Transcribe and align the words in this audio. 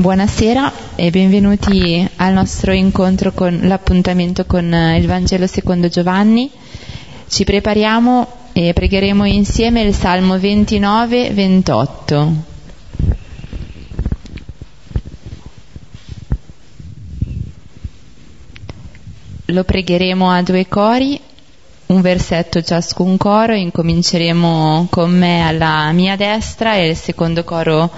Buonasera 0.00 0.94
e 0.94 1.10
benvenuti 1.10 2.08
al 2.18 2.32
nostro 2.32 2.70
incontro 2.72 3.32
con 3.32 3.58
l'appuntamento 3.62 4.44
con 4.44 4.72
il 4.96 5.04
Vangelo 5.08 5.48
secondo 5.48 5.88
Giovanni. 5.88 6.48
Ci 7.26 7.42
prepariamo 7.42 8.28
e 8.52 8.72
pregheremo 8.72 9.24
insieme 9.24 9.82
il 9.82 9.92
Salmo 9.92 10.36
29-28. 10.36 12.32
Lo 19.46 19.64
pregheremo 19.64 20.30
a 20.30 20.42
due 20.42 20.68
cori, 20.68 21.20
un 21.86 22.00
versetto 22.02 22.62
ciascun 22.62 23.16
coro, 23.16 23.52
incominceremo 23.52 24.86
con 24.90 25.10
me 25.10 25.44
alla 25.44 25.90
mia 25.90 26.14
destra 26.14 26.76
e 26.76 26.90
il 26.90 26.96
secondo 26.96 27.42
coro 27.42 27.90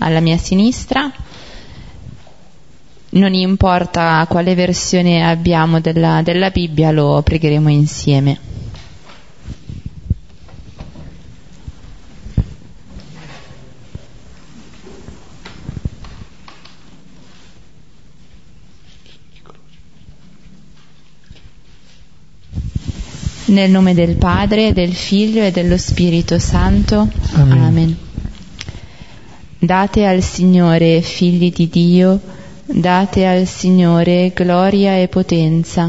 alla 0.00 0.20
mia 0.20 0.36
sinistra 0.36 1.10
non 3.16 3.34
importa 3.34 4.24
quale 4.28 4.54
versione 4.54 5.26
abbiamo 5.26 5.80
della, 5.80 6.20
della 6.22 6.50
Bibbia, 6.50 6.90
lo 6.90 7.22
pregheremo 7.22 7.70
insieme. 7.70 8.38
Nel 23.46 23.70
nome 23.70 23.94
del 23.94 24.16
Padre, 24.16 24.72
del 24.72 24.92
Figlio 24.92 25.42
e 25.42 25.50
dello 25.50 25.78
Spirito 25.78 26.38
Santo. 26.38 27.08
Amen. 27.34 27.62
Amen. 27.62 27.96
Date 29.58 30.04
al 30.04 30.20
Signore, 30.20 31.00
figli 31.00 31.50
di 31.50 31.68
Dio, 31.68 32.20
Date 32.68 33.24
al 33.24 33.46
Signore 33.46 34.32
gloria 34.34 34.98
e 34.98 35.06
potenza. 35.06 35.88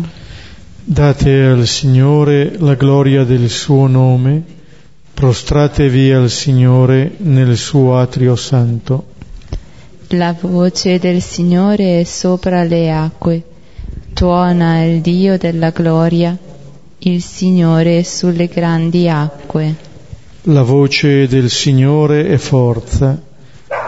Date 0.83 1.43
al 1.43 1.65
Signore 1.65 2.55
la 2.59 2.75
gloria 2.75 3.23
del 3.23 3.49
suo 3.49 3.87
nome, 3.87 4.43
prostratevi 5.11 6.11
al 6.11 6.29
Signore 6.29 7.15
nel 7.17 7.57
suo 7.57 7.97
atrio 7.97 8.35
santo. 8.35 9.05
La 10.09 10.35
voce 10.39 10.99
del 10.99 11.19
Signore 11.19 12.01
è 12.01 12.03
sopra 12.03 12.63
le 12.63 12.91
acque, 12.91 13.43
tuona 14.13 14.83
il 14.83 15.01
Dio 15.01 15.35
della 15.39 15.71
gloria, 15.71 16.37
il 16.99 17.23
Signore 17.23 18.03
sulle 18.03 18.45
grandi 18.45 19.09
acque. 19.09 19.75
La 20.43 20.61
voce 20.61 21.27
del 21.27 21.49
Signore 21.49 22.27
è 22.27 22.37
forza, 22.37 23.19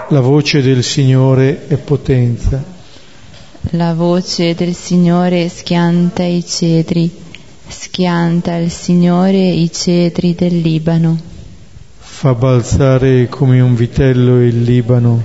la 0.09 0.19
voce 0.21 0.63
del 0.63 0.83
Signore 0.83 1.67
è 1.67 1.77
potenza. 1.77 2.77
La 3.71 3.93
voce 3.93 4.55
del 4.55 4.73
Signore 4.73 5.49
schianta 5.49 6.23
i 6.23 6.43
cedri, 6.45 7.11
schianta 7.67 8.55
il 8.55 8.71
Signore 8.71 9.49
i 9.49 9.69
cedri 9.69 10.33
del 10.33 10.59
Libano. 10.59 11.19
Fa 11.97 12.33
balzare 12.33 13.27
come 13.27 13.59
un 13.59 13.75
vitello 13.75 14.41
il 14.41 14.63
Libano 14.63 15.21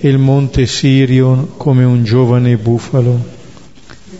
e 0.00 0.08
il 0.08 0.16
monte 0.16 0.64
Sirio 0.64 1.52
come 1.58 1.84
un 1.84 2.02
giovane 2.02 2.56
bufalo. 2.56 3.22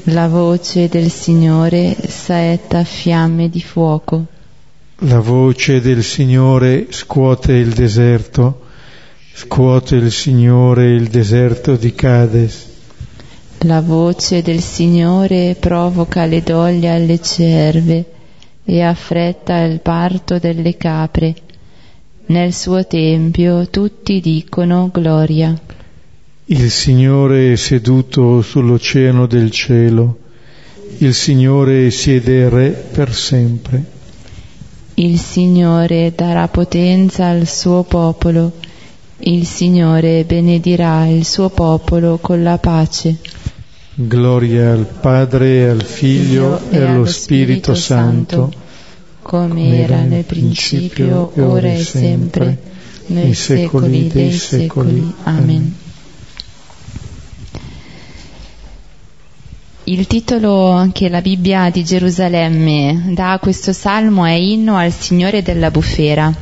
La 0.05 0.29
voce 0.29 0.89
del 0.89 1.11
Signore 1.11 1.97
saetta 2.09 2.85
fiamme 2.85 3.49
di 3.49 3.63
fuoco. 3.63 4.27
La 4.99 5.19
voce 5.19 5.81
del 5.81 6.05
Signore 6.05 6.89
scuote 6.91 7.55
il 7.55 7.73
deserto, 7.73 8.67
scuote 9.33 9.97
il 9.97 10.13
Signore 10.13 10.93
il 10.93 11.09
deserto 11.09 11.77
di 11.77 11.95
Cades. 11.95 12.69
La 13.65 13.83
voce 13.83 14.41
del 14.41 14.63
Signore 14.63 15.55
provoca 15.61 16.25
le 16.25 16.43
doglie 16.43 16.89
alle 16.89 17.21
cerve 17.21 18.05
e 18.65 18.81
affretta 18.81 19.61
il 19.61 19.81
parto 19.81 20.39
delle 20.39 20.79
capre. 20.79 21.35
Nel 22.27 22.55
suo 22.55 22.87
tempio 22.87 23.69
tutti 23.69 24.21
dicono 24.21 24.89
gloria. 24.91 25.55
Il 26.47 26.71
Signore 26.71 27.53
è 27.53 27.57
seduto 27.57 28.41
sull'oceano 28.41 29.27
del 29.27 29.51
cielo, 29.51 30.17
il 30.99 31.13
Signore 31.13 31.91
siede 31.91 32.49
re 32.49 32.71
per 32.71 33.15
sempre. 33.15 33.85
Il 34.95 35.19
Signore 35.19 36.15
darà 36.17 36.49
potenza 36.49 37.27
al 37.27 37.47
suo 37.47 37.83
popolo, 37.83 38.53
il 39.19 39.45
Signore 39.45 40.25
benedirà 40.25 41.07
il 41.07 41.27
suo 41.27 41.51
popolo 41.51 42.17
con 42.17 42.43
la 42.43 42.57
pace. 42.57 43.19
Gloria 44.07 44.73
al 44.73 44.87
Padre, 44.87 45.69
al 45.69 45.83
Figlio 45.83 46.71
e 46.71 46.83
allo 46.83 47.05
Spirito 47.05 47.75
Santo, 47.75 48.51
come 49.21 49.83
era 49.83 50.01
nel 50.01 50.25
principio, 50.25 51.31
ora 51.37 51.71
e 51.71 51.85
sempre, 51.85 52.59
nei 53.09 53.35
secoli 53.35 54.09
dei 54.09 54.33
secoli. 54.33 55.13
Amen. 55.25 55.75
Il 59.85 60.07
titolo 60.07 60.89
che 60.93 61.11
la 61.11 61.21
Bibbia 61.21 61.69
di 61.69 61.85
Gerusalemme 61.85 63.11
dà 63.13 63.33
a 63.33 63.39
questo 63.39 63.75
salmo 63.75 64.25
è 64.25 64.33
Inno 64.33 64.77
al 64.77 64.93
Signore 64.93 65.43
della 65.43 65.71
bufera. 65.71 66.35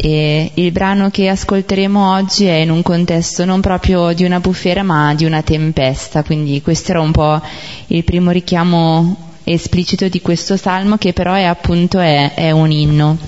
E 0.00 0.52
il 0.54 0.70
brano 0.70 1.10
che 1.10 1.28
ascolteremo 1.28 2.12
oggi 2.14 2.44
è 2.44 2.54
in 2.54 2.70
un 2.70 2.82
contesto 2.82 3.44
non 3.44 3.60
proprio 3.60 4.12
di 4.12 4.22
una 4.22 4.38
bufera 4.38 4.84
ma 4.84 5.12
di 5.12 5.24
una 5.24 5.42
tempesta, 5.42 6.22
quindi 6.22 6.62
questo 6.62 6.92
era 6.92 7.00
un 7.00 7.10
po' 7.10 7.42
il 7.88 8.04
primo 8.04 8.30
richiamo 8.30 9.16
esplicito 9.42 10.06
di 10.06 10.20
questo 10.20 10.56
salmo 10.56 10.98
che 10.98 11.12
però 11.12 11.34
è 11.34 11.42
appunto 11.42 11.98
è, 11.98 12.32
è 12.34 12.52
un 12.52 12.70
inno. 12.70 13.18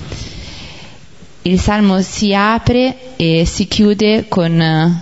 Il 1.43 1.59
salmo 1.59 2.03
si 2.03 2.33
apre 2.35 3.17
e 3.17 3.45
si 3.47 3.67
chiude 3.67 4.27
con, 4.29 5.01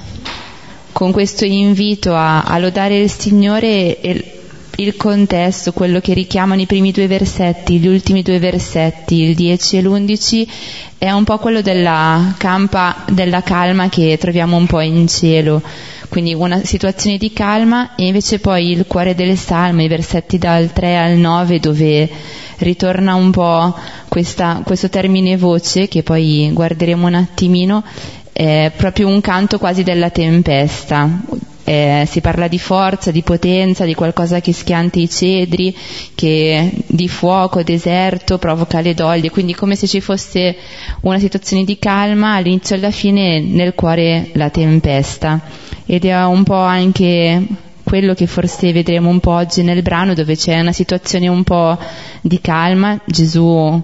con 0.92 1.12
questo 1.12 1.44
invito 1.44 2.14
a, 2.14 2.44
a 2.44 2.58
lodare 2.58 2.98
il 2.98 3.10
Signore 3.10 4.00
e 4.00 4.37
il 4.80 4.96
contesto, 4.96 5.72
quello 5.72 5.98
che 6.00 6.14
richiamano 6.14 6.60
i 6.60 6.66
primi 6.66 6.92
due 6.92 7.08
versetti, 7.08 7.78
gli 7.78 7.88
ultimi 7.88 8.22
due 8.22 8.38
versetti, 8.38 9.22
il 9.22 9.34
10 9.34 9.76
e 9.76 9.82
l'11, 9.82 10.48
è 10.98 11.10
un 11.10 11.24
po' 11.24 11.38
quello 11.38 11.62
della 11.62 12.34
campa 12.38 13.04
della 13.10 13.42
calma 13.42 13.88
che 13.88 14.16
troviamo 14.20 14.56
un 14.56 14.66
po' 14.66 14.80
in 14.80 15.08
cielo, 15.08 15.60
quindi 16.08 16.32
una 16.32 16.62
situazione 16.64 17.16
di 17.16 17.32
calma 17.32 17.96
e 17.96 18.06
invece 18.06 18.38
poi 18.38 18.70
il 18.70 18.86
cuore 18.86 19.16
del 19.16 19.36
salmo, 19.36 19.82
i 19.82 19.88
versetti 19.88 20.38
dal 20.38 20.72
3 20.72 20.96
al 20.96 21.16
9 21.16 21.58
dove 21.58 22.08
ritorna 22.58 23.14
un 23.14 23.32
po' 23.32 23.74
questa, 24.06 24.62
questo 24.64 24.88
termine 24.88 25.36
voce 25.36 25.88
che 25.88 26.04
poi 26.04 26.50
guarderemo 26.52 27.04
un 27.04 27.14
attimino, 27.14 27.82
è 28.32 28.70
proprio 28.76 29.08
un 29.08 29.20
canto 29.20 29.58
quasi 29.58 29.82
della 29.82 30.10
tempesta, 30.10 31.20
eh, 31.68 32.06
si 32.06 32.22
parla 32.22 32.48
di 32.48 32.58
forza, 32.58 33.10
di 33.10 33.20
potenza, 33.20 33.84
di 33.84 33.92
qualcosa 33.92 34.40
che 34.40 34.54
schianta 34.54 34.98
i 34.98 35.10
cedri, 35.10 35.76
che 36.14 36.72
di 36.86 37.08
fuoco, 37.08 37.62
deserto, 37.62 38.38
provoca 38.38 38.80
le 38.80 38.94
doglie, 38.94 39.28
quindi 39.28 39.54
come 39.54 39.76
se 39.76 39.86
ci 39.86 40.00
fosse 40.00 40.56
una 41.02 41.18
situazione 41.18 41.64
di 41.64 41.78
calma, 41.78 42.36
all'inizio 42.36 42.74
e 42.74 42.78
alla 42.78 42.90
fine 42.90 43.40
nel 43.40 43.74
cuore 43.74 44.30
la 44.32 44.48
tempesta. 44.48 45.42
Ed 45.84 46.06
è 46.06 46.24
un 46.24 46.42
po' 46.42 46.54
anche 46.54 47.42
quello 47.82 48.14
che 48.14 48.26
forse 48.26 48.72
vedremo 48.72 49.10
un 49.10 49.20
po' 49.20 49.32
oggi 49.32 49.62
nel 49.62 49.82
brano 49.82 50.14
dove 50.14 50.36
c'è 50.36 50.58
una 50.58 50.72
situazione 50.72 51.28
un 51.28 51.44
po' 51.44 51.76
di 52.22 52.40
calma, 52.40 52.98
Gesù 53.04 53.82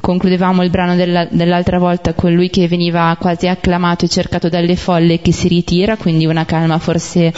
concludevamo 0.00 0.62
il 0.62 0.70
brano 0.70 0.94
della, 0.94 1.26
dell'altra 1.30 1.78
volta 1.78 2.14
con 2.14 2.32
lui 2.32 2.50
che 2.50 2.68
veniva 2.68 3.16
quasi 3.18 3.46
acclamato 3.48 4.04
e 4.04 4.08
cercato 4.08 4.48
dalle 4.48 4.76
folle 4.76 5.20
che 5.20 5.32
si 5.32 5.48
ritira, 5.48 5.96
quindi 5.96 6.26
una 6.26 6.44
calma 6.44 6.78
forse 6.78 7.32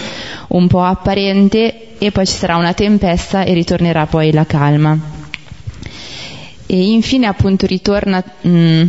un 0.48 0.66
po' 0.66 0.82
apparente 0.82 1.96
e 1.98 2.10
poi 2.10 2.26
ci 2.26 2.34
sarà 2.34 2.56
una 2.56 2.74
tempesta 2.74 3.44
e 3.44 3.52
ritornerà 3.54 4.06
poi 4.06 4.32
la 4.32 4.46
calma. 4.46 4.98
E 6.66 6.82
infine 6.82 7.26
appunto 7.26 7.66
ritorna 7.66 8.22
mh, 8.40 8.84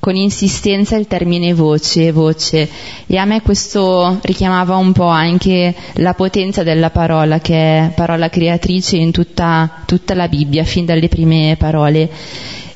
con 0.00 0.14
insistenza 0.14 0.96
il 0.96 1.06
termine 1.06 1.52
voce, 1.52 2.12
voce 2.12 2.68
e 3.06 3.16
a 3.16 3.24
me 3.24 3.42
questo 3.42 4.18
richiamava 4.22 4.76
un 4.76 4.92
po' 4.92 5.06
anche 5.06 5.74
la 5.94 6.14
potenza 6.14 6.62
della 6.62 6.90
parola 6.90 7.40
che 7.40 7.54
è 7.54 7.92
parola 7.94 8.30
creatrice 8.30 8.96
in 8.96 9.10
tutta, 9.10 9.82
tutta 9.86 10.14
la 10.14 10.28
Bibbia, 10.28 10.64
fin 10.64 10.84
dalle 10.84 11.08
prime 11.08 11.56
parole 11.58 12.08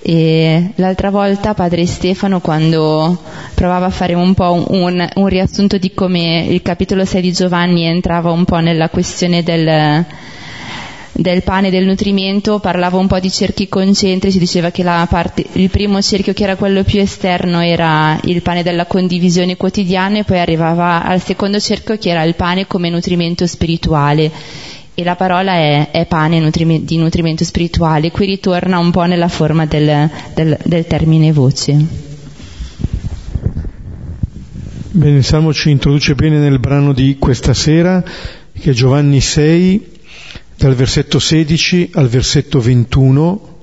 e 0.04 0.72
l'altra 0.76 1.10
volta 1.10 1.54
padre 1.54 1.86
Stefano 1.86 2.40
quando 2.40 3.16
provava 3.54 3.86
a 3.86 3.90
fare 3.90 4.14
un 4.14 4.34
po' 4.34 4.64
un, 4.68 5.08
un, 5.14 5.26
riassunto 5.28 5.78
di 5.78 5.94
come 5.94 6.44
il 6.48 6.60
capitolo 6.60 7.04
6 7.04 7.22
di 7.22 7.32
Giovanni 7.32 7.84
entrava 7.84 8.32
un 8.32 8.44
po' 8.44 8.58
nella 8.58 8.88
questione 8.88 9.44
del, 9.44 10.04
del 11.12 11.42
pane 11.44 11.68
e 11.68 11.70
del 11.70 11.84
nutrimento 11.84 12.58
parlava 12.58 12.98
un 12.98 13.06
po' 13.06 13.20
di 13.20 13.30
cerchi 13.30 13.68
concentrici, 13.68 14.40
diceva 14.40 14.72
che 14.72 14.82
parte, 15.08 15.44
il 15.52 15.70
primo 15.70 16.02
cerchio 16.02 16.32
che 16.32 16.42
era 16.42 16.56
quello 16.56 16.82
più 16.82 16.98
esterno 16.98 17.60
era 17.60 18.18
il 18.24 18.42
pane 18.42 18.64
della 18.64 18.86
condivisione 18.86 19.56
quotidiana 19.56 20.18
e 20.18 20.24
poi 20.24 20.40
arrivava 20.40 21.04
al 21.04 21.22
secondo 21.22 21.60
cerchio 21.60 21.96
che 21.96 22.10
era 22.10 22.24
il 22.24 22.34
pane 22.34 22.66
come 22.66 22.90
nutrimento 22.90 23.46
spirituale 23.46 24.32
e 24.94 25.04
la 25.04 25.16
parola 25.16 25.52
è, 25.52 25.90
è 25.90 26.06
pane 26.06 26.38
nutrime, 26.38 26.84
di 26.84 26.98
nutrimento 26.98 27.44
spirituale, 27.44 28.10
qui 28.10 28.26
ritorna 28.26 28.78
un 28.78 28.90
po' 28.90 29.04
nella 29.04 29.28
forma 29.28 29.64
del, 29.64 30.10
del, 30.34 30.58
del 30.64 30.86
termine 30.86 31.32
voce. 31.32 32.10
Bene, 34.90 35.16
il 35.16 35.24
Salmo 35.24 35.54
ci 35.54 35.70
introduce 35.70 36.14
bene 36.14 36.38
nel 36.38 36.58
brano 36.58 36.92
di 36.92 37.16
questa 37.18 37.54
sera, 37.54 38.04
che 38.52 38.70
è 38.70 38.74
Giovanni 38.74 39.22
6, 39.22 39.90
dal 40.56 40.74
versetto 40.74 41.18
16 41.18 41.92
al 41.94 42.08
versetto 42.08 42.60
21. 42.60 43.60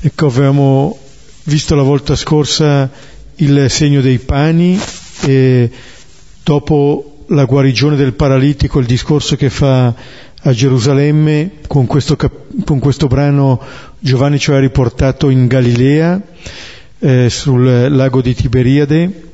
Ecco, 0.00 0.26
avevamo 0.26 0.98
visto 1.44 1.74
la 1.74 1.82
volta 1.82 2.14
scorsa 2.14 2.90
il 3.36 3.66
segno 3.70 4.00
dei 4.02 4.18
pani 4.18 4.78
e 5.22 5.70
dopo 6.44 7.15
la 7.28 7.44
guarigione 7.44 7.96
del 7.96 8.14
paralitico, 8.14 8.78
il 8.78 8.86
discorso 8.86 9.36
che 9.36 9.50
fa 9.50 9.94
a 10.42 10.52
Gerusalemme, 10.52 11.52
con 11.66 11.86
questo, 11.86 12.16
con 12.16 12.78
questo 12.78 13.06
brano 13.08 13.60
Giovanni 13.98 14.38
ci 14.38 14.52
ha 14.52 14.58
riportato 14.58 15.28
in 15.30 15.46
Galilea, 15.46 16.20
eh, 16.98 17.28
sul 17.28 17.88
lago 17.90 18.20
di 18.20 18.34
Tiberiade, 18.34 19.24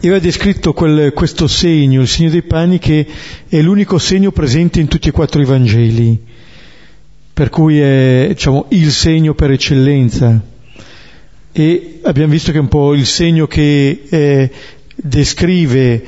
e 0.00 0.06
aveva 0.06 0.18
descritto 0.18 0.72
quel, 0.72 1.12
questo 1.12 1.46
segno, 1.46 2.00
il 2.00 2.08
segno 2.08 2.30
dei 2.30 2.42
pani, 2.42 2.78
che 2.78 3.06
è 3.48 3.60
l'unico 3.60 3.98
segno 3.98 4.30
presente 4.30 4.80
in 4.80 4.88
tutti 4.88 5.08
e 5.08 5.12
quattro 5.12 5.42
i 5.42 5.44
Vangeli, 5.44 6.18
per 7.34 7.50
cui 7.50 7.80
è 7.80 8.26
diciamo, 8.28 8.66
il 8.70 8.90
segno 8.90 9.34
per 9.34 9.50
eccellenza. 9.50 10.40
E 11.52 12.00
abbiamo 12.02 12.32
visto 12.32 12.50
che 12.50 12.58
è 12.58 12.60
un 12.60 12.68
po' 12.68 12.94
il 12.94 13.06
segno 13.06 13.46
che 13.46 14.04
eh, 14.08 14.50
descrive 14.94 16.04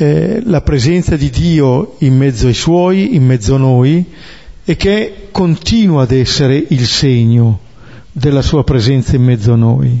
eh, 0.00 0.40
la 0.44 0.60
presenza 0.60 1.16
di 1.16 1.28
Dio 1.28 1.96
in 1.98 2.16
mezzo 2.16 2.46
ai 2.46 2.54
suoi, 2.54 3.16
in 3.16 3.26
mezzo 3.26 3.56
a 3.56 3.58
noi, 3.58 4.04
e 4.64 4.76
che 4.76 5.26
continua 5.32 6.04
ad 6.04 6.12
essere 6.12 6.64
il 6.68 6.86
segno 6.86 7.58
della 8.12 8.42
sua 8.42 8.62
presenza 8.62 9.16
in 9.16 9.24
mezzo 9.24 9.52
a 9.54 9.56
noi. 9.56 10.00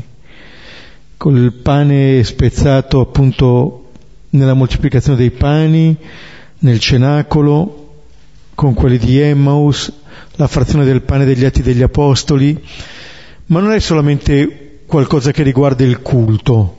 Col 1.16 1.52
pane 1.52 2.22
spezzato 2.22 3.00
appunto 3.00 3.90
nella 4.30 4.54
moltiplicazione 4.54 5.18
dei 5.18 5.32
pani, 5.32 5.96
nel 6.60 6.78
cenacolo, 6.78 7.86
con 8.54 8.74
quelli 8.74 8.98
di 8.98 9.18
Emmaus, 9.18 9.92
la 10.36 10.46
frazione 10.46 10.84
del 10.84 11.02
pane 11.02 11.24
degli 11.24 11.44
atti 11.44 11.60
degli 11.60 11.82
apostoli, 11.82 12.56
ma 13.46 13.58
non 13.58 13.72
è 13.72 13.80
solamente 13.80 14.82
qualcosa 14.86 15.32
che 15.32 15.42
riguarda 15.42 15.82
il 15.82 16.00
culto, 16.02 16.76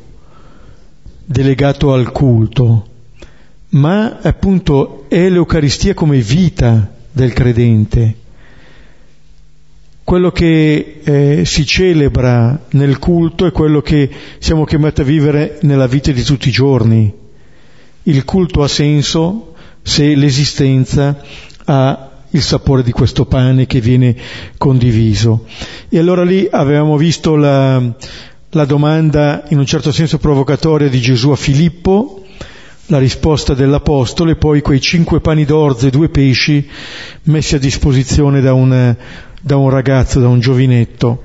delegato 1.25 1.91
al 1.91 2.13
culto, 2.13 2.88
ma 3.69 4.19
appunto 4.21 5.05
è 5.07 5.29
l'Eucaristia 5.29 5.93
come 5.93 6.19
vita 6.19 6.91
del 7.11 7.33
credente 7.33 8.15
quello 10.09 10.31
che 10.31 11.01
eh, 11.03 11.45
si 11.45 11.67
celebra 11.67 12.65
nel 12.71 12.97
culto 12.97 13.45
è 13.45 13.51
quello 13.51 13.79
che 13.79 14.09
siamo 14.39 14.65
chiamati 14.65 15.01
a 15.01 15.03
vivere 15.03 15.59
nella 15.61 15.85
vita 15.85 16.11
di 16.11 16.23
tutti 16.23 16.49
i 16.49 16.51
giorni. 16.51 17.13
Il 18.01 18.25
culto 18.25 18.63
ha 18.63 18.67
senso 18.67 19.53
se 19.83 20.15
l'esistenza 20.15 21.21
ha 21.63 22.09
il 22.31 22.41
sapore 22.41 22.81
di 22.81 22.91
questo 22.91 23.25
pane 23.25 23.67
che 23.67 23.81
viene 23.81 24.15
condiviso. 24.57 25.45
E 25.89 25.99
allora 25.99 26.23
lì 26.23 26.47
avevamo 26.49 26.97
visto 26.97 27.35
la, 27.35 27.79
la 28.49 28.65
domanda 28.65 29.43
in 29.49 29.59
un 29.59 29.65
certo 29.67 29.91
senso 29.91 30.17
provocatoria 30.17 30.89
di 30.89 30.99
Gesù 30.99 31.29
a 31.29 31.35
Filippo, 31.35 32.23
la 32.89 32.97
risposta 32.97 33.53
dell'Apostolo 33.53 34.31
e 34.31 34.35
poi 34.35 34.61
quei 34.61 34.81
cinque 34.81 35.19
pani 35.19 35.45
d'orzo 35.45 35.87
e 35.87 35.91
due 35.91 36.09
pesci 36.09 36.67
messi 37.23 37.55
a 37.55 37.59
disposizione 37.59 38.41
da 38.41 38.53
un, 38.53 38.95
da 39.41 39.57
un 39.57 39.69
ragazzo, 39.69 40.19
da 40.19 40.27
un 40.27 40.39
giovinetto. 40.39 41.23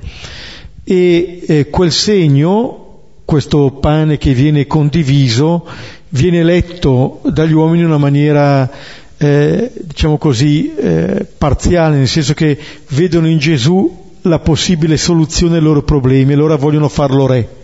E 0.85 1.43
eh, 1.47 1.71
quel 1.71 1.91
segno, 1.91 2.99
questo 3.25 3.71
pane 3.81 4.19
che 4.19 4.35
viene 4.35 4.67
condiviso, 4.67 5.67
viene 6.11 6.43
letto 6.43 7.21
dagli 7.25 7.53
uomini 7.53 7.81
in 7.81 7.87
una 7.87 7.99
maniera, 7.99 8.71
eh, 9.17 9.73
diciamo 9.81 10.19
così, 10.19 10.75
eh, 10.75 11.27
parziale, 11.39 11.97
nel 11.97 12.09
senso 12.09 12.35
che 12.35 12.59
vedono 12.89 13.27
in 13.27 13.39
Gesù 13.39 14.03
la 14.23 14.39
possibile 14.39 14.99
soluzione 14.99 15.57
ai 15.57 15.63
loro 15.63 15.83
problemi 15.83 16.33
e 16.33 16.35
allora 16.35 16.57
vogliono 16.57 16.91
farlo 16.91 17.27
re. 17.27 17.63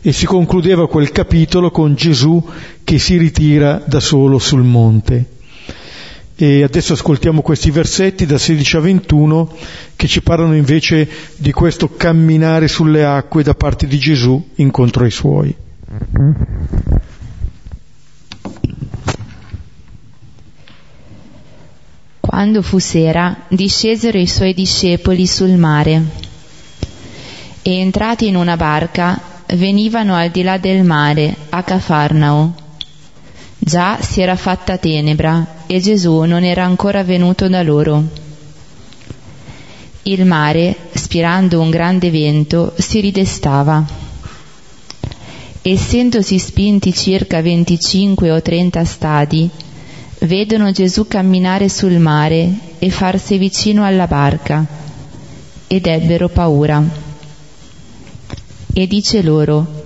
E 0.00 0.12
si 0.12 0.26
concludeva 0.26 0.88
quel 0.88 1.10
capitolo 1.10 1.70
con 1.70 1.94
Gesù 1.94 2.42
che 2.84 2.98
si 2.98 3.16
ritira 3.16 3.82
da 3.84 4.00
solo 4.00 4.38
sul 4.38 4.62
monte. 4.62 5.36
E 6.40 6.62
adesso 6.62 6.92
ascoltiamo 6.92 7.42
questi 7.42 7.72
versetti 7.72 8.24
da 8.24 8.38
16 8.38 8.76
a 8.76 8.80
21 8.80 9.56
che 9.96 10.06
ci 10.06 10.22
parlano 10.22 10.54
invece 10.54 11.08
di 11.36 11.50
questo 11.50 11.88
camminare 11.96 12.68
sulle 12.68 13.04
acque 13.04 13.42
da 13.42 13.54
parte 13.54 13.88
di 13.88 13.98
Gesù 13.98 14.50
incontro 14.54 15.02
ai 15.02 15.10
suoi. 15.10 15.52
Quando 22.20 22.62
fu 22.62 22.78
sera, 22.78 23.36
discesero 23.48 24.16
i 24.16 24.28
suoi 24.28 24.54
discepoli 24.54 25.26
sul 25.26 25.56
mare 25.56 26.02
e 27.62 27.80
entrati 27.80 28.28
in 28.28 28.36
una 28.36 28.56
barca 28.56 29.20
venivano 29.54 30.14
al 30.14 30.30
di 30.30 30.42
là 30.42 30.58
del 30.58 30.84
mare, 30.84 31.34
a 31.48 31.62
Cafarnao. 31.62 32.54
Già 33.58 33.98
si 34.00 34.20
era 34.20 34.36
fatta 34.36 34.76
tenebra 34.76 35.64
e 35.66 35.80
Gesù 35.80 36.22
non 36.22 36.44
era 36.44 36.64
ancora 36.64 37.02
venuto 37.02 37.48
da 37.48 37.62
loro. 37.62 38.04
Il 40.02 40.24
mare, 40.24 40.76
spirando 40.92 41.60
un 41.60 41.70
grande 41.70 42.10
vento, 42.10 42.72
si 42.76 43.00
ridestava. 43.00 43.84
Essendosi 45.60 46.38
spinti 46.38 46.94
circa 46.94 47.42
25 47.42 48.30
o 48.30 48.40
30 48.40 48.84
stadi, 48.84 49.50
vedono 50.20 50.70
Gesù 50.70 51.06
camminare 51.06 51.68
sul 51.68 51.98
mare 51.98 52.50
e 52.78 52.90
farsi 52.90 53.36
vicino 53.36 53.84
alla 53.84 54.06
barca, 54.06 54.64
ed 55.66 55.86
ebbero 55.86 56.28
paura. 56.28 57.07
E 58.72 58.86
dice 58.86 59.22
loro, 59.22 59.84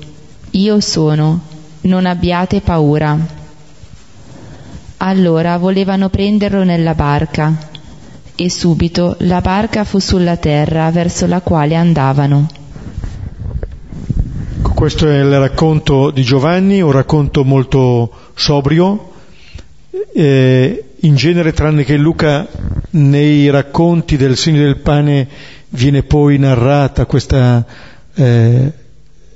Io 0.50 0.81
sono, 0.81 1.40
non 1.82 2.06
abbiate 2.06 2.60
paura. 2.60 3.19
Allora 4.98 5.56
volevano 5.56 6.08
prenderlo 6.10 6.62
nella 6.62 6.94
barca 6.94 7.70
e 8.34 8.51
subito 8.51 9.17
la 9.20 9.41
barca 9.41 9.84
fu 9.84 9.98
sulla 9.98 10.36
terra 10.36 10.91
verso 10.91 11.27
la 11.27 11.41
quale 11.41 11.74
andavano. 11.74 12.48
Questo 14.74 15.08
è 15.08 15.20
il 15.20 15.39
racconto 15.39 16.10
di 16.10 16.22
Giovanni, 16.22 16.81
un 16.81 16.91
racconto 16.91 17.44
molto 17.44 18.10
sobrio. 18.34 19.12
Eh, 20.12 20.84
in 21.01 21.15
genere, 21.15 21.53
tranne 21.53 21.84
che 21.84 21.96
Luca, 21.96 22.48
nei 22.91 23.48
racconti 23.51 24.17
del 24.17 24.36
segno 24.36 24.62
del 24.62 24.79
pane 24.79 25.29
viene 25.69 26.03
poi 26.03 26.39
narrata 26.39 27.06
questo 27.06 27.65
eh, 28.14 28.72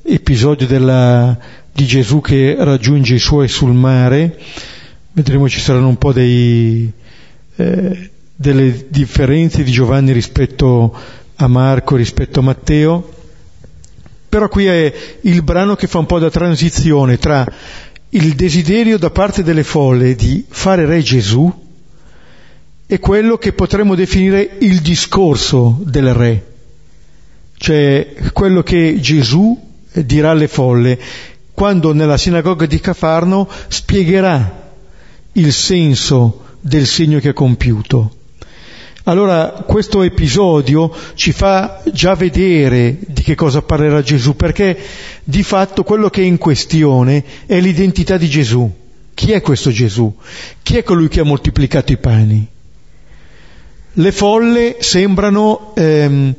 episodio 0.02 0.66
della, 0.66 1.37
di 1.73 1.85
Gesù 1.85 2.21
che 2.21 2.56
raggiunge 2.59 3.14
i 3.14 3.18
suoi 3.18 3.49
sul 3.49 3.73
mare. 3.73 4.38
Vedremo 5.12 5.49
ci 5.49 5.61
saranno 5.61 5.88
un 5.88 5.97
po' 5.97 6.12
dei, 6.12 6.90
eh, 7.56 8.11
delle 8.35 8.87
differenze 8.88 9.62
di 9.62 9.71
Giovanni 9.71 10.12
rispetto 10.12 10.95
a 11.37 11.47
Marco, 11.49 11.97
rispetto 11.97 12.40
a 12.40 12.42
Matteo, 12.42 13.14
però 14.28 14.49
qui 14.49 14.66
è 14.66 14.92
il 15.23 15.42
brano 15.42 15.76
che 15.76 15.87
fa 15.87 15.99
un 15.99 16.06
po' 16.06 16.18
da 16.18 16.30
transizione 16.30 17.18
tra 17.18 17.47
il 18.11 18.35
desiderio 18.35 18.99
da 18.99 19.11
parte 19.11 19.42
delle 19.42 19.64
folle 19.64 20.14
di 20.14 20.45
fare 20.49 20.87
re 20.87 21.02
Gesù 21.02 21.52
e 22.87 22.99
quello 22.99 23.37
che 23.37 23.52
potremmo 23.52 23.95
definire 23.95 24.56
il 24.61 24.80
discorso 24.80 25.80
del 25.83 26.14
re, 26.14 26.56
cioè 27.59 28.15
quello 28.33 28.63
che 28.63 28.99
Gesù 29.01 29.59
dirà 29.93 30.31
alle 30.31 30.49
folle 30.49 30.99
quando 31.53 31.95
nella 31.95 32.19
sinagoga 32.19 32.67
di 32.67 32.81
Cafarno 32.81 33.49
spiegherà 33.69 34.65
il 35.33 35.53
senso 35.53 36.45
del 36.61 36.87
segno 36.87 37.19
che 37.19 37.31
ha 37.31 37.33
compiuto. 37.33 38.15
Allora 39.05 39.65
questo 39.65 40.03
episodio 40.03 40.93
ci 41.15 41.31
fa 41.33 41.81
già 41.93 42.15
vedere 42.15 42.99
di 43.07 43.23
che 43.23 43.37
cosa 43.37 43.63
parlerà 43.63 44.03
Gesù, 44.03 44.35
perché 44.35 44.77
di 45.23 45.43
fatto 45.45 45.85
quello 45.85 46.11
che 46.11 46.23
è 46.23 46.25
in 46.25 46.39
questione 46.39 47.25
è 47.47 47.61
l'identità 47.61 48.17
di 48.17 48.29
Gesù. 48.29 48.71
Chi 49.15 49.31
è 49.33 49.41
questo 49.41 49.71
Gesù? 49.71 50.15
Chi 50.61 50.77
è 50.77 50.83
colui 50.83 51.09
che 51.09 51.21
ha 51.21 51.25
moltiplicato 51.25 51.93
i 51.93 51.97
pani? 51.97 52.47
Le 53.93 54.13
folle 54.13 54.77
sembrano 54.81 55.73
ehm, 55.75 56.35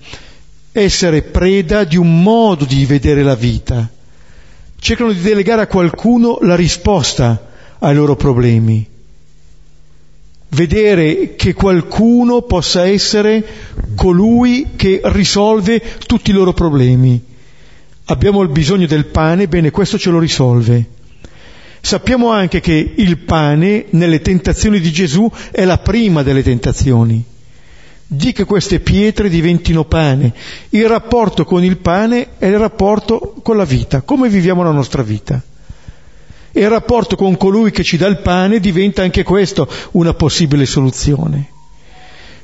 essere 0.82 1.24
preda 1.24 1.84
di 1.84 1.98
un 1.98 2.22
modo 2.22 2.66
di 2.66 2.86
vedere 2.86 3.24
la 3.24 3.36
vita. 3.36 3.90
Cercano 4.80 5.12
di 5.12 5.22
delegare 5.22 5.62
a 5.62 5.68
qualcuno 5.68 6.38
la 6.42 6.56
risposta 6.56 7.48
ai 7.80 7.96
loro 7.96 8.16
problemi. 8.16 8.88
Vedere 10.50 11.36
che 11.36 11.54
qualcuno 11.54 12.44
possa 12.44 12.86
essere 12.86 13.44
colui 13.96 14.70
che 14.76 15.02
risolve 15.06 15.82
tutti 16.06 16.30
i 16.30 16.34
loro 16.34 16.54
problemi. 16.54 17.22
Abbiamo 18.06 18.42
il 18.42 18.50
bisogno 18.50 18.86
del 18.86 19.08
pane, 19.08 19.48
bene, 19.48 19.72
questo 19.72 19.98
ce 19.98 20.10
lo 20.10 20.20
risolve. 20.20 20.86
Sappiamo 21.82 22.32
anche 22.32 22.60
che 22.62 22.94
il 22.96 23.18
pane 23.18 23.86
nelle 23.90 24.22
tentazioni 24.22 24.80
di 24.80 24.92
Gesù 24.92 25.30
è 25.52 25.66
la 25.66 25.78
prima 25.78 26.24
delle 26.24 26.44
tentazioni. 26.44 27.24
Di 28.10 28.32
che 28.32 28.46
queste 28.46 28.80
pietre 28.80 29.28
diventino 29.28 29.84
pane. 29.84 30.34
Il 30.70 30.88
rapporto 30.88 31.44
con 31.44 31.64
il 31.64 31.78
pane 31.78 32.38
è 32.38 32.46
il 32.46 32.58
rapporto 32.58 33.36
con 33.44 33.58
la 33.58 33.66
vita, 33.66 34.02
come 34.02 34.30
viviamo 34.30 34.64
la 34.64 34.72
nostra 34.72 35.04
vita. 35.04 35.42
E 36.52 36.62
il 36.62 36.70
rapporto 36.70 37.18
con 37.18 37.36
colui 37.36 37.72
che 37.72 37.84
ci 37.84 37.98
dà 37.98 38.08
il 38.08 38.20
pane 38.20 38.62
diventa 38.62 39.04
anche 39.04 39.24
questo 39.24 39.70
una 39.92 40.14
possibile 40.14 40.66
soluzione. 40.66 41.50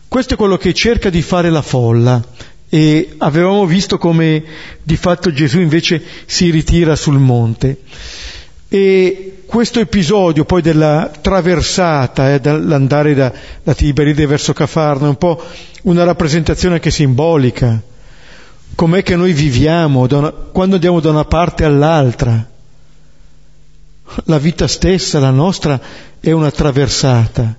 Questo 0.08 0.34
è 0.34 0.38
quello 0.38 0.58
che 0.58 0.74
cerca 0.74 1.10
di 1.10 1.22
fare 1.22 1.50
la 1.50 1.62
folla 1.62 2.22
e 2.70 3.14
avevamo 3.20 3.66
visto 3.66 3.98
come 3.98 4.44
di 4.84 4.96
fatto 4.98 5.32
Gesù 5.32 5.60
invece 5.60 6.04
si 6.26 6.50
ritira 6.50 6.96
sul 6.96 7.20
monte. 7.20 7.82
E 8.68 9.33
questo 9.54 9.80
episodio 9.80 10.46
poi 10.46 10.64
della 10.64 11.12
traversata, 11.22 12.34
eh, 12.34 12.40
dall'andare 12.40 13.14
da, 13.14 13.32
da 13.62 13.76
Tiberide 13.76 14.26
verso 14.26 14.52
Cafarno, 14.52 15.06
è 15.06 15.10
un 15.10 15.16
po' 15.16 15.40
una 15.84 16.04
rappresentazione 16.04 16.74
anche 16.74 16.90
simbolica. 16.90 17.80
Com'è 18.74 19.04
che 19.04 19.16
noi 19.16 19.32
viviamo 19.32 20.08
una, 20.10 20.32
quando 20.32 20.74
andiamo 20.74 21.00
da 21.00 21.12
una 21.12 21.26
parte 21.26 21.66
all'altra? 21.66 22.50
La 24.24 24.40
vita 24.40 24.66
stessa, 24.66 25.20
la 25.20 25.30
nostra, 25.30 25.80
è 26.20 26.32
una 26.32 26.50
traversata. 26.50 27.56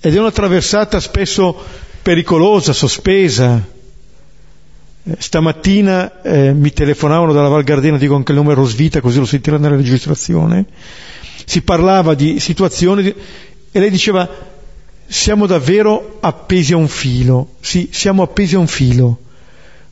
Ed 0.00 0.16
è 0.16 0.18
una 0.18 0.32
traversata 0.32 0.98
spesso 0.98 1.56
pericolosa, 2.02 2.72
sospesa, 2.72 3.64
eh, 5.04 5.16
stamattina 5.16 6.22
eh, 6.22 6.52
mi 6.52 6.72
telefonavano 6.72 7.32
dalla 7.32 7.46
Val 7.46 7.62
Gardena, 7.62 7.98
dico 7.98 8.16
anche 8.16 8.32
il 8.32 8.38
numero 8.38 8.64
Svita, 8.64 9.00
così 9.00 9.20
lo 9.20 9.26
sentirò 9.26 9.58
nella 9.58 9.76
registrazione. 9.76 10.66
Si 11.46 11.62
parlava 11.62 12.14
di 12.14 12.38
situazioni 12.40 13.14
e 13.72 13.80
lei 13.80 13.90
diceva 13.90 14.28
siamo 15.06 15.46
davvero 15.46 16.18
appesi 16.20 16.72
a 16.72 16.76
un 16.76 16.88
filo, 16.88 17.54
sì, 17.60 17.88
siamo 17.92 18.22
appesi 18.22 18.56
a 18.56 18.58
un 18.58 18.66
filo, 18.66 19.20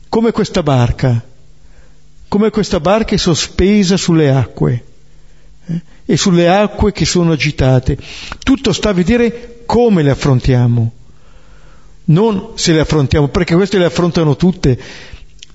come 0.09 0.31
questa 0.31 0.61
barca, 0.61 1.23
come 2.27 2.49
questa 2.51 2.79
barca 2.79 3.15
è 3.15 3.17
sospesa 3.17 3.95
sulle 3.95 4.29
acque 4.29 4.83
eh, 5.65 5.81
e 6.05 6.17
sulle 6.17 6.49
acque 6.49 6.91
che 6.91 7.05
sono 7.05 7.31
agitate. 7.31 7.97
Tutto 8.43 8.73
sta 8.73 8.89
a 8.89 8.93
vedere 8.93 9.63
come 9.65 10.03
le 10.03 10.11
affrontiamo 10.11 10.91
non 12.05 12.51
se 12.55 12.73
le 12.73 12.81
affrontiamo, 12.81 13.29
perché 13.29 13.55
queste 13.55 13.77
le 13.77 13.85
affrontano 13.85 14.35
tutte. 14.35 14.77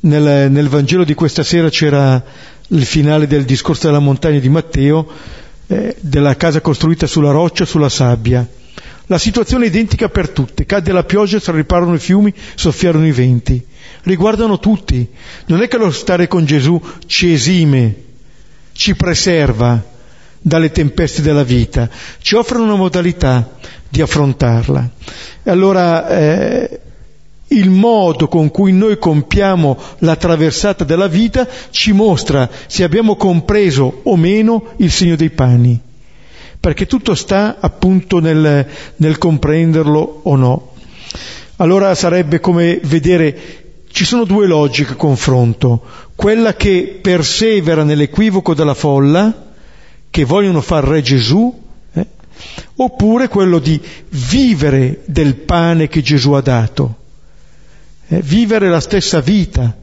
Nel, 0.03 0.51
nel, 0.51 0.69
Vangelo 0.69 1.05
di 1.05 1.13
questa 1.13 1.43
sera 1.43 1.69
c'era 1.69 2.23
il 2.69 2.85
finale 2.87 3.27
del 3.27 3.45
discorso 3.45 3.87
della 3.87 3.99
montagna 3.99 4.39
di 4.39 4.49
Matteo, 4.49 5.07
eh, 5.71 5.95
della 6.01 6.37
casa 6.37 6.61
costruita 6.61 7.07
sulla 7.07 7.31
roccia, 7.31 7.65
sulla 7.65 7.89
sabbia. 7.89 8.47
La 9.07 9.19
situazione 9.19 9.65
è 9.65 9.69
identica 9.69 10.09
per 10.09 10.31
tutte, 10.31 10.67
cade 10.67 10.91
la 10.91 11.05
pioggia, 11.05 11.39
riparano 11.53 11.95
i 11.95 11.99
fiumi, 11.99 12.35
soffiarono 12.55 13.07
i 13.07 13.13
venti. 13.13 13.65
Riguardano 14.03 14.59
tutti. 14.59 15.09
Non 15.47 15.63
è 15.63 15.69
che 15.69 15.77
lo 15.77 15.91
stare 15.93 16.27
con 16.27 16.45
Gesù 16.45 16.81
ci 17.07 17.33
esime, 17.33 17.95
ci 18.73 18.97
preserva 18.97 19.81
dalle 20.41 20.73
tempeste 20.73 21.23
della 21.23 21.45
vita, 21.45 21.89
ci 22.19 22.35
offre 22.35 22.59
una 22.59 22.75
modalità 22.75 23.57
di 23.89 24.01
affrontarla. 24.01 24.91
E 25.43 25.51
allora 25.51 26.09
eh, 26.09 26.81
il 27.53 27.71
modo 27.71 28.29
con 28.29 28.51
cui 28.51 28.73
noi 28.73 28.99
compiamo 28.99 29.77
la 29.99 30.17
traversata 30.17 30.85
della 30.85 31.09
vita 31.09 31.49
ci 31.71 31.93
mostra 31.93 32.49
se 32.67 32.85
abbiamo 32.85 33.17
compreso 33.17 34.01
o 34.05 34.17
meno 34.17 34.73
il 34.77 34.91
segno 34.91 35.17
dei 35.17 35.31
pani, 35.31 35.79
perché 36.59 36.87
tutto 36.87 37.15
sta 37.15 37.57
appunto 37.61 38.21
nel, 38.21 38.67
nel 38.97 39.19
comprenderlo 39.19 40.21
o 40.25 40.37
no. 40.37 40.73
Allora 41.57 41.95
sarebbe 41.95 42.41
come 42.41 42.81
vedere 42.85 43.61
ci 43.91 44.05
sono 44.05 44.25
due 44.25 44.47
logiche 44.47 44.93
a 44.93 44.97
confronto, 44.97 45.83
quella 46.15 46.55
che 46.55 46.99
persevera 47.03 47.83
nell'equivoco 47.83 48.55
della 48.55 48.75
folla, 48.75 49.49
che 50.09 50.25
vogliono 50.25 50.61
far 50.61 50.85
re 50.85 51.03
Gesù, 51.03 51.53
oppure 52.77 53.29
quello 53.29 53.59
di 53.59 53.81
vivere 54.11 55.03
del 55.05 55.35
pane 55.35 55.89
che 55.89 56.01
Gesù 56.03 56.33
ha 56.33 56.41
dato, 56.41 57.00
eh, 58.11 58.21
vivere 58.23 58.69
la 58.69 58.81
stessa 58.81 59.21
vita, 59.21 59.77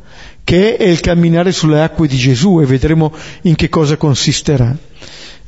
che 0.44 0.76
è 0.76 0.84
il 0.86 1.00
camminare 1.00 1.52
sulle 1.52 1.82
acque 1.82 2.08
di 2.08 2.18
Gesù 2.18 2.60
e 2.60 2.66
vedremo 2.66 3.14
in 3.44 3.56
che 3.56 3.70
cosa 3.70 3.96
consisterà. 3.96 4.76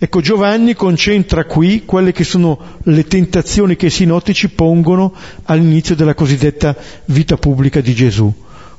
Ecco, 0.02 0.22
Giovanni 0.22 0.76
concentra 0.76 1.44
qui 1.44 1.84
quelle 1.84 2.14
che 2.14 2.24
sono 2.24 2.58
le 2.84 3.06
tentazioni 3.06 3.76
che 3.76 3.88
i 3.88 3.92
sinottici 3.92 4.48
pongono 4.48 5.14
all'inizio 5.44 5.94
della 5.94 6.14
cosiddetta 6.14 6.74
vita 7.06 7.36
pubblica 7.36 7.82
di 7.82 7.94
Gesù, 7.94 8.34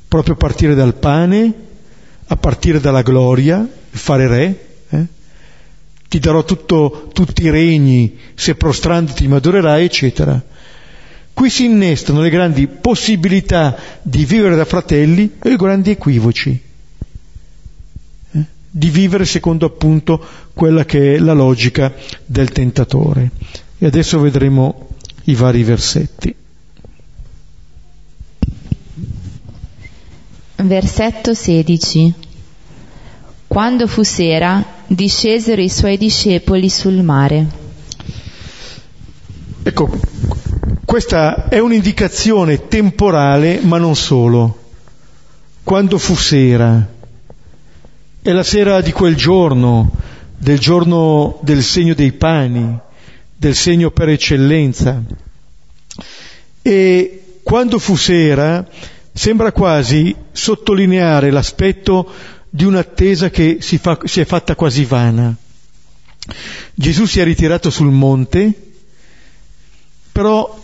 proprio 0.09 0.33
a 0.33 0.39
partire 0.39 0.75
dal 0.75 0.95
pane, 0.95 1.53
a 2.27 2.37
partire 2.37 2.81
dalla 2.81 3.03
gloria, 3.03 3.69
fare 3.91 4.27
re, 4.29 4.67
eh? 4.89 5.07
ti 6.09 6.19
darò 6.19 6.43
tutto, 6.43 7.11
tutti 7.13 7.43
i 7.43 7.51
regni, 7.51 8.17
se 8.35 8.55
prostrandoti 8.55 9.29
mi 9.29 9.35
adorerai, 9.35 9.85
eccetera. 9.85 10.43
Qui 11.41 11.49
si 11.49 11.65
innestano 11.65 12.21
le 12.21 12.29
grandi 12.29 12.67
possibilità 12.67 13.75
di 14.03 14.27
vivere 14.27 14.57
da 14.57 14.67
fratelli 14.67 15.37
e 15.43 15.53
i 15.53 15.57
grandi 15.57 15.89
equivoci, 15.89 16.63
eh? 18.33 18.45
di 18.69 18.91
vivere 18.91 19.25
secondo 19.25 19.65
appunto 19.65 20.23
quella 20.53 20.85
che 20.85 21.15
è 21.15 21.19
la 21.19 21.33
logica 21.33 21.95
del 22.27 22.51
tentatore. 22.51 23.31
E 23.79 23.87
adesso 23.87 24.21
vedremo 24.21 24.89
i 25.25 25.35
vari 25.35 25.63
versetti. 25.63 26.35
Versetto 30.57 31.33
16 31.33 32.15
quando 33.47 33.87
fu 33.87 34.03
sera, 34.03 34.63
discesero 34.87 35.63
i 35.63 35.71
suoi 35.71 35.97
discepoli 35.97 36.69
sul 36.69 37.03
mare. 37.03 37.47
Ecco, 39.63 40.10
questa 40.91 41.47
è 41.49 41.61
un'indicazione 41.61 42.67
temporale, 42.67 43.61
ma 43.63 43.79
non 43.79 43.95
solo. 43.95 44.73
Quando 45.63 45.99
fu 45.99 46.17
sera, 46.17 46.85
è 48.21 48.33
la 48.33 48.43
sera 48.43 48.81
di 48.81 48.91
quel 48.91 49.15
giorno, 49.15 49.89
del 50.37 50.59
giorno 50.59 51.39
del 51.43 51.63
segno 51.63 51.95
dei 51.95 52.11
pani, 52.11 52.77
del 53.37 53.55
segno 53.55 53.93
per 53.93 54.09
eccellenza. 54.09 55.01
E 56.61 57.23
quando 57.45 57.79
fu 57.79 57.95
sera, 57.95 58.67
sembra 59.13 59.53
quasi 59.53 60.13
sottolineare 60.33 61.31
l'aspetto 61.31 62.13
di 62.49 62.65
un'attesa 62.65 63.31
che 63.31 63.59
si, 63.61 63.79
fa, 63.79 63.97
si, 64.07 64.19
è 64.19 64.25
fatta 64.25 64.57
quasi 64.57 64.85
vana. 64.85 65.33
Gesù 66.75 67.07
si 67.07 67.21
è 67.21 67.23
ritirato 67.23 67.71
sul 67.71 67.93
monte, 67.93 68.53
però 70.11 70.60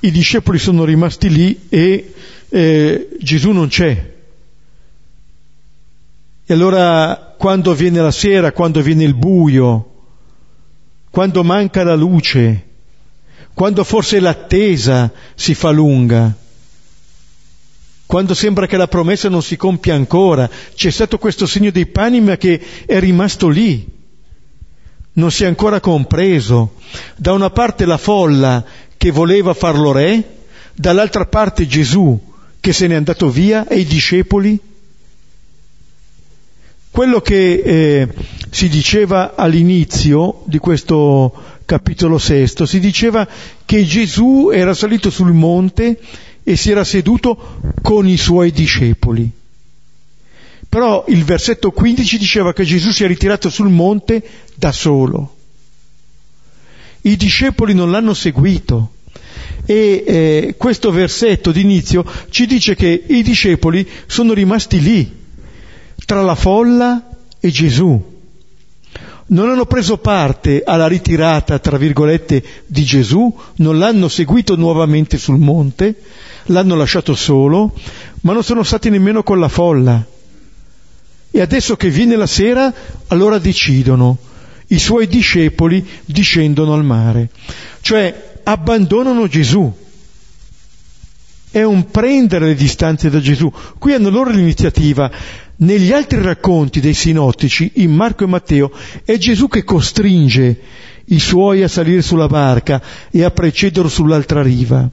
i 0.00 0.10
discepoli 0.10 0.58
sono 0.58 0.84
rimasti 0.84 1.28
lì 1.28 1.66
e 1.68 2.12
eh, 2.48 3.08
Gesù 3.20 3.50
non 3.50 3.68
c'è. 3.68 4.16
E 6.46 6.54
allora 6.54 7.34
quando 7.36 7.74
viene 7.74 8.00
la 8.00 8.10
sera, 8.10 8.52
quando 8.52 8.80
viene 8.80 9.04
il 9.04 9.14
buio, 9.14 9.84
quando 11.10 11.44
manca 11.44 11.82
la 11.84 11.94
luce, 11.94 12.66
quando 13.54 13.84
forse 13.84 14.20
l'attesa 14.20 15.12
si 15.34 15.54
fa 15.54 15.70
lunga, 15.70 16.34
quando 18.06 18.32
sembra 18.32 18.66
che 18.66 18.76
la 18.76 18.88
promessa 18.88 19.28
non 19.28 19.42
si 19.42 19.56
compia 19.56 19.94
ancora, 19.94 20.48
c'è 20.74 20.90
stato 20.90 21.18
questo 21.18 21.44
segno 21.44 21.70
dei 21.70 21.86
pani 21.86 22.20
ma 22.20 22.36
che 22.36 22.58
è 22.86 22.98
rimasto 22.98 23.48
lì, 23.48 23.86
non 25.12 25.30
si 25.30 25.44
è 25.44 25.46
ancora 25.46 25.80
compreso. 25.80 26.76
Da 27.16 27.32
una 27.32 27.50
parte 27.50 27.84
la 27.84 27.98
folla 27.98 28.64
che 28.98 29.10
voleva 29.10 29.54
farlo 29.54 29.92
re, 29.92 30.36
dall'altra 30.74 31.24
parte 31.24 31.66
Gesù 31.66 32.20
che 32.60 32.72
se 32.72 32.86
n'è 32.86 32.94
andato 32.94 33.30
via 33.30 33.66
e 33.66 33.78
i 33.78 33.84
discepoli. 33.84 34.58
Quello 36.90 37.20
che 37.20 37.62
eh, 37.64 38.08
si 38.50 38.68
diceva 38.68 39.34
all'inizio 39.36 40.42
di 40.44 40.58
questo 40.58 41.32
capitolo 41.64 42.18
sesto, 42.18 42.66
si 42.66 42.80
diceva 42.80 43.26
che 43.64 43.84
Gesù 43.84 44.50
era 44.52 44.74
salito 44.74 45.10
sul 45.10 45.32
monte 45.32 45.98
e 46.42 46.56
si 46.56 46.70
era 46.70 46.82
seduto 46.82 47.60
con 47.80 48.08
i 48.08 48.16
suoi 48.16 48.50
discepoli. 48.50 49.30
Però 50.68 51.04
il 51.08 51.24
versetto 51.24 51.70
15 51.70 52.18
diceva 52.18 52.52
che 52.52 52.64
Gesù 52.64 52.90
si 52.90 53.04
è 53.04 53.06
ritirato 53.06 53.48
sul 53.48 53.70
monte 53.70 54.22
da 54.54 54.72
solo. 54.72 55.36
I 57.02 57.16
discepoli 57.16 57.74
non 57.74 57.90
l'hanno 57.90 58.14
seguito. 58.14 58.92
E 59.64 60.04
eh, 60.06 60.54
questo 60.56 60.90
versetto 60.90 61.52
d'inizio 61.52 62.04
ci 62.30 62.46
dice 62.46 62.74
che 62.74 63.04
i 63.06 63.22
discepoli 63.22 63.86
sono 64.06 64.32
rimasti 64.32 64.80
lì, 64.80 65.14
tra 66.06 66.22
la 66.22 66.34
folla 66.34 67.06
e 67.38 67.50
Gesù. 67.50 68.16
Non 69.30 69.50
hanno 69.50 69.66
preso 69.66 69.98
parte 69.98 70.62
alla 70.64 70.86
ritirata, 70.86 71.58
tra 71.58 71.76
virgolette, 71.76 72.42
di 72.66 72.82
Gesù, 72.82 73.30
non 73.56 73.78
l'hanno 73.78 74.08
seguito 74.08 74.56
nuovamente 74.56 75.18
sul 75.18 75.38
monte, 75.38 75.96
l'hanno 76.46 76.74
lasciato 76.74 77.14
solo, 77.14 77.74
ma 78.22 78.32
non 78.32 78.42
sono 78.42 78.62
stati 78.62 78.88
nemmeno 78.88 79.22
con 79.22 79.38
la 79.38 79.48
folla. 79.48 80.02
E 81.30 81.40
adesso 81.42 81.76
che 81.76 81.90
viene 81.90 82.16
la 82.16 82.26
sera, 82.26 82.72
allora 83.08 83.38
decidono. 83.38 84.16
I 84.68 84.78
suoi 84.78 85.06
discepoli 85.06 85.86
discendono 86.04 86.74
al 86.74 86.84
mare. 86.84 87.30
Cioè 87.80 88.40
abbandonano 88.44 89.26
Gesù. 89.26 89.72
È 91.50 91.62
un 91.62 91.90
prendere 91.90 92.46
le 92.46 92.54
distanze 92.54 93.08
da 93.08 93.20
Gesù. 93.20 93.50
Qui 93.78 93.94
hanno 93.94 94.10
loro 94.10 94.30
l'iniziativa. 94.30 95.10
Negli 95.56 95.92
altri 95.92 96.20
racconti 96.20 96.80
dei 96.80 96.94
sinottici, 96.94 97.72
in 97.76 97.92
Marco 97.92 98.24
e 98.24 98.28
Matteo, 98.28 98.70
è 99.04 99.16
Gesù 99.16 99.48
che 99.48 99.64
costringe 99.64 100.60
i 101.06 101.18
suoi 101.18 101.62
a 101.62 101.68
salire 101.68 102.02
sulla 102.02 102.26
barca 102.26 102.80
e 103.10 103.24
a 103.24 103.30
precederlo 103.30 103.88
sull'altra 103.88 104.42
riva. 104.42 104.88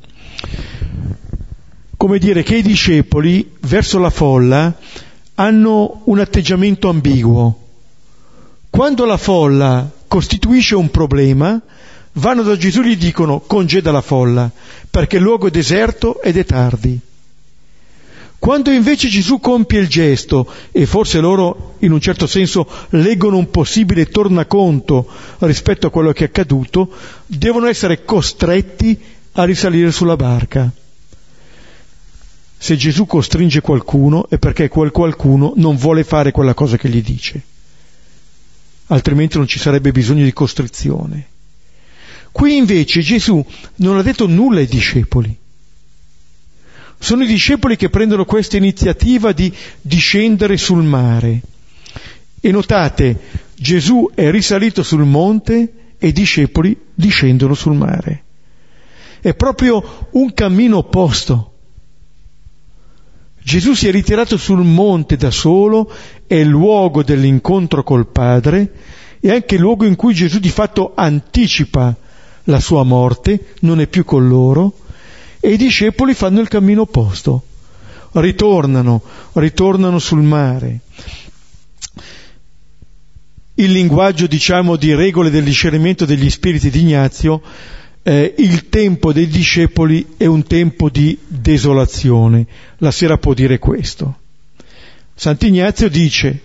Come 1.98 2.18
dire 2.18 2.44
che 2.44 2.58
i 2.58 2.62
discepoli, 2.62 3.52
verso 3.62 4.00
la 4.00 4.10
folla, 4.10 4.74
hanno 5.36 6.02
un 6.06 6.20
atteggiamento 6.20 6.90
ambiguo. 6.90 7.65
Quando 8.76 9.06
la 9.06 9.16
folla 9.16 9.90
costituisce 10.06 10.76
un 10.76 10.92
problema, 10.92 11.62
vanno 12.12 12.44
da 12.44 12.58
Gesù 12.58 12.82
e 12.82 12.90
gli 12.90 12.98
dicono 12.98 13.40
congeda 13.40 13.90
la 13.90 14.02
folla, 14.02 14.52
perché 14.90 15.16
il 15.16 15.22
luogo 15.22 15.48
è 15.48 15.50
deserto 15.50 16.22
ed 16.22 16.36
è 16.36 16.44
tardi. 16.44 17.00
Quando 18.38 18.72
invece 18.72 19.08
Gesù 19.08 19.40
compie 19.40 19.80
il 19.80 19.88
gesto, 19.88 20.46
e 20.74 20.86
forse 20.86 21.22
loro 21.22 21.76
in 21.80 21.94
un 21.94 22.02
certo 22.02 22.28
senso 22.28 22.68
leggono 22.90 23.38
un 23.38 23.50
possibile 23.50 24.08
tornaconto 24.08 25.08
rispetto 25.40 25.88
a 25.88 25.90
quello 25.90 26.12
che 26.12 26.26
è 26.26 26.28
accaduto, 26.28 26.90
devono 27.28 27.68
essere 27.68 28.04
costretti 28.04 29.00
a 29.32 29.46
risalire 29.46 29.94
sulla 29.94 30.18
barca. 30.18 30.70
Se 32.58 32.76
Gesù 32.76 33.06
costringe 33.06 33.62
qualcuno 33.62 34.28
è 34.28 34.38
perché 34.38 34.68
quel 34.68 34.92
qualcuno 34.92 35.54
non 35.56 35.78
vuole 35.78 36.04
fare 36.04 36.32
quella 36.32 36.54
cosa 36.54 36.76
che 36.76 36.90
gli 36.90 37.02
dice, 37.02 37.42
altrimenti 38.88 39.38
non 39.38 39.48
ci 39.48 39.60
sarebbe 39.60 39.92
bisogno 39.92 40.24
di 40.24 40.34
costrizione. 40.34 41.28
Qui 42.32 42.58
invece 42.58 43.02
Gesù 43.02 43.44
non 43.78 43.98
ha 43.98 44.02
detto 44.02 44.28
nulla 44.28 44.60
ai 44.60 44.68
discepoli. 44.68 45.36
Sono 47.00 47.24
i 47.24 47.28
discepoli 47.28 47.76
che 47.78 47.90
prendono 47.90 48.26
questa 48.26 48.58
iniziativa 48.58 49.32
di 49.32 49.54
discendere 49.82 50.58
sul 50.58 50.84
mare. 50.84 51.42
E 52.40 52.52
notate, 52.52 53.20
Gesù 53.56 54.12
è 54.14 54.30
risalito 54.32 54.84
sul 54.84 55.06
monte 55.06 55.74
e 55.98 56.08
i 56.08 56.12
discepoli 56.12 56.78
discendono 56.94 57.54
sul 57.54 57.76
mare. 57.76 58.24
È 59.22 59.34
proprio 59.34 60.10
un 60.12 60.34
cammino 60.34 60.78
opposto. 60.78 61.55
Gesù 63.46 63.76
si 63.76 63.88
è 63.88 63.92
ritirato 63.92 64.38
sul 64.38 64.64
monte 64.64 65.18
da 65.18 65.30
solo, 65.30 65.88
è 66.26 66.34
il 66.34 66.48
luogo 66.48 67.04
dell'incontro 67.04 67.84
col 67.84 68.08
Padre, 68.08 68.72
è 69.20 69.30
anche 69.30 69.54
il 69.54 69.62
luogo 69.62 69.86
in 69.86 69.96
cui 69.96 70.16
Gesù 70.16 70.40
di 70.40 70.50
fatto 70.50 70.94
anticipa 70.96 71.96
la 72.46 72.60
sua 72.60 72.82
morte, 72.82 73.54
non 73.60 73.80
è 73.80 73.86
più 73.86 74.04
con 74.04 74.28
loro, 74.28 74.74
e 75.40 75.52
i 75.52 75.58
discepoli 75.58 76.16
fanno 76.16 76.42
il 76.42 76.48
cammino 76.48 76.82
opposto, 76.82 77.44
ritornano, 78.14 79.04
ritornano 79.34 80.00
sul 80.00 80.24
mare. 80.24 80.80
Il 83.54 83.72
linguaggio, 83.72 84.26
diciamo, 84.26 84.76
di 84.76 84.96
regole 84.96 85.30
del 85.30 85.44
discernimento 85.44 86.06
degli 86.06 86.32
spiriti 86.32 86.72
di 86.72 86.80
Ignazio 86.80 87.44
eh, 88.08 88.36
il 88.38 88.70
tempo 88.70 89.12
dei 89.12 89.26
discepoli 89.26 90.14
è 90.16 90.28
un 90.28 90.44
tempo 90.44 90.90
di 90.90 91.18
desolazione. 91.26 92.46
La 92.78 92.92
sera 92.92 93.18
può 93.18 93.34
dire 93.34 93.58
questo. 93.58 94.18
Sant'Ignazio 95.16 95.90
dice, 95.90 96.40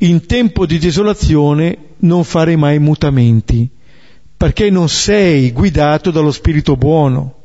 in 0.00 0.26
tempo 0.26 0.66
di 0.66 0.76
desolazione 0.78 1.78
non 2.00 2.22
fare 2.22 2.54
mai 2.56 2.78
mutamenti, 2.80 3.66
perché 4.36 4.68
non 4.68 4.90
sei 4.90 5.52
guidato 5.52 6.10
dallo 6.10 6.32
spirito 6.32 6.76
buono. 6.76 7.36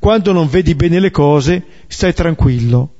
Quando 0.00 0.32
non 0.32 0.48
vedi 0.48 0.74
bene 0.74 0.98
le 0.98 1.12
cose, 1.12 1.62
stai 1.86 2.14
tranquillo. 2.14 2.94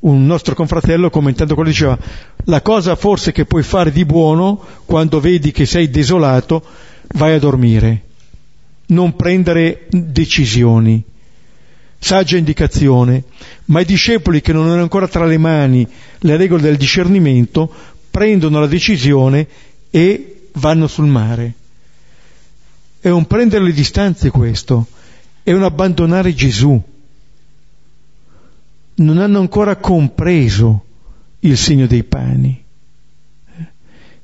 Un 0.00 0.24
nostro 0.24 0.54
confratello 0.54 1.10
commentando 1.10 1.54
quello 1.54 1.68
diceva, 1.68 1.98
la 2.44 2.62
cosa 2.62 2.96
forse 2.96 3.32
che 3.32 3.44
puoi 3.44 3.62
fare 3.62 3.92
di 3.92 4.06
buono 4.06 4.58
quando 4.86 5.20
vedi 5.20 5.50
che 5.50 5.66
sei 5.66 5.90
desolato 5.90 6.86
vai 7.14 7.34
a 7.34 7.38
dormire, 7.38 8.02
non 8.86 9.16
prendere 9.16 9.86
decisioni. 9.90 11.02
Saggia 12.00 12.36
indicazione, 12.36 13.24
ma 13.66 13.80
i 13.80 13.84
discepoli 13.84 14.40
che 14.40 14.52
non 14.52 14.68
hanno 14.68 14.82
ancora 14.82 15.08
tra 15.08 15.26
le 15.26 15.36
mani 15.36 15.86
le 16.18 16.36
regole 16.36 16.62
del 16.62 16.76
discernimento 16.76 17.72
prendono 18.10 18.60
la 18.60 18.68
decisione 18.68 19.46
e 19.90 20.48
vanno 20.52 20.86
sul 20.86 21.06
mare. 21.06 21.54
È 23.00 23.08
un 23.08 23.26
prendere 23.26 23.64
le 23.64 23.72
distanze 23.72 24.30
questo, 24.30 24.86
è 25.42 25.52
un 25.52 25.62
abbandonare 25.64 26.34
Gesù. 26.34 26.80
Non 28.96 29.18
hanno 29.18 29.38
ancora 29.38 29.76
compreso 29.76 30.84
il 31.40 31.56
segno 31.56 31.86
dei 31.86 32.04
pani. 32.04 32.64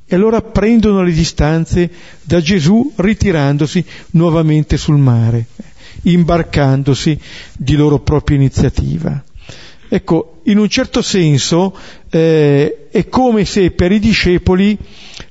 E 0.07 0.15
allora 0.15 0.43
prendono 0.43 1.03
le 1.03 1.13
distanze 1.13 1.91
da 2.23 2.41
Gesù 2.41 2.93
ritirandosi 2.97 3.85
nuovamente 4.11 4.77
sul 4.77 4.99
mare, 4.99 5.47
imbarcandosi 6.03 7.19
di 7.57 7.75
loro 7.75 8.01
propria 8.01 8.37
iniziativa. 8.37 9.23
Ecco, 9.89 10.41
in 10.45 10.59
un 10.59 10.69
certo 10.69 11.03
senso 11.03 11.77
eh, 12.11 12.89
è 12.91 13.09
come 13.09 13.45
se 13.45 13.71
per 13.71 13.93
i 13.93 13.99
discepoli 13.99 14.77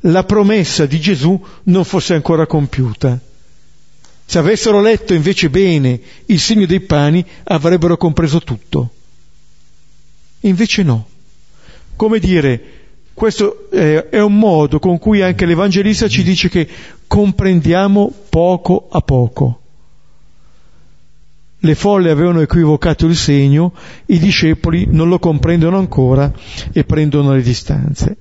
la 0.02 0.24
promessa 0.24 0.86
di 0.86 1.00
Gesù 1.00 1.40
non 1.64 1.84
fosse 1.84 2.14
ancora 2.14 2.46
compiuta. 2.46 3.20
Se 4.26 4.40
avessero 4.40 4.82
letto 4.82 5.14
invece 5.14 5.50
bene 5.50 6.00
il 6.28 6.40
segno 6.40 6.66
dei 6.66 6.80
pani 6.80 7.26
avrebbero 7.44 7.98
compreso 7.98 8.40
tutto. 8.40 8.90
Invece 10.42 10.84
no. 10.84 11.08
Come 11.96 12.20
dire, 12.20 12.83
questo 13.14 13.70
eh, 13.72 14.10
è 14.10 14.20
un 14.22 14.38
modo 14.38 14.80
con 14.80 14.98
cui 14.98 15.22
anche 15.22 15.46
l'Evangelista 15.46 16.08
ci 16.08 16.24
dice 16.24 16.50
che 16.50 16.68
comprendiamo 17.08 18.12
poco 18.30 18.88
a 18.92 19.02
poco. 19.02 19.60
Le 21.60 21.76
folle 21.76 22.10
avevano 22.10 22.42
equivocato 22.42 23.06
il 23.06 23.16
segno, 23.16 23.72
i 24.08 24.20
discepoli 24.20 24.88
non 24.90 25.08
lo 25.08 25.20
comprendono 25.20 25.78
ancora 25.78 26.30
e 26.74 26.84
prendono 26.84 27.34
le 27.34 27.42
distanze. 27.42 28.18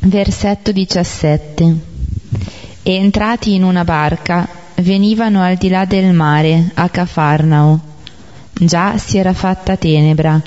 Versetto 0.00 0.72
17. 0.72 1.76
E 2.82 2.94
entrati 2.94 3.54
in 3.54 3.64
una 3.64 3.84
barca, 3.84 4.57
venivano 4.82 5.42
al 5.42 5.56
di 5.56 5.68
là 5.68 5.84
del 5.84 6.12
mare, 6.12 6.70
a 6.74 6.88
Cafarnao. 6.88 7.80
Già 8.52 8.98
si 8.98 9.18
era 9.18 9.32
fatta 9.32 9.76
tenebra 9.76 10.40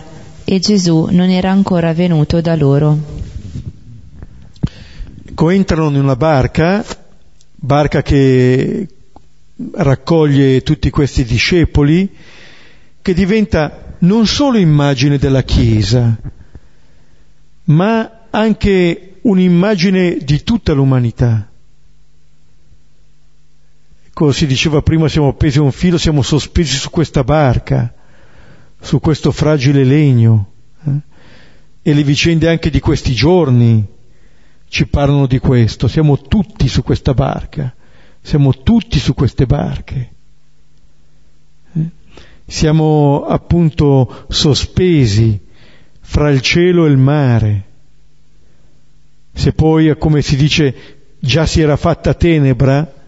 e 0.44 0.60
Gesù 0.60 1.08
non 1.12 1.30
era 1.30 1.52
ancora 1.52 1.94
venuto 1.94 2.42
da 2.42 2.56
loro. 2.56 2.98
Ecco, 5.26 5.50
entrano 5.50 5.90
in 5.90 5.96
una 5.96 6.16
barca, 6.16 6.86
barca 7.56 8.02
che 8.02 8.88
raccoglie 9.74 10.62
tutti 10.62 10.90
questi 10.90 11.24
discepoli, 11.24 12.10
che 13.02 13.14
diventa 13.14 13.96
non 14.00 14.26
solo 14.28 14.58
immagine 14.58 15.18
della 15.18 15.44
Chiesa, 15.44 16.18
ma 17.66 18.28
anche 18.30 19.20
un'immagine 19.22 20.18
di 20.18 20.44
tutta 20.44 20.74
l'umanità. 20.74 21.51
Come 24.22 24.34
si 24.34 24.46
diceva 24.46 24.84
prima, 24.84 25.10
siamo 25.10 25.30
appesi 25.30 25.58
a 25.58 25.64
un 25.64 25.72
filo, 25.72 25.98
siamo 25.98 26.22
sospesi 26.22 26.76
su 26.76 26.92
questa 26.92 27.24
barca, 27.24 27.92
su 28.80 29.00
questo 29.00 29.32
fragile 29.32 29.84
legno. 29.84 30.52
Eh? 30.86 30.92
E 31.82 31.94
le 31.96 32.04
vicende 32.04 32.48
anche 32.48 32.70
di 32.70 32.80
questi 32.80 33.14
giorni 33.14 33.84
ci 34.68 34.86
parlano 34.86 35.26
di 35.26 35.40
questo, 35.40 35.88
siamo 35.88 36.22
tutti 36.22 36.68
su 36.68 36.84
questa 36.84 37.16
barca, 37.16 37.74
siamo 38.22 38.56
tutti 38.62 39.00
su 39.00 39.16
queste 39.16 39.48
barche. 39.48 40.12
Eh? 41.74 41.90
Siamo 42.46 43.26
appunto 43.26 44.26
sospesi 44.30 45.40
fra 46.00 46.30
il 46.30 46.42
cielo 46.42 46.86
e 46.86 46.92
il 46.92 46.98
mare. 46.98 47.64
Se 49.34 49.52
poi, 49.54 49.98
come 49.98 50.22
si 50.22 50.36
dice, 50.36 50.76
già 51.18 51.48
si 51.48 51.60
era 51.60 51.76
fatta 51.76 52.14
tenebra, 52.14 53.00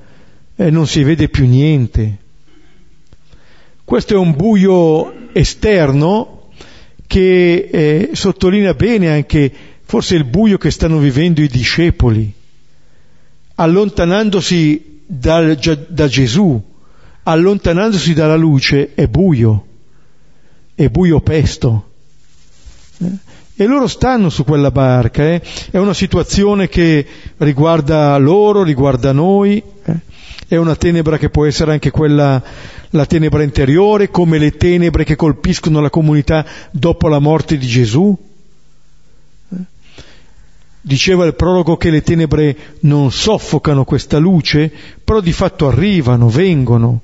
eh, 0.56 0.70
non 0.70 0.88
si 0.88 1.04
vede 1.04 1.30
più 1.30 1.46
niente. 1.46 2.18
Questo 3.84 4.14
è 4.14 4.18
un 4.18 4.36
buio 4.36 5.32
esterno 5.34 6.50
che 7.06 7.70
eh, 7.72 8.10
sottolinea 8.14 8.74
bene 8.74 9.10
anche 9.10 9.52
forse 9.84 10.16
il 10.16 10.24
buio 10.24 10.58
che 10.58 10.72
stanno 10.72 10.98
vivendo 10.98 11.42
i 11.42 11.48
discepoli, 11.48 12.34
allontanandosi 13.56 15.02
da, 15.06 15.54
da 15.54 16.08
Gesù, 16.08 16.60
allontanandosi 17.24 18.14
dalla 18.14 18.36
luce, 18.36 18.94
è 18.96 19.08
buio, 19.08 19.66
è 20.74 20.88
buio 20.90 21.22
pesto. 21.22 21.92
Eh? 23.00 23.12
E 23.56 23.66
loro 23.66 23.88
stanno 23.88 24.30
su 24.30 24.44
quella 24.44 24.72
barca, 24.72 25.24
eh? 25.24 25.42
è 25.70 25.78
una 25.78 25.94
situazione 25.94 26.68
che 26.70 27.06
riguarda 27.38 28.18
loro, 28.18 28.64
riguarda 28.64 29.12
noi, 29.12 29.62
eh? 29.84 30.12
È 30.56 30.58
una 30.58 30.76
tenebra 30.76 31.18
che 31.18 31.30
può 31.30 31.46
essere 31.46 31.72
anche 31.72 31.90
quella, 31.90 32.42
la 32.92 33.06
tenebra 33.06 33.42
interiore, 33.42 34.10
come 34.10 34.38
le 34.38 34.52
tenebre 34.52 35.04
che 35.04 35.16
colpiscono 35.16 35.82
la 35.82 35.90
comunità 35.90 36.46
dopo 36.70 37.08
la 37.08 37.20
morte 37.20 37.58
di 37.58 37.66
Gesù. 37.66 38.16
Eh? 39.50 39.56
Diceva 40.80 41.26
il 41.26 41.34
prologo 41.34 41.76
che 41.76 41.90
le 41.90 42.04
tenebre 42.04 42.56
non 42.82 43.12
soffocano 43.12 43.84
questa 43.84 44.20
luce, 44.20 44.72
però 45.04 45.22
di 45.22 45.32
fatto 45.32 45.68
arrivano, 45.68 46.30
vengono. 46.30 47.02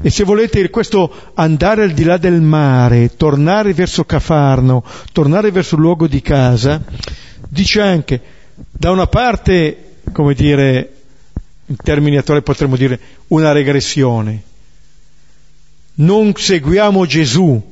E 0.00 0.10
se 0.10 0.24
volete 0.24 0.68
questo 0.70 1.12
andare 1.34 1.82
al 1.84 1.92
di 1.92 2.02
là 2.02 2.16
del 2.16 2.40
mare, 2.40 3.14
tornare 3.16 3.72
verso 3.72 4.04
Cafarno, 4.04 4.82
tornare 5.12 5.52
verso 5.52 5.76
il 5.76 5.82
luogo 5.82 6.08
di 6.08 6.22
casa, 6.22 6.82
dice 7.48 7.80
anche, 7.80 8.20
da 8.70 8.90
una 8.90 9.06
parte, 9.06 9.92
come 10.12 10.34
dire, 10.34 10.94
in 11.70 11.76
termini 11.76 12.16
attuali 12.16 12.42
potremmo 12.42 12.76
dire, 12.76 12.98
una 13.28 13.52
regressione. 13.52 14.42
Non 15.94 16.32
seguiamo 16.34 17.06
Gesù 17.06 17.62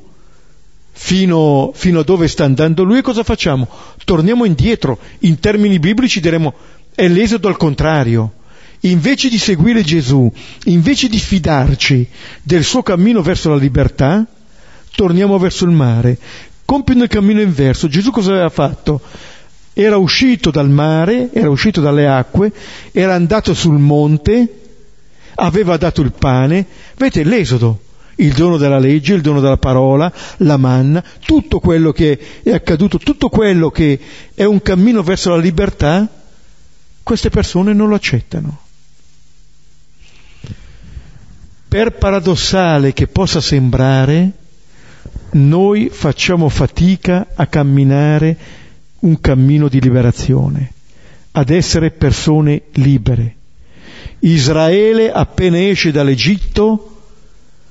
fino, 0.91 1.71
fino 1.73 1.99
a 1.99 2.03
dove 2.03 2.29
sta 2.29 2.45
andando 2.45 2.83
lui, 2.83 3.01
cosa 3.01 3.23
facciamo? 3.23 3.67
Torniamo 4.05 4.45
indietro. 4.45 4.97
In 5.19 5.39
termini 5.39 5.79
biblici 5.79 6.21
diremmo, 6.21 6.53
è 6.95 7.07
l'esodo 7.07 7.49
al 7.49 7.57
contrario 7.57 8.33
invece 8.83 9.27
di 9.27 9.37
seguire 9.37 9.83
Gesù, 9.83 10.31
invece 10.65 11.09
di 11.09 11.19
fidarci 11.19 12.07
del 12.41 12.63
suo 12.63 12.81
cammino 12.81 13.21
verso 13.21 13.49
la 13.49 13.57
libertà, 13.57 14.25
torniamo 14.95 15.37
verso 15.37 15.65
il 15.65 15.71
mare, 15.71 16.17
compiono 16.63 17.03
il 17.03 17.09
cammino 17.09 17.41
inverso. 17.41 17.89
Gesù 17.89 18.11
cosa 18.11 18.31
aveva 18.31 18.49
fatto? 18.49 19.01
Era 19.73 19.97
uscito 19.97 20.51
dal 20.51 20.69
mare, 20.69 21.29
era 21.31 21.49
uscito 21.49 21.81
dalle 21.81 22.07
acque, 22.07 22.51
era 22.91 23.13
andato 23.13 23.53
sul 23.53 23.77
monte, 23.77 24.59
aveva 25.35 25.77
dato 25.77 26.01
il 26.01 26.11
pane, 26.11 26.65
vedete 26.97 27.23
l'esodo, 27.23 27.79
il 28.15 28.33
dono 28.33 28.57
della 28.57 28.79
legge, 28.79 29.13
il 29.13 29.21
dono 29.21 29.39
della 29.39 29.57
parola, 29.57 30.11
la 30.37 30.57
manna, 30.57 31.03
tutto 31.25 31.59
quello 31.59 31.91
che 31.91 32.19
è 32.43 32.51
accaduto, 32.51 32.97
tutto 32.97 33.29
quello 33.29 33.69
che 33.69 33.99
è 34.33 34.43
un 34.43 34.61
cammino 34.61 35.01
verso 35.03 35.29
la 35.29 35.37
libertà, 35.37 36.07
queste 37.03 37.29
persone 37.29 37.73
non 37.73 37.89
lo 37.89 37.95
accettano. 37.95 38.59
Per 41.67 41.91
paradossale 41.97 42.93
che 42.93 43.07
possa 43.07 43.39
sembrare, 43.39 44.31
noi 45.31 45.89
facciamo 45.89 46.49
fatica 46.49 47.27
a 47.35 47.45
camminare 47.45 48.37
un 49.01 49.19
cammino 49.19 49.67
di 49.67 49.79
liberazione, 49.81 50.73
ad 51.31 51.49
essere 51.49 51.91
persone 51.91 52.63
libere. 52.73 53.35
Israele 54.19 55.11
appena 55.11 55.59
esce 55.59 55.91
dall'Egitto, 55.91 57.01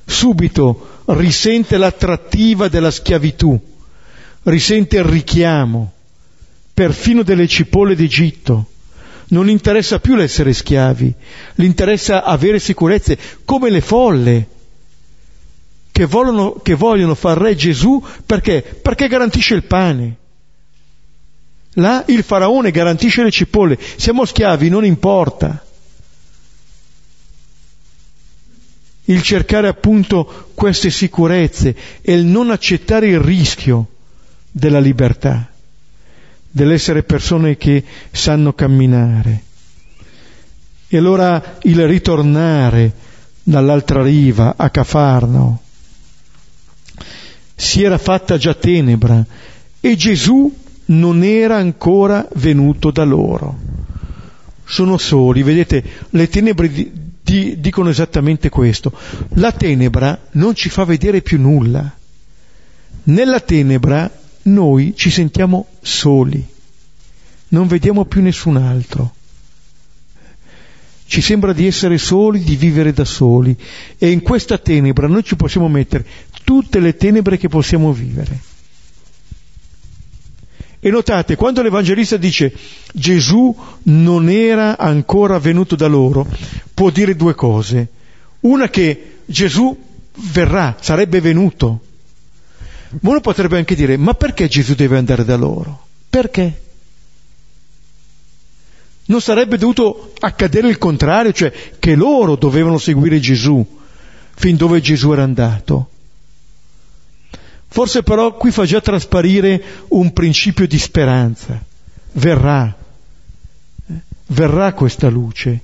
subito 0.05 1.03
risente 1.07 1.77
l'attrattiva 1.77 2.69
della 2.69 2.91
schiavitù, 2.91 3.59
risente 4.45 4.97
il 4.97 5.05
richiamo, 5.05 5.93
perfino 6.73 7.23
delle 7.23 7.47
cipolle 7.47 7.95
d'Egitto 7.95 8.67
non 9.29 9.49
interessa 9.51 9.99
più 9.99 10.14
l'essere 10.14 10.53
schiavi, 10.53 11.14
gli 11.55 11.64
interessa 11.64 12.25
avere 12.25 12.59
sicurezze, 12.59 13.19
come 13.45 13.71
le 13.71 13.81
folle 13.81 14.47
che, 15.91 16.07
vogliono, 16.07 16.53
che 16.62 16.75
vogliono 16.75 17.14
far 17.14 17.38
re 17.38 17.55
Gesù 17.55 18.03
perché? 18.25 18.62
Perché 18.62 19.09
garantisce 19.09 19.55
il 19.55 19.64
pane. 19.64 20.17
Là 21.79 22.05
il 22.09 22.25
faraone 22.25 22.71
garantisce 22.71 23.23
le 23.23 23.31
cipolle, 23.31 23.79
siamo 23.97 24.25
schiavi, 24.25 24.69
non 24.69 24.85
importa. 24.85 25.64
Il 29.05 29.23
cercare 29.23 29.69
appunto 29.69 30.51
queste 30.55 30.91
sicurezze 30.91 31.75
e 32.01 32.12
il 32.14 32.25
non 32.25 32.51
accettare 32.51 33.09
il 33.09 33.21
rischio 33.21 33.87
della 34.51 34.81
libertà 34.81 35.51
dell'essere 36.51 37.05
persone 37.05 37.57
che 37.57 37.85
sanno 38.11 38.53
camminare. 38.53 39.45
E 40.88 40.97
allora 40.97 41.59
il 41.62 41.87
ritornare 41.87 42.93
dall'altra 43.43 44.03
riva 44.03 44.55
a 44.57 44.69
Cafarno 44.69 45.62
si 47.55 47.83
era 47.83 47.99
fatta 47.99 48.37
già 48.37 48.55
tenebra 48.55 49.25
e 49.81 49.97
Gesù 49.97 50.53
non 50.88 51.22
era 51.22 51.57
ancora 51.57 52.27
venuto 52.37 52.90
da 52.90 53.05
loro. 53.05 53.59
Sono 54.64 54.98
soli, 54.98 55.42
vedete, 55.42 55.83
le 56.11 56.29
tenebre 56.29 56.70
di, 56.70 56.90
di, 57.22 57.61
dicono 57.61 57.88
esattamente 57.88 58.48
questo. 58.48 58.92
La 59.35 59.53
tenebra 59.53 60.18
non 60.33 60.55
ci 60.55 60.68
fa 60.68 60.85
vedere 60.85 61.22
più 61.22 61.40
nulla. 61.40 61.90
Nella 63.05 63.40
tenebra 63.40 64.11
noi 64.42 64.94
ci 64.96 65.11
sentiamo 65.11 65.66
soli, 65.81 66.46
non 67.48 67.66
vediamo 67.66 68.05
più 68.05 68.22
nessun 68.22 68.57
altro. 68.57 69.14
Ci 71.07 71.22
sembra 71.22 71.55
di 71.55 71.66
essere 71.66 71.96
soli, 71.96 72.44
di 72.44 72.57
vivere 72.57 72.92
da 72.92 73.07
soli 73.07 73.57
e 73.96 74.11
in 74.11 74.20
questa 74.20 74.59
tenebra 74.59 75.07
noi 75.07 75.24
ci 75.24 75.37
possiamo 75.37 75.66
mettere 75.68 76.05
tutte 76.44 76.81
le 76.81 76.96
tenebre 76.96 77.38
che 77.38 77.48
possiamo 77.48 77.92
vivere. 77.92 78.38
E 80.81 80.91
notate, 80.91 81.35
quando 81.35 81.62
l'Evangelista 81.62 82.17
dice 82.17 82.53
Gesù 82.93 83.55
non 83.85 84.29
era 84.29 84.79
ancora 84.79 85.38
venuto 85.38 85.75
da 85.75 85.88
loro, 85.88 86.27
può 86.73 86.91
dire 86.91 87.17
due 87.17 87.35
cose. 87.35 87.88
Una 88.41 88.69
che 88.69 89.19
Gesù 89.25 89.77
verrà, 90.33 90.77
sarebbe 90.81 91.21
venuto, 91.21 91.81
uno 93.01 93.21
potrebbe 93.21 93.59
anche 93.59 93.75
dire, 93.75 93.97
ma 93.97 94.14
perché 94.14 94.47
Gesù 94.47 94.75
deve 94.75 94.97
andare 94.97 95.25
da 95.25 95.37
loro? 95.37 95.87
Perché? 96.09 96.62
Non 99.07 99.21
sarebbe 99.21 99.59
dovuto 99.59 100.12
accadere 100.21 100.69
il 100.69 100.79
contrario, 100.79 101.33
cioè 101.33 101.53
che 101.79 101.95
loro 101.95 102.37
dovevano 102.37 102.79
seguire 102.79 103.19
Gesù 103.21 103.67
fin 104.35 104.57
dove 104.57 104.81
Gesù 104.81 105.11
era 105.12 105.23
andato. 105.23 105.88
Forse 107.71 108.03
però 108.03 108.35
qui 108.35 108.51
fa 108.51 108.65
già 108.65 108.81
trasparire 108.81 109.63
un 109.89 110.13
principio 110.13 110.67
di 110.67 110.79
speranza. 110.79 111.63
Verrà, 112.13 112.75
verrà 114.29 114.73
questa 114.73 115.09
luce, 115.09 115.61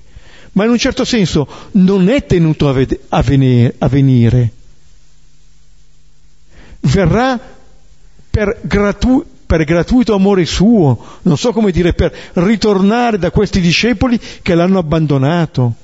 ma 0.53 0.65
in 0.65 0.71
un 0.71 0.79
certo 0.79 1.05
senso 1.05 1.49
non 1.73 2.09
è 2.09 2.27
tenuto 2.27 2.69
a, 2.69 2.73
ved- 2.73 3.01
a, 3.09 3.23
venire, 3.23 3.75
a 3.79 3.89
venire. 3.89 4.53
Verrà 6.81 7.41
per, 8.31 8.61
gratu- 8.63 9.25
per 9.47 9.65
gratuito 9.65 10.15
amore 10.15 10.45
suo, 10.45 11.21
non 11.23 11.39
so 11.39 11.53
come 11.53 11.73
dire, 11.73 11.95
per 11.95 12.15
ritornare 12.35 13.19
da 13.19 13.31
questi 13.31 13.61
discepoli 13.61 14.21
che 14.43 14.55
l'hanno 14.55 14.79
abbandonato, 14.79 15.75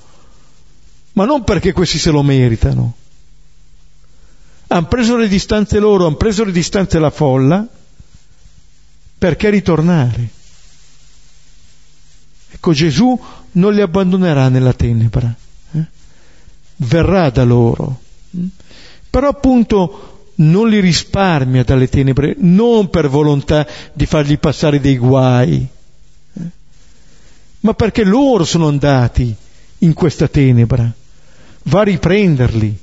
ma 1.15 1.25
non 1.25 1.43
perché 1.43 1.73
questi 1.73 1.99
se 1.99 2.11
lo 2.11 2.23
meritano. 2.23 2.95
Hanno 4.73 4.87
preso 4.87 5.17
le 5.17 5.27
distanze 5.27 5.81
loro, 5.81 6.07
hanno 6.07 6.15
preso 6.15 6.45
le 6.45 6.53
distanze 6.53 7.01
la 7.01 7.11
folla, 7.11 7.67
perché 9.19 9.51
ritornare? 9.51 10.29
Ecco, 12.53 12.73
Gesù 12.73 13.21
non 13.53 13.75
li 13.75 13.81
abbandonerà 13.81 14.49
nella 14.49 14.73
tenebra, 14.73 15.35
eh? 15.73 15.85
verrà 16.77 17.31
da 17.31 17.43
loro. 17.43 18.01
Però 19.11 19.27
appunto 19.27 20.29
non 20.37 20.69
li 20.69 20.79
risparmia 20.79 21.65
dalle 21.65 21.89
tenebre, 21.89 22.37
non 22.39 22.91
per 22.91 23.09
volontà 23.09 23.67
di 23.93 24.07
fargli 24.07 24.39
passare 24.39 24.79
dei 24.79 24.99
guai, 24.99 25.67
eh? 26.35 26.41
ma 27.61 27.75
perché 27.75 28.05
loro 28.05 28.45
sono 28.45 28.69
andati 28.69 29.35
in 29.79 29.95
questa 29.95 30.29
tenebra. 30.29 30.89
Va 31.65 31.81
a 31.81 31.85
riprenderli, 31.85 32.79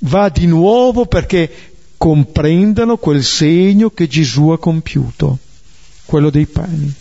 va 0.00 0.28
di 0.28 0.46
nuovo 0.46 1.06
perché 1.06 1.50
comprendano 1.96 2.96
quel 2.96 3.22
segno 3.22 3.90
che 3.90 4.06
Gesù 4.06 4.48
ha 4.48 4.58
compiuto, 4.58 5.38
quello 6.04 6.30
dei 6.30 6.46
pani. 6.46 6.94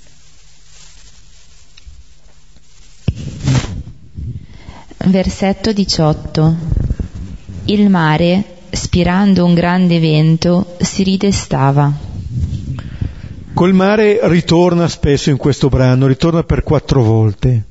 Versetto 5.06 5.72
18. 5.72 6.56
Il 7.66 7.90
mare, 7.90 8.58
spirando 8.72 9.46
un 9.46 9.54
grande 9.54 10.00
vento, 10.00 10.76
si 10.82 11.04
ridestava. 11.04 11.92
Col 13.54 13.74
mare 13.74 14.20
ritorna 14.24 14.88
spesso 14.88 15.30
in 15.30 15.38
questo 15.38 15.70
brano, 15.70 16.08
ritorna 16.08 16.44
per 16.44 16.64
quattro 16.64 17.04
volte. 17.04 17.64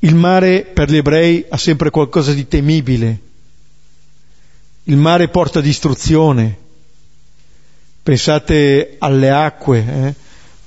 Il 0.00 0.14
mare 0.14 0.62
per 0.62 0.90
gli 0.90 0.96
ebrei 0.96 1.44
ha 1.48 1.56
sempre 1.56 1.90
qualcosa 1.90 2.32
di 2.32 2.46
temibile. 2.46 3.20
Il 4.88 4.96
mare 4.96 5.26
porta 5.28 5.60
distruzione. 5.60 6.56
Pensate 8.04 8.94
alle 9.00 9.30
acque, 9.30 9.84
eh? 9.84 10.14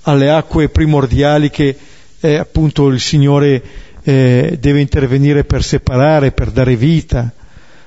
alle 0.01 0.29
acque 0.29 0.67
primordiali 0.67 1.49
che 1.49 1.77
eh, 2.19 2.35
appunto 2.35 2.89
il 2.89 2.99
Signore 2.99 3.63
eh, 4.03 4.57
deve 4.59 4.81
intervenire 4.81 5.45
per 5.45 5.63
separare, 5.63 6.33
per 6.33 6.51
dare 6.51 6.75
vita, 6.75 7.31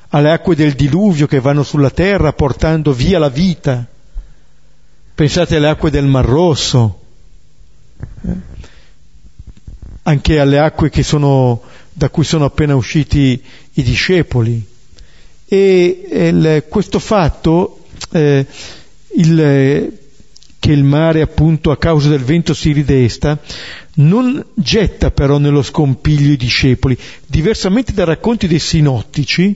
alle 0.09 0.33
acque 0.33 0.57
del 0.57 0.73
diluvio 0.73 1.27
che 1.27 1.38
vanno 1.38 1.62
sulla 1.62 1.90
terra 1.90 2.33
portando 2.33 2.95
via 2.95 3.18
la 3.18 3.29
vita. 3.29 3.87
Pensate 5.14 5.57
alle 5.57 5.68
acque 5.68 5.90
del 5.90 6.07
Mar 6.07 6.25
Rosso, 6.25 7.01
eh? 8.27 8.37
anche 10.05 10.40
alle 10.40 10.59
acque 10.59 10.90
sono, 11.03 11.61
da 11.92 12.09
cui 12.09 12.25
sono 12.25 12.47
appena 12.47 12.75
usciti 12.75 13.45
i 13.75 13.83
discepoli. 13.83 14.71
E 15.52 16.08
il, 16.10 16.64
questo 16.66 16.98
fatto, 16.98 17.80
eh, 18.12 18.46
il, 19.16 19.92
che 20.58 20.72
il 20.72 20.82
mare 20.82 21.20
appunto 21.20 21.70
a 21.70 21.76
causa 21.76 22.08
del 22.08 22.24
vento 22.24 22.54
si 22.54 22.72
ridesta, 22.72 23.38
non 23.96 24.42
getta 24.54 25.10
però 25.10 25.36
nello 25.36 25.60
scompiglio 25.60 26.32
i 26.32 26.38
discepoli, 26.38 26.96
diversamente 27.26 27.92
dai 27.92 28.06
racconti 28.06 28.46
dei 28.46 28.58
sinottici, 28.58 29.54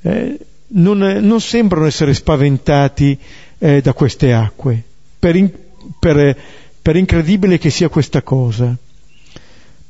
eh, 0.00 0.38
non, 0.68 0.96
non, 0.96 1.40
sembrano 1.42 1.84
essere 1.84 2.14
spaventati 2.14 3.18
eh, 3.58 3.82
da 3.82 3.92
queste 3.92 4.32
acque, 4.32 4.82
per, 5.18 5.36
in, 5.36 5.50
per, 5.98 6.34
per 6.80 6.96
incredibile 6.96 7.58
che 7.58 7.68
sia 7.68 7.90
questa 7.90 8.22
cosa. 8.22 8.74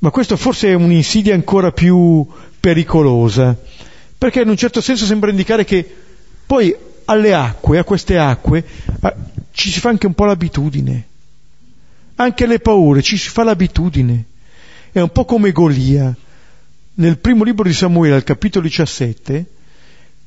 Ma 0.00 0.10
questo 0.10 0.36
forse 0.36 0.70
è 0.70 0.74
un'insidia 0.74 1.34
ancora 1.34 1.70
più 1.70 2.26
pericolosa, 2.58 3.56
perché 4.18 4.40
in 4.40 4.48
un 4.48 4.56
certo 4.56 4.80
senso 4.80 5.04
sembra 5.04 5.30
indicare 5.30 5.64
che 5.64 5.88
poi 6.44 6.74
alle 7.04 7.32
acque, 7.32 7.78
a 7.78 7.84
queste 7.84 8.18
acque, 8.18 8.64
ci 9.52 9.70
si 9.70 9.78
fa 9.80 9.90
anche 9.90 10.06
un 10.06 10.14
po' 10.14 10.24
l'abitudine. 10.24 11.06
Anche 12.16 12.44
alle 12.44 12.58
paure 12.58 13.00
ci 13.00 13.16
si 13.16 13.28
fa 13.28 13.44
l'abitudine. 13.44 14.24
È 14.90 15.00
un 15.00 15.10
po' 15.10 15.24
come 15.24 15.52
Golia. 15.52 16.14
Nel 16.94 17.18
primo 17.18 17.44
libro 17.44 17.68
di 17.68 17.72
Samuele, 17.72 18.16
al 18.16 18.24
capitolo 18.24 18.66
17, 18.66 19.46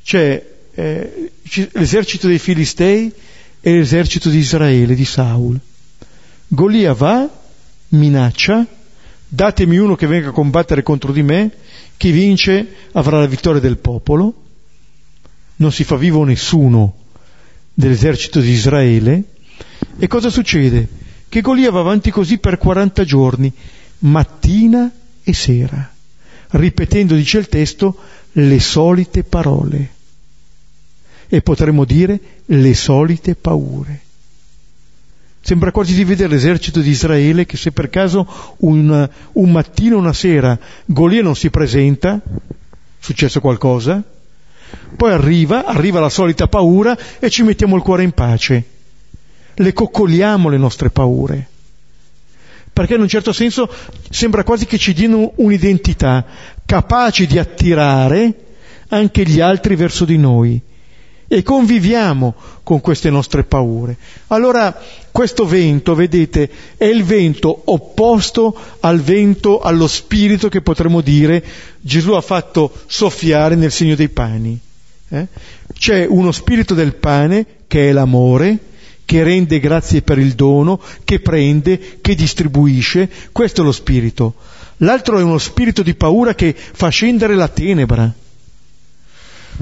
c'è 0.04 0.46
eh, 0.74 1.32
l'esercito 1.74 2.28
dei 2.28 2.40
Filistei 2.40 3.12
e 3.60 3.74
l'esercito 3.74 4.30
di 4.30 4.38
Israele, 4.38 4.96
di 4.96 5.06
Saul. 5.06 5.60
Golia 6.48 6.94
va, 6.94 7.30
minaccia, 7.90 8.66
datemi 9.34 9.78
uno 9.78 9.96
che 9.96 10.08
venga 10.08 10.30
a 10.30 10.34
combattere 10.34 10.84
contro 10.84 11.14
di 11.14 11.24
me, 11.24 11.52
chi 11.96 12.12
vince 12.12 12.68
avrà 12.92 13.20
la 13.20 13.28
vittoria 13.28 13.62
del 13.62 13.78
popolo, 13.78 14.34
non 15.58 15.72
si 15.72 15.86
fa 15.86 15.96
vivo 15.96 16.26
nessuno 16.26 16.96
dell'esercito 17.74 18.42
di 18.42 18.50
Israele, 18.50 19.24
e 19.98 20.08
cosa 20.08 20.30
succede? 20.30 21.00
che 21.32 21.40
Golia 21.40 21.72
va 21.72 21.80
avanti 21.80 22.12
così 22.12 22.40
per 22.40 22.58
40 22.58 23.06
giorni, 23.06 23.54
mattina 24.00 24.92
e 25.24 25.34
sera, 25.34 25.90
ripetendo, 26.50 27.16
dice 27.16 27.38
il 27.38 27.48
testo, 27.48 27.98
le 28.34 28.60
solite 28.60 29.24
parole 29.24 29.94
e 31.30 31.42
potremmo 31.42 31.86
dire 31.86 32.20
le 32.48 32.74
solite 32.74 33.36
paure. 33.36 34.02
Sembra 35.44 35.72
quasi 35.72 35.96
di 35.96 36.04
vedere 36.04 36.30
l'esercito 36.30 36.80
di 36.82 36.90
Israele 36.92 37.46
che 37.46 37.58
se 37.58 37.72
per 37.72 37.90
caso 37.90 38.56
un, 38.58 39.10
un 39.34 39.52
mattino 39.52 39.98
una 39.98 40.14
sera 40.14 40.58
Golia 40.86 41.24
non 41.24 41.36
si 41.36 41.50
presenta, 41.50 42.22
successo 43.00 43.42
qualcosa, 43.42 44.04
poi 44.96 45.12
arriva, 45.12 45.66
arriva 45.66 46.00
la 46.00 46.10
solita 46.10 46.48
paura 46.48 46.98
e 47.20 47.30
ci 47.30 47.44
mettiamo 47.44 47.76
il 47.76 47.82
cuore 47.82 48.04
in 48.04 48.12
pace 48.12 48.66
le 49.56 49.74
coccoliamo 49.74 50.50
le 50.50 50.58
nostre 50.58 50.90
paure. 50.90 51.48
Perché 52.74 52.96
in 52.96 53.02
un 53.02 53.08
certo 53.08 53.34
senso 53.34 53.70
sembra 54.10 54.44
quasi 54.44 54.66
che 54.66 54.78
ci 54.78 54.94
diano 54.94 55.34
un'identità 55.36 56.26
capace 56.66 57.26
di 57.26 57.38
attirare 57.38 58.46
anche 58.88 59.24
gli 59.24 59.40
altri 59.40 59.76
verso 59.76 60.06
di 60.06 60.18
noi 60.18 60.62
e 61.34 61.44
conviviamo 61.44 62.36
con 62.62 62.82
queste 62.82 63.10
nostre 63.10 63.46
paure. 63.46 63.96
Allora 64.28 64.78
questo 65.14 65.46
vento, 65.46 65.96
vedete, 65.96 66.50
è 66.76 66.84
il 66.84 67.06
vento 67.06 67.62
opposto 67.72 68.54
al 68.82 69.00
vento, 69.00 69.62
allo 69.62 69.88
spirito 69.88 70.50
che 70.50 70.60
potremmo 70.60 71.00
dire 71.00 71.42
Gesù 71.80 72.12
ha 72.12 72.22
fatto 72.22 72.74
soffiare 72.86 73.56
nel 73.56 73.72
segno 73.72 73.96
dei 73.96 74.10
pani. 74.10 74.60
Eh? 75.08 75.28
C'è 75.74 76.06
uno 76.06 76.34
spirito 76.34 76.74
del 76.74 76.96
pane 76.96 77.46
che 77.66 77.88
è 77.88 77.92
l'amore, 77.94 78.58
che 79.06 79.24
rende 79.24 79.62
grazie 79.62 80.02
per 80.02 80.18
il 80.18 80.34
dono, 80.34 80.82
che 81.06 81.22
prende, 81.22 82.00
che 82.02 82.14
distribuisce. 82.14 83.10
Questo 83.32 83.62
è 83.62 83.64
lo 83.64 83.72
spirito. 83.72 84.34
L'altro 84.80 85.18
è 85.18 85.24
uno 85.24 85.38
spirito 85.38 85.82
di 85.82 85.96
paura 85.96 86.36
che 86.36 86.54
fa 86.54 86.90
scendere 86.90 87.36
la 87.36 87.48
tenebra. 87.48 88.14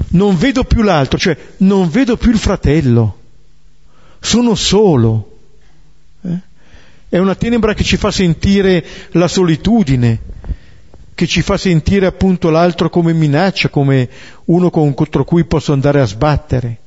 Non 0.08 0.36
vedo 0.36 0.64
più 0.64 0.82
l'altro, 0.82 1.18
cioè 1.18 1.36
non 1.58 1.88
vedo 1.88 2.16
più 2.16 2.30
il 2.30 2.38
fratello. 2.38 3.18
Sono 4.20 4.54
solo. 4.54 5.38
Eh? 6.22 6.38
È 7.08 7.18
una 7.18 7.34
tenebra 7.34 7.74
che 7.74 7.84
ci 7.84 7.96
fa 7.96 8.10
sentire 8.10 8.84
la 9.12 9.28
solitudine, 9.28 10.20
che 11.14 11.26
ci 11.26 11.42
fa 11.42 11.56
sentire 11.56 12.06
appunto 12.06 12.50
l'altro 12.50 12.88
come 12.90 13.12
minaccia, 13.12 13.68
come 13.68 14.08
uno 14.46 14.70
contro 14.70 15.24
cui 15.24 15.44
posso 15.44 15.72
andare 15.72 16.00
a 16.00 16.06
sbattere. 16.06 16.78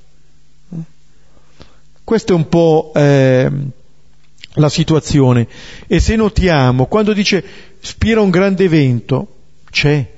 Questa 2.04 2.34
è 2.34 2.36
un 2.36 2.50
po' 2.50 2.92
eh, 2.96 3.50
la 4.56 4.70
situazione. 4.70 5.48
E 5.88 6.00
se 6.00 6.16
notiamo, 6.16 6.88
quando 6.88 7.14
dice 7.14 7.44
spira 7.80 8.22
un 8.22 8.30
grande 8.30 8.68
vento, 8.68 9.36
c'è. 9.70 10.12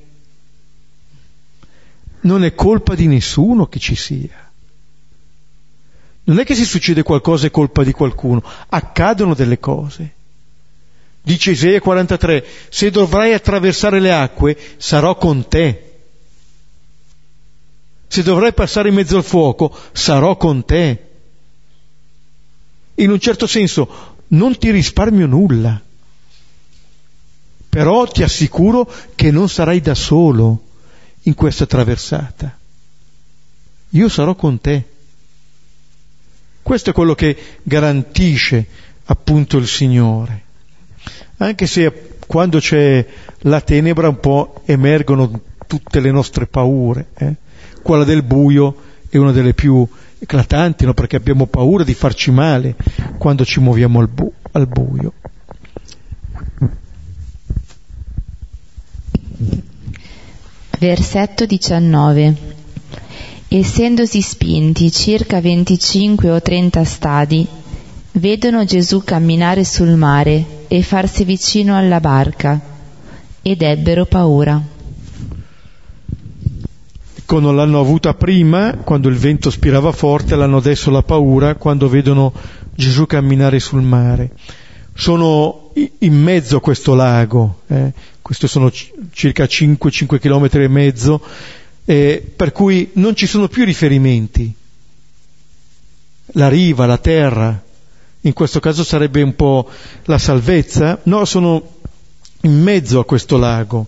Non 2.25 2.43
è 2.43 2.53
colpa 2.53 2.95
di 2.95 3.07
nessuno 3.07 3.67
che 3.67 3.79
ci 3.79 3.95
sia. 3.95 4.51
Non 6.23 6.39
è 6.39 6.45
che 6.45 6.55
se 6.55 6.65
succede 6.65 7.03
qualcosa 7.03 7.47
è 7.47 7.51
colpa 7.51 7.83
di 7.83 7.91
qualcuno, 7.91 8.43
accadono 8.69 9.33
delle 9.33 9.59
cose. 9.59 10.13
Dice 11.21 11.51
Isaia 11.51 11.79
43, 11.79 12.45
se 12.69 12.89
dovrai 12.89 13.33
attraversare 13.33 13.99
le 13.99 14.13
acque, 14.13 14.57
sarò 14.77 15.15
con 15.17 15.47
te. 15.47 15.93
Se 18.07 18.23
dovrai 18.23 18.53
passare 18.53 18.89
in 18.89 18.95
mezzo 18.95 19.17
al 19.17 19.23
fuoco, 19.23 19.75
sarò 19.91 20.37
con 20.37 20.65
te 20.65 21.05
in 22.95 23.09
un 23.09 23.19
certo 23.19 23.47
senso 23.47 24.13
non 24.27 24.57
ti 24.57 24.71
risparmio 24.71 25.27
nulla, 25.27 25.81
però 27.69 28.05
ti 28.05 28.23
assicuro 28.23 28.89
che 29.15 29.31
non 29.31 29.49
sarai 29.49 29.81
da 29.81 29.95
solo 29.95 30.61
in 31.25 31.33
questa 31.33 31.65
traversata. 31.65 32.57
Io 33.89 34.09
sarò 34.09 34.35
con 34.35 34.59
te. 34.59 34.83
Questo 36.61 36.89
è 36.89 36.93
quello 36.93 37.15
che 37.15 37.37
garantisce 37.63 38.65
appunto 39.05 39.57
il 39.57 39.67
Signore. 39.67 40.43
Anche 41.37 41.67
se 41.67 42.17
quando 42.27 42.59
c'è 42.59 43.05
la 43.39 43.61
tenebra 43.61 44.09
un 44.09 44.19
po' 44.19 44.61
emergono 44.65 45.41
tutte 45.67 45.99
le 45.99 46.11
nostre 46.11 46.47
paure. 46.47 47.07
Eh? 47.15 47.35
Quella 47.81 48.03
del 48.03 48.23
buio 48.23 48.75
è 49.09 49.17
una 49.17 49.31
delle 49.31 49.53
più 49.53 49.87
eclatanti, 50.17 50.85
no? 50.85 50.93
perché 50.93 51.15
abbiamo 51.15 51.45
paura 51.45 51.83
di 51.83 51.93
farci 51.93 52.31
male 52.31 52.75
quando 53.17 53.45
ci 53.45 53.59
muoviamo 53.59 53.99
al, 53.99 54.07
bu- 54.07 54.33
al 54.51 54.67
buio. 54.67 55.13
Versetto 60.79 61.45
19. 61.45 62.53
Essendosi 63.47 64.21
spinti 64.21 64.91
circa 64.91 65.39
25 65.39 66.29
o 66.31 66.41
30 66.41 66.83
stadi, 66.83 67.47
vedono 68.13 68.65
Gesù 68.65 69.03
camminare 69.03 69.63
sul 69.63 69.95
mare 69.95 70.65
e 70.67 70.81
farsi 70.81 71.23
vicino 71.23 71.77
alla 71.77 71.99
barca, 71.99 72.59
ed 73.41 73.61
ebbero 73.61 74.05
paura. 74.05 74.61
Ecco, 77.17 77.39
non 77.39 77.55
l'hanno 77.55 77.79
avuta 77.79 78.13
prima, 78.13 78.75
quando 78.83 79.07
il 79.07 79.15
vento 79.15 79.49
spirava 79.49 79.91
forte, 79.91 80.35
l'hanno 80.35 80.57
adesso 80.57 80.91
la 80.91 81.03
paura 81.03 81.55
quando 81.55 81.87
vedono 81.87 82.33
Gesù 82.75 83.05
camminare 83.05 83.59
sul 83.59 83.81
mare. 83.81 84.31
Sono 84.93 85.71
in 85.99 86.21
mezzo 86.21 86.57
a 86.57 86.61
questo 86.61 86.93
lago, 86.93 87.61
eh, 87.67 87.91
questo 88.25 88.47
sono 88.47 88.71
circa 89.11 89.45
5, 89.45 89.91
5 89.91 90.17
km 90.17 90.49
e 90.53 90.67
mezzo, 90.67 91.21
eh, 91.85 92.27
per 92.35 92.51
cui 92.51 92.89
non 92.93 93.15
ci 93.15 93.27
sono 93.27 93.47
più 93.47 93.63
riferimenti. 93.63 94.51
La 96.31 96.47
riva, 96.47 96.87
la 96.87 96.97
terra, 96.97 97.63
in 98.21 98.33
questo 98.33 98.59
caso 98.59 98.83
sarebbe 98.83 99.21
un 99.21 99.35
po' 99.35 99.69
la 100.05 100.17
salvezza, 100.17 101.01
no, 101.03 101.23
sono 101.25 101.75
in 102.41 102.63
mezzo 102.63 102.99
a 102.99 103.05
questo 103.05 103.37
lago. 103.37 103.85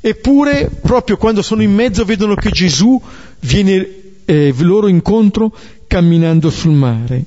Eppure, 0.00 0.70
proprio 0.80 1.16
quando 1.16 1.42
sono 1.42 1.60
in 1.60 1.74
mezzo, 1.74 2.04
vedono 2.04 2.36
che 2.36 2.50
Gesù 2.50 3.02
viene 3.40 3.88
eh, 4.24 4.54
loro 4.58 4.86
incontro 4.86 5.52
camminando 5.88 6.48
sul 6.48 6.74
mare. 6.74 7.24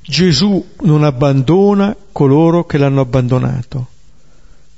Gesù 0.00 0.66
non 0.80 1.04
abbandona 1.04 1.94
coloro 2.10 2.64
che 2.64 2.76
l'hanno 2.76 3.02
abbandonato. 3.02 3.90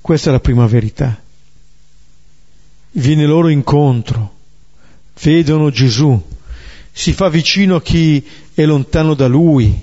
Questa 0.05 0.29
è 0.29 0.33
la 0.33 0.41
prima 0.41 0.67
verità. 0.67 1.19
Viene 2.91 3.25
loro 3.25 3.49
incontro, 3.49 4.35
vedono 5.23 5.71
Gesù, 5.71 6.23
si 6.93 7.15
fa 7.15 7.31
vicino 7.31 7.77
a 7.77 7.81
chi 7.81 8.23
è 8.53 8.67
lontano 8.67 9.15
da 9.15 9.27
lui. 9.29 9.75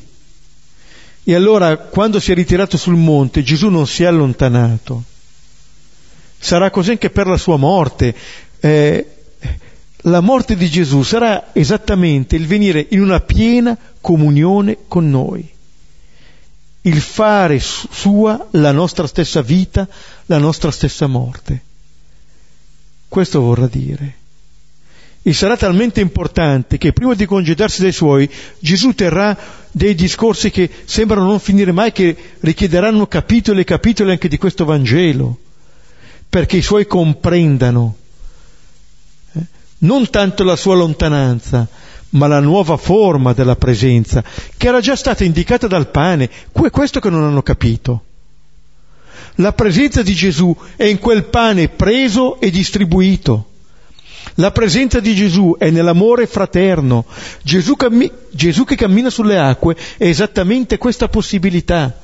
E 1.24 1.34
allora, 1.34 1.76
quando 1.76 2.20
si 2.20 2.32
è 2.32 2.36
ritirato 2.36 2.78
sul 2.78 2.98
monte, 2.98 3.42
Gesù 3.42 3.70
non 3.70 3.88
si 3.88 4.04
è 4.04 4.06
allontanato. 4.06 5.06
Sarà 6.38 6.70
così 6.70 6.92
anche 6.92 7.10
per 7.10 7.26
la 7.26 7.38
sua 7.38 7.58
morte. 7.58 8.16
Eh, 8.60 9.08
la 10.02 10.22
morte 10.22 10.56
di 10.56 10.70
Gesù 10.70 11.02
sarà 11.02 11.50
esattamente 11.52 12.36
il 12.36 12.46
venire 12.46 12.86
in 12.92 13.02
una 13.02 13.22
piena 13.22 13.76
comunione 14.00 14.78
con 14.88 15.10
noi, 15.10 15.52
il 16.84 17.00
fare 17.02 17.60
sua 17.60 18.48
la 18.52 18.72
nostra 18.72 19.06
stessa 19.06 19.42
vita, 19.42 19.88
la 20.26 20.38
nostra 20.38 20.72
stessa 20.72 21.08
morte. 21.08 21.62
Questo 23.08 23.42
vorrà 23.42 23.68
dire. 23.68 24.16
E 25.24 25.34
sarà 25.34 25.56
talmente 25.56 26.02
importante 26.02 26.80
che 26.80 26.94
prima 26.94 27.14
di 27.14 27.28
congedarsi 27.28 27.82
dai 27.82 27.92
suoi, 27.92 28.28
Gesù 28.58 28.94
terrà 28.94 29.38
dei 29.70 29.94
discorsi 29.94 30.50
che 30.50 30.68
sembrano 30.86 31.28
non 31.28 31.40
finire 31.40 31.72
mai, 31.72 31.92
che 31.92 32.16
richiederanno 32.40 33.06
capitoli 33.06 33.62
e 33.62 33.66
capitoli 33.66 34.12
anche 34.12 34.28
di 34.28 34.40
questo 34.40 34.66
Vangelo, 34.66 35.38
perché 36.28 36.58
i 36.58 36.64
suoi 36.64 36.88
comprendano 36.88 37.96
eh, 39.34 39.40
non 39.80 40.10
tanto 40.10 40.44
la 40.44 40.56
sua 40.56 40.74
lontananza, 40.76 41.68
ma 42.12 42.28
la 42.28 42.40
nuova 42.40 42.78
forma 42.78 43.34
della 43.34 43.56
presenza, 43.56 44.24
che 44.58 44.68
era 44.68 44.80
già 44.80 44.96
stata 44.96 45.24
indicata 45.24 45.68
dal 45.68 45.90
pane. 45.90 46.30
È 46.52 46.70
questo 46.70 47.00
che 47.00 47.10
non 47.10 47.24
hanno 47.24 47.42
capito. 47.42 48.04
La 49.36 49.54
presenza 49.54 50.02
di 50.02 50.14
Gesù 50.14 50.56
è 50.76 50.86
in 50.86 51.00
quel 51.00 51.26
pane 51.26 51.70
preso 51.70 52.40
e 52.40 52.50
distribuito. 52.50 53.48
La 54.36 54.52
presenza 54.52 55.00
di 55.00 55.16
Gesù 55.16 55.56
è 55.58 55.70
nell'amore 55.70 56.28
fraterno. 56.28 57.06
Gesù, 57.42 57.76
cammi- 57.76 58.12
Gesù 58.30 58.66
che 58.66 58.76
cammina 58.76 59.10
sulle 59.10 59.38
acque 59.38 59.76
è 59.98 60.06
esattamente 60.06 60.78
questa 60.78 61.08
possibilità 61.08 62.00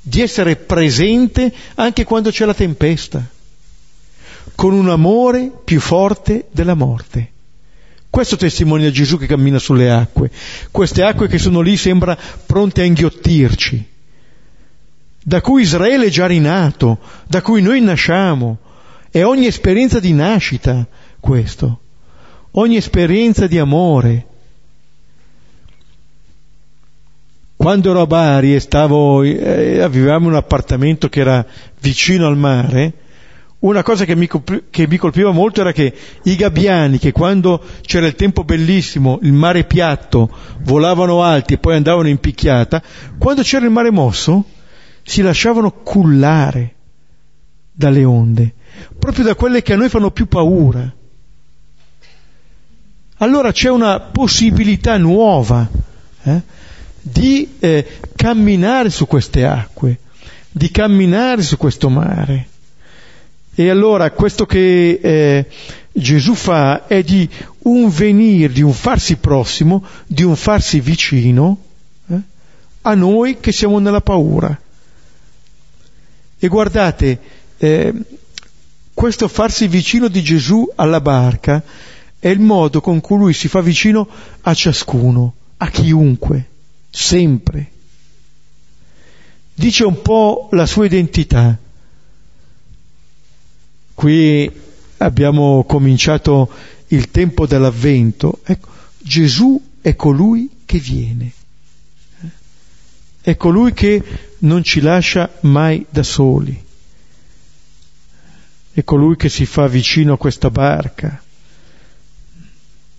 di 0.00 0.20
essere 0.20 0.56
presente 0.56 1.52
anche 1.74 2.04
quando 2.04 2.30
c'è 2.30 2.44
la 2.44 2.54
tempesta, 2.54 3.22
con 4.54 4.72
un 4.72 4.88
amore 4.88 5.50
più 5.64 5.80
forte 5.80 6.46
della 6.50 6.74
morte. 6.74 7.32
Questo 8.16 8.36
testimonia 8.36 8.90
Gesù 8.90 9.18
che 9.18 9.26
cammina 9.26 9.58
sulle 9.58 9.90
acque. 9.90 10.30
Queste 10.70 11.02
acque 11.02 11.28
che 11.28 11.36
sono 11.36 11.60
lì 11.60 11.76
sembra 11.76 12.16
pronte 12.46 12.80
a 12.80 12.84
inghiottirci, 12.84 13.88
da 15.22 15.42
cui 15.42 15.60
Israele 15.60 16.06
è 16.06 16.08
già 16.08 16.24
rinato, 16.24 16.98
da 17.26 17.42
cui 17.42 17.60
noi 17.60 17.82
nasciamo. 17.82 18.56
È 19.10 19.22
ogni 19.22 19.44
esperienza 19.44 20.00
di 20.00 20.14
nascita 20.14 20.86
questo, 21.20 21.80
ogni 22.52 22.76
esperienza 22.76 23.46
di 23.46 23.58
amore. 23.58 24.26
Quando 27.54 27.90
ero 27.90 28.00
a 28.00 28.06
Bari 28.06 28.54
e 28.54 28.60
stavo, 28.60 29.24
eh, 29.24 29.82
avevamo 29.82 30.28
un 30.28 30.36
appartamento 30.36 31.10
che 31.10 31.20
era 31.20 31.44
vicino 31.80 32.26
al 32.26 32.38
mare, 32.38 32.94
una 33.58 33.82
cosa 33.82 34.04
che 34.04 34.14
mi, 34.14 34.28
che 34.70 34.86
mi, 34.86 34.96
colpiva 34.96 35.30
molto 35.30 35.60
era 35.60 35.72
che 35.72 35.92
i 36.24 36.36
gabbiani, 36.36 36.98
che 36.98 37.12
quando 37.12 37.62
c'era 37.80 38.06
il 38.06 38.14
tempo 38.14 38.44
bellissimo, 38.44 39.18
il 39.22 39.32
mare 39.32 39.64
piatto, 39.64 40.30
volavano 40.60 41.22
alti 41.22 41.54
e 41.54 41.58
poi 41.58 41.74
andavano 41.74 42.08
in 42.08 42.18
picchiata, 42.18 42.82
quando 43.18 43.42
c'era 43.42 43.64
il 43.64 43.70
mare 43.70 43.90
mosso, 43.90 44.44
si 45.02 45.22
lasciavano 45.22 45.72
cullare 45.72 46.74
dalle 47.72 48.04
onde, 48.04 48.54
proprio 48.98 49.24
da 49.24 49.34
quelle 49.34 49.62
che 49.62 49.72
a 49.72 49.76
noi 49.76 49.88
fanno 49.88 50.10
più 50.10 50.26
paura. 50.26 50.94
Allora 53.18 53.50
c'è 53.50 53.70
una 53.70 54.00
possibilità 54.00 54.98
nuova 54.98 55.66
eh, 56.22 56.42
di 57.00 57.56
eh, 57.58 57.86
camminare 58.14 58.90
su 58.90 59.06
queste 59.06 59.46
acque, 59.46 60.00
di 60.50 60.70
camminare 60.70 61.42
su 61.42 61.56
questo 61.56 61.88
mare. 61.88 62.48
E 63.58 63.70
allora 63.70 64.10
questo 64.10 64.44
che 64.44 65.00
eh, 65.02 65.46
Gesù 65.90 66.34
fa 66.34 66.86
è 66.86 67.02
di 67.02 67.26
un 67.60 67.88
venire, 67.88 68.52
di 68.52 68.60
un 68.60 68.74
farsi 68.74 69.16
prossimo, 69.16 69.82
di 70.06 70.24
un 70.24 70.36
farsi 70.36 70.78
vicino 70.78 71.56
eh, 72.08 72.20
a 72.82 72.94
noi 72.94 73.40
che 73.40 73.52
siamo 73.52 73.78
nella 73.78 74.02
paura. 74.02 74.60
E 76.38 76.48
guardate, 76.48 77.18
eh, 77.56 77.94
questo 78.92 79.26
farsi 79.26 79.68
vicino 79.68 80.08
di 80.08 80.22
Gesù 80.22 80.70
alla 80.74 81.00
barca 81.00 81.62
è 82.18 82.28
il 82.28 82.40
modo 82.40 82.82
con 82.82 83.00
cui 83.00 83.16
lui 83.16 83.32
si 83.32 83.48
fa 83.48 83.62
vicino 83.62 84.06
a 84.42 84.52
ciascuno, 84.52 85.32
a 85.56 85.70
chiunque, 85.70 86.46
sempre. 86.90 87.70
Dice 89.54 89.84
un 89.84 90.02
po' 90.02 90.50
la 90.52 90.66
sua 90.66 90.84
identità. 90.84 91.56
Qui 93.96 94.52
abbiamo 94.98 95.64
cominciato 95.64 96.50
il 96.88 97.10
tempo 97.10 97.46
dell'avvento. 97.46 98.40
Ecco, 98.44 98.68
Gesù 98.98 99.58
è 99.80 99.96
colui 99.96 100.50
che 100.66 100.78
viene. 100.78 101.32
È 103.22 103.34
colui 103.36 103.72
che 103.72 104.02
non 104.40 104.62
ci 104.62 104.82
lascia 104.82 105.32
mai 105.40 105.86
da 105.88 106.02
soli. 106.02 106.62
È 108.70 108.84
colui 108.84 109.16
che 109.16 109.30
si 109.30 109.46
fa 109.46 109.66
vicino 109.66 110.12
a 110.12 110.18
questa 110.18 110.50
barca. 110.50 111.22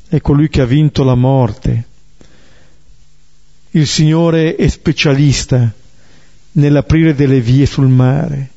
È 0.10 0.20
colui 0.20 0.50
che 0.50 0.62
ha 0.62 0.66
vinto 0.66 1.04
la 1.04 1.14
morte. 1.14 1.86
Il 3.70 3.86
Signore 3.86 4.56
è 4.56 4.68
specialista 4.68 5.72
nell'aprire 6.54 7.14
delle 7.14 7.40
vie 7.40 7.68
sul 7.68 7.88
mare 7.88 8.56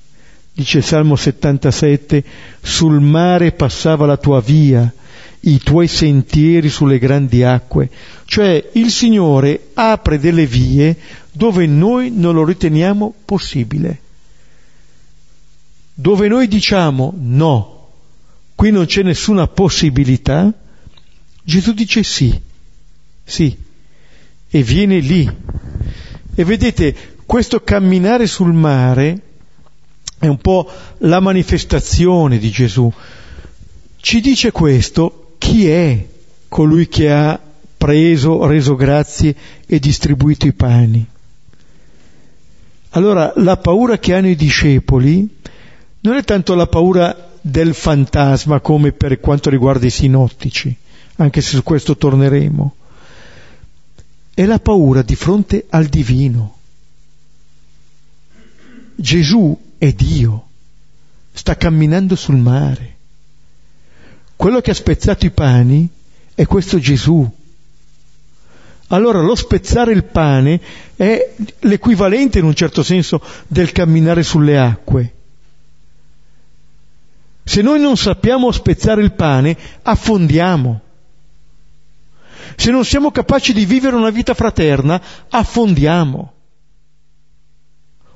dice 0.53 0.83
Salmo 0.83 1.17
77, 1.17 2.25
sul 2.61 3.01
mare 3.01 3.53
passava 3.53 4.07
la 4.07 4.17
tua 4.17 4.41
via, 4.41 4.93
i 5.41 5.59
tuoi 5.59 5.89
sentieri 5.89 6.69
sulle 6.69 6.99
grandi 6.99 7.43
acque. 7.43 7.89
Cioè 8.25 8.71
il 8.73 8.91
Signore 8.91 9.69
apre 9.75 10.19
delle 10.19 10.47
vie 10.47 10.97
dove 11.33 11.67
noi 11.67 12.11
non 12.11 12.35
lo 12.35 12.45
riteniamo 12.45 13.15
possibile. 13.25 14.01
Dove 15.95 16.29
noi 16.29 16.49
diciamo 16.49 17.15
no, 17.17 17.89
qui 18.55 18.71
non 18.71 18.87
c'è 18.87 19.03
nessuna 19.03 19.47
possibilità, 19.47 20.53
Gesù 21.43 21.73
dice 21.73 22.03
sì, 22.03 22.39
sì, 23.25 23.57
e 24.49 24.63
viene 24.63 24.99
lì. 24.99 25.29
E 26.35 26.45
vedete, 26.45 26.97
questo 27.27 27.63
camminare 27.63 28.27
sul 28.27 28.53
mare 28.53 29.30
è 30.21 30.27
un 30.27 30.37
po' 30.39 30.71
la 30.99 31.19
manifestazione 31.19 32.39
di 32.39 32.51
Gesù. 32.51 32.93
Ci 33.97 34.21
dice 34.21 34.53
questo 34.53 35.35
chi 35.39 35.67
è 35.67 36.07
colui 36.47 36.87
che 36.89 37.11
ha 37.11 37.41
preso, 37.77 38.45
reso 38.47 38.77
grazie 38.77 39.35
e 39.67 39.79
distribuito 39.79 40.47
i 40.47 40.53
pani. 40.53 41.05
Allora 42.91 43.33
la 43.37 43.57
paura 43.57 43.99
che 43.99 44.15
hanno 44.15 44.29
i 44.29 44.37
discepoli 44.37 45.27
non 46.01 46.17
è 46.17 46.23
tanto 46.23 46.55
la 46.55 46.67
paura 46.67 47.31
del 47.41 47.73
fantasma 47.73 48.61
come 48.61 48.93
per 48.93 49.19
quanto 49.21 49.49
riguarda 49.49 49.87
i 49.87 49.91
sinottici, 49.91 50.77
anche 51.17 51.41
se 51.41 51.57
su 51.57 51.63
questo 51.63 51.97
torneremo, 51.97 52.75
è 54.35 54.45
la 54.45 54.59
paura 54.59 55.01
di 55.01 55.15
fronte 55.15 55.65
al 55.71 55.87
divino 55.87 56.59
Gesù 59.01 59.59
è 59.81 59.93
Dio, 59.95 60.49
sta 61.33 61.57
camminando 61.57 62.15
sul 62.15 62.37
mare. 62.37 62.97
Quello 64.37 64.61
che 64.61 64.73
ha 64.73 64.75
spezzato 64.75 65.25
i 65.25 65.31
pani 65.31 65.89
è 66.35 66.45
questo 66.45 66.79
Gesù. 66.79 67.27
Allora 68.89 69.23
lo 69.23 69.35
spezzare 69.35 69.93
il 69.93 70.05
pane 70.05 70.61
è 70.97 71.35
l'equivalente 71.61 72.39
in 72.39 72.45
un 72.45 72.55
certo 72.55 72.83
senso 72.83 73.23
del 73.47 73.73
camminare 73.73 74.23
sulle 74.23 74.59
acque. 74.59 75.15
Se 77.43 77.63
noi 77.63 77.81
non 77.81 77.97
sappiamo 77.97 78.53
spezzare 78.53 79.01
il 79.01 79.15
pane, 79.15 79.57
affondiamo. 79.81 80.81
Se 82.55 82.71
non 82.71 82.85
siamo 82.85 83.11
capaci 83.11 83.55
di 83.55 83.65
vivere 83.65 83.97
una 83.97 84.11
vita 84.11 84.35
fraterna, 84.35 85.01
affondiamo 85.31 86.33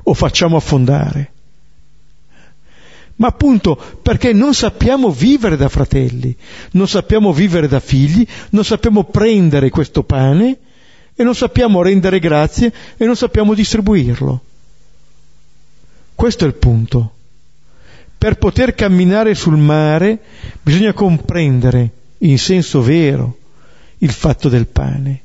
o 0.03 0.13
facciamo 0.13 0.57
affondare. 0.59 1.33
Ma 3.17 3.29
appunto 3.29 3.81
perché 4.03 4.33
non 4.33 4.55
sappiamo 4.55 5.11
vivere 5.11 5.57
da 5.57 5.69
fratelli, 5.69 6.35
non 6.73 6.89
sappiamo 6.89 7.33
vivere 7.33 7.69
da 7.69 7.79
figli, 7.79 8.27
non 8.51 8.65
sappiamo 8.65 9.05
prendere 9.05 9.71
questo 9.71 10.03
pane 10.03 10.59
e 11.15 11.23
non 11.23 11.35
sappiamo 11.35 11.83
rendere 11.83 12.19
grazie 12.19 12.73
e 12.97 13.05
non 13.07 13.15
sappiamo 13.15 13.55
distribuirlo. 13.55 14.43
Questo 16.15 16.45
è 16.45 16.49
il 16.49 16.55
punto. 16.55 17.13
Per 18.19 18.37
poter 18.37 18.75
camminare 18.75 19.35
sul 19.35 19.59
mare 19.59 20.19
bisogna 20.63 20.93
comprendere 20.93 21.91
in 22.19 22.39
senso 22.39 22.83
vero 22.83 23.39
il 23.99 24.11
fatto 24.11 24.49
del 24.49 24.67
pane. 24.67 25.21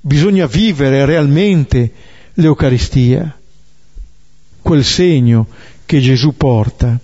Bisogna 0.00 0.46
vivere 0.46 1.04
realmente 1.04 1.92
l'Eucaristia, 2.34 3.38
quel 4.60 4.84
segno 4.84 5.46
che 5.90 5.98
Gesù 5.98 6.36
porta. 6.36 6.96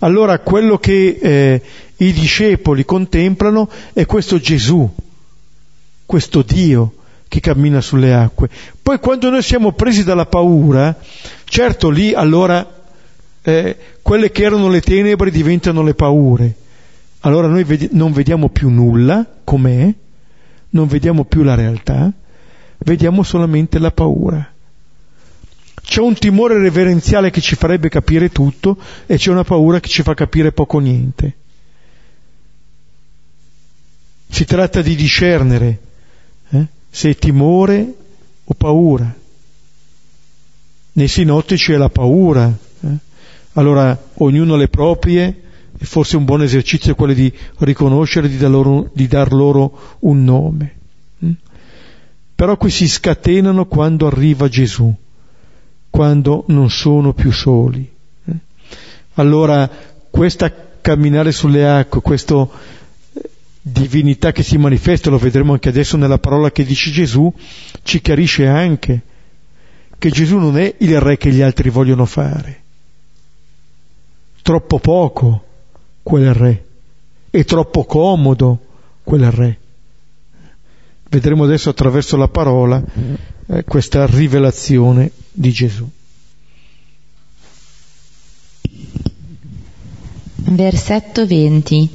Allora 0.00 0.40
quello 0.40 0.76
che 0.78 1.20
eh, 1.22 1.62
i 1.98 2.12
discepoli 2.12 2.84
contemplano 2.84 3.70
è 3.92 4.06
questo 4.06 4.40
Gesù, 4.40 4.92
questo 6.04 6.42
Dio 6.42 6.94
che 7.28 7.38
cammina 7.38 7.80
sulle 7.80 8.12
acque. 8.12 8.48
Poi 8.82 8.98
quando 8.98 9.30
noi 9.30 9.42
siamo 9.42 9.70
presi 9.70 10.02
dalla 10.02 10.26
paura, 10.26 10.98
certo 11.44 11.90
lì 11.90 12.12
allora 12.12 12.68
eh, 13.40 13.76
quelle 14.02 14.32
che 14.32 14.42
erano 14.42 14.68
le 14.68 14.80
tenebre 14.80 15.30
diventano 15.30 15.84
le 15.84 15.94
paure. 15.94 16.54
Allora 17.20 17.46
noi 17.46 17.62
ved- 17.62 17.90
non 17.92 18.10
vediamo 18.10 18.48
più 18.48 18.68
nulla 18.68 19.24
com'è, 19.44 19.94
non 20.70 20.88
vediamo 20.88 21.24
più 21.24 21.44
la 21.44 21.54
realtà, 21.54 22.12
vediamo 22.78 23.22
solamente 23.22 23.78
la 23.78 23.92
paura. 23.92 24.54
C'è 25.88 26.00
un 26.02 26.12
timore 26.12 26.58
reverenziale 26.58 27.30
che 27.30 27.40
ci 27.40 27.54
farebbe 27.54 27.88
capire 27.88 28.28
tutto 28.28 28.76
e 29.06 29.16
c'è 29.16 29.30
una 29.30 29.42
paura 29.42 29.80
che 29.80 29.88
ci 29.88 30.02
fa 30.02 30.12
capire 30.12 30.52
poco 30.52 30.80
niente. 30.80 31.36
Si 34.28 34.44
tratta 34.44 34.82
di 34.82 34.94
discernere 34.94 35.78
eh, 36.50 36.66
se 36.90 37.08
è 37.08 37.16
timore 37.16 37.94
o 38.44 38.52
paura. 38.52 39.12
Nei 40.92 41.08
sinottici 41.08 41.72
è 41.72 41.78
la 41.78 41.88
paura. 41.88 42.54
Eh? 42.80 42.96
Allora 43.54 43.98
ognuno 44.16 44.56
le 44.56 44.68
proprie 44.68 45.42
e 45.78 45.84
forse 45.86 46.18
un 46.18 46.26
buon 46.26 46.42
esercizio 46.42 46.92
è 46.92 46.94
quello 46.94 47.14
di 47.14 47.32
riconoscere, 47.60 48.28
di 48.28 48.36
dar 48.36 48.50
loro, 48.50 48.90
di 48.92 49.06
dar 49.06 49.32
loro 49.32 49.96
un 50.00 50.22
nome. 50.22 50.74
Mm? 51.24 51.32
Però 52.34 52.58
qui 52.58 52.68
si 52.68 52.86
scatenano 52.86 53.64
quando 53.64 54.06
arriva 54.06 54.48
Gesù, 54.48 54.94
quando 55.98 56.44
non 56.46 56.70
sono 56.70 57.12
più 57.12 57.32
soli. 57.32 57.92
Eh? 58.24 58.32
Allora 59.14 59.68
questa 60.08 60.54
camminare 60.80 61.32
sulle 61.32 61.68
acque, 61.68 62.02
questa 62.02 62.36
eh, 62.36 63.30
divinità 63.60 64.30
che 64.30 64.44
si 64.44 64.58
manifesta, 64.58 65.10
lo 65.10 65.18
vedremo 65.18 65.54
anche 65.54 65.70
adesso 65.70 65.96
nella 65.96 66.20
parola 66.20 66.52
che 66.52 66.62
dice 66.62 66.92
Gesù, 66.92 67.34
ci 67.82 68.00
chiarisce 68.00 68.46
anche 68.46 69.00
che 69.98 70.10
Gesù 70.10 70.38
non 70.38 70.56
è 70.56 70.72
il 70.78 71.00
re 71.00 71.16
che 71.16 71.32
gli 71.32 71.42
altri 71.42 71.68
vogliono 71.68 72.04
fare. 72.04 72.62
Troppo 74.40 74.78
poco 74.78 75.44
quel 76.04 76.32
re. 76.32 76.64
È 77.28 77.42
troppo 77.42 77.84
comodo 77.86 78.60
quel 79.02 79.32
re. 79.32 79.58
Vedremo 81.10 81.42
adesso 81.42 81.70
attraverso 81.70 82.16
la 82.16 82.28
parola 82.28 82.80
eh, 83.48 83.64
questa 83.64 84.06
rivelazione 84.06 85.10
di 85.32 85.50
Gesù. 85.52 85.88
Versetto 90.34 91.26
20. 91.26 91.88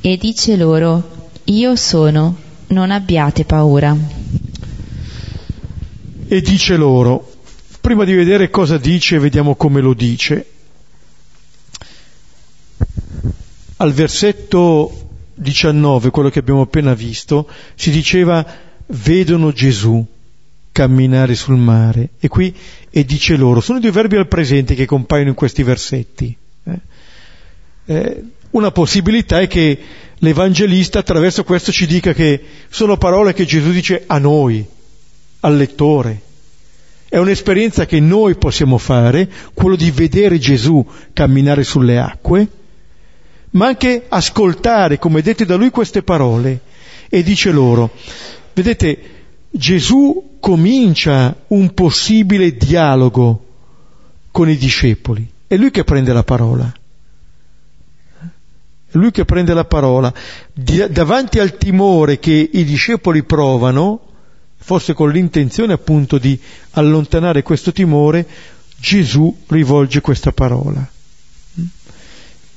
E 0.00 0.16
dice 0.16 0.56
loro, 0.56 1.30
io 1.44 1.74
sono, 1.76 2.36
non 2.68 2.90
abbiate 2.90 3.44
paura. 3.44 3.96
E 6.28 6.40
dice 6.40 6.76
loro, 6.76 7.32
prima 7.80 8.04
di 8.04 8.14
vedere 8.14 8.50
cosa 8.50 8.78
dice, 8.78 9.18
vediamo 9.18 9.56
come 9.56 9.80
lo 9.80 9.94
dice. 9.94 10.46
Al 13.78 13.92
versetto 13.92 15.08
19, 15.34 16.10
quello 16.10 16.30
che 16.30 16.38
abbiamo 16.38 16.62
appena 16.62 16.94
visto, 16.94 17.48
si 17.74 17.90
diceva 17.90 18.44
vedono 18.86 19.52
Gesù 19.52 20.04
camminare 20.76 21.34
sul 21.34 21.56
mare 21.56 22.10
e 22.20 22.28
qui 22.28 22.54
e 22.90 23.02
dice 23.06 23.34
loro, 23.36 23.62
sono 23.62 23.80
due 23.80 23.90
verbi 23.90 24.16
al 24.16 24.28
presente 24.28 24.74
che 24.74 24.84
compaiono 24.84 25.30
in 25.30 25.34
questi 25.34 25.62
versetti. 25.62 26.36
Eh? 26.64 26.80
Eh, 27.86 28.22
una 28.50 28.70
possibilità 28.72 29.40
è 29.40 29.46
che 29.46 29.78
l'Evangelista 30.18 30.98
attraverso 30.98 31.44
questo 31.44 31.72
ci 31.72 31.86
dica 31.86 32.12
che 32.12 32.42
sono 32.68 32.98
parole 32.98 33.32
che 33.32 33.46
Gesù 33.46 33.70
dice 33.70 34.04
a 34.06 34.18
noi, 34.18 34.62
al 35.40 35.56
lettore. 35.56 36.20
È 37.08 37.16
un'esperienza 37.16 37.86
che 37.86 37.98
noi 37.98 38.34
possiamo 38.34 38.76
fare, 38.76 39.30
quello 39.54 39.76
di 39.76 39.90
vedere 39.90 40.38
Gesù 40.38 40.86
camminare 41.14 41.64
sulle 41.64 41.98
acque, 41.98 42.46
ma 43.52 43.68
anche 43.68 44.04
ascoltare, 44.10 44.98
come 44.98 45.22
dette 45.22 45.46
da 45.46 45.56
lui, 45.56 45.70
queste 45.70 46.02
parole. 46.02 46.60
E 47.08 47.22
dice 47.22 47.50
loro, 47.50 47.92
vedete, 48.52 49.15
Gesù 49.56 50.36
comincia 50.40 51.34
un 51.48 51.74
possibile 51.74 52.56
dialogo 52.56 53.44
con 54.30 54.48
i 54.48 54.56
discepoli. 54.56 55.28
È 55.46 55.56
lui 55.56 55.70
che 55.70 55.84
prende 55.84 56.12
la 56.12 56.22
parola. 56.22 56.72
È 58.20 58.98
lui 58.98 59.10
che 59.10 59.24
prende 59.24 59.54
la 59.54 59.64
parola. 59.64 60.12
Di, 60.52 60.86
davanti 60.90 61.38
al 61.38 61.56
timore 61.56 62.18
che 62.18 62.50
i 62.52 62.64
discepoli 62.64 63.22
provano, 63.22 64.00
forse 64.56 64.94
con 64.94 65.10
l'intenzione 65.10 65.72
appunto 65.72 66.18
di 66.18 66.38
allontanare 66.72 67.42
questo 67.42 67.72
timore, 67.72 68.26
Gesù 68.78 69.34
rivolge 69.46 70.00
questa 70.00 70.32
parola 70.32 70.90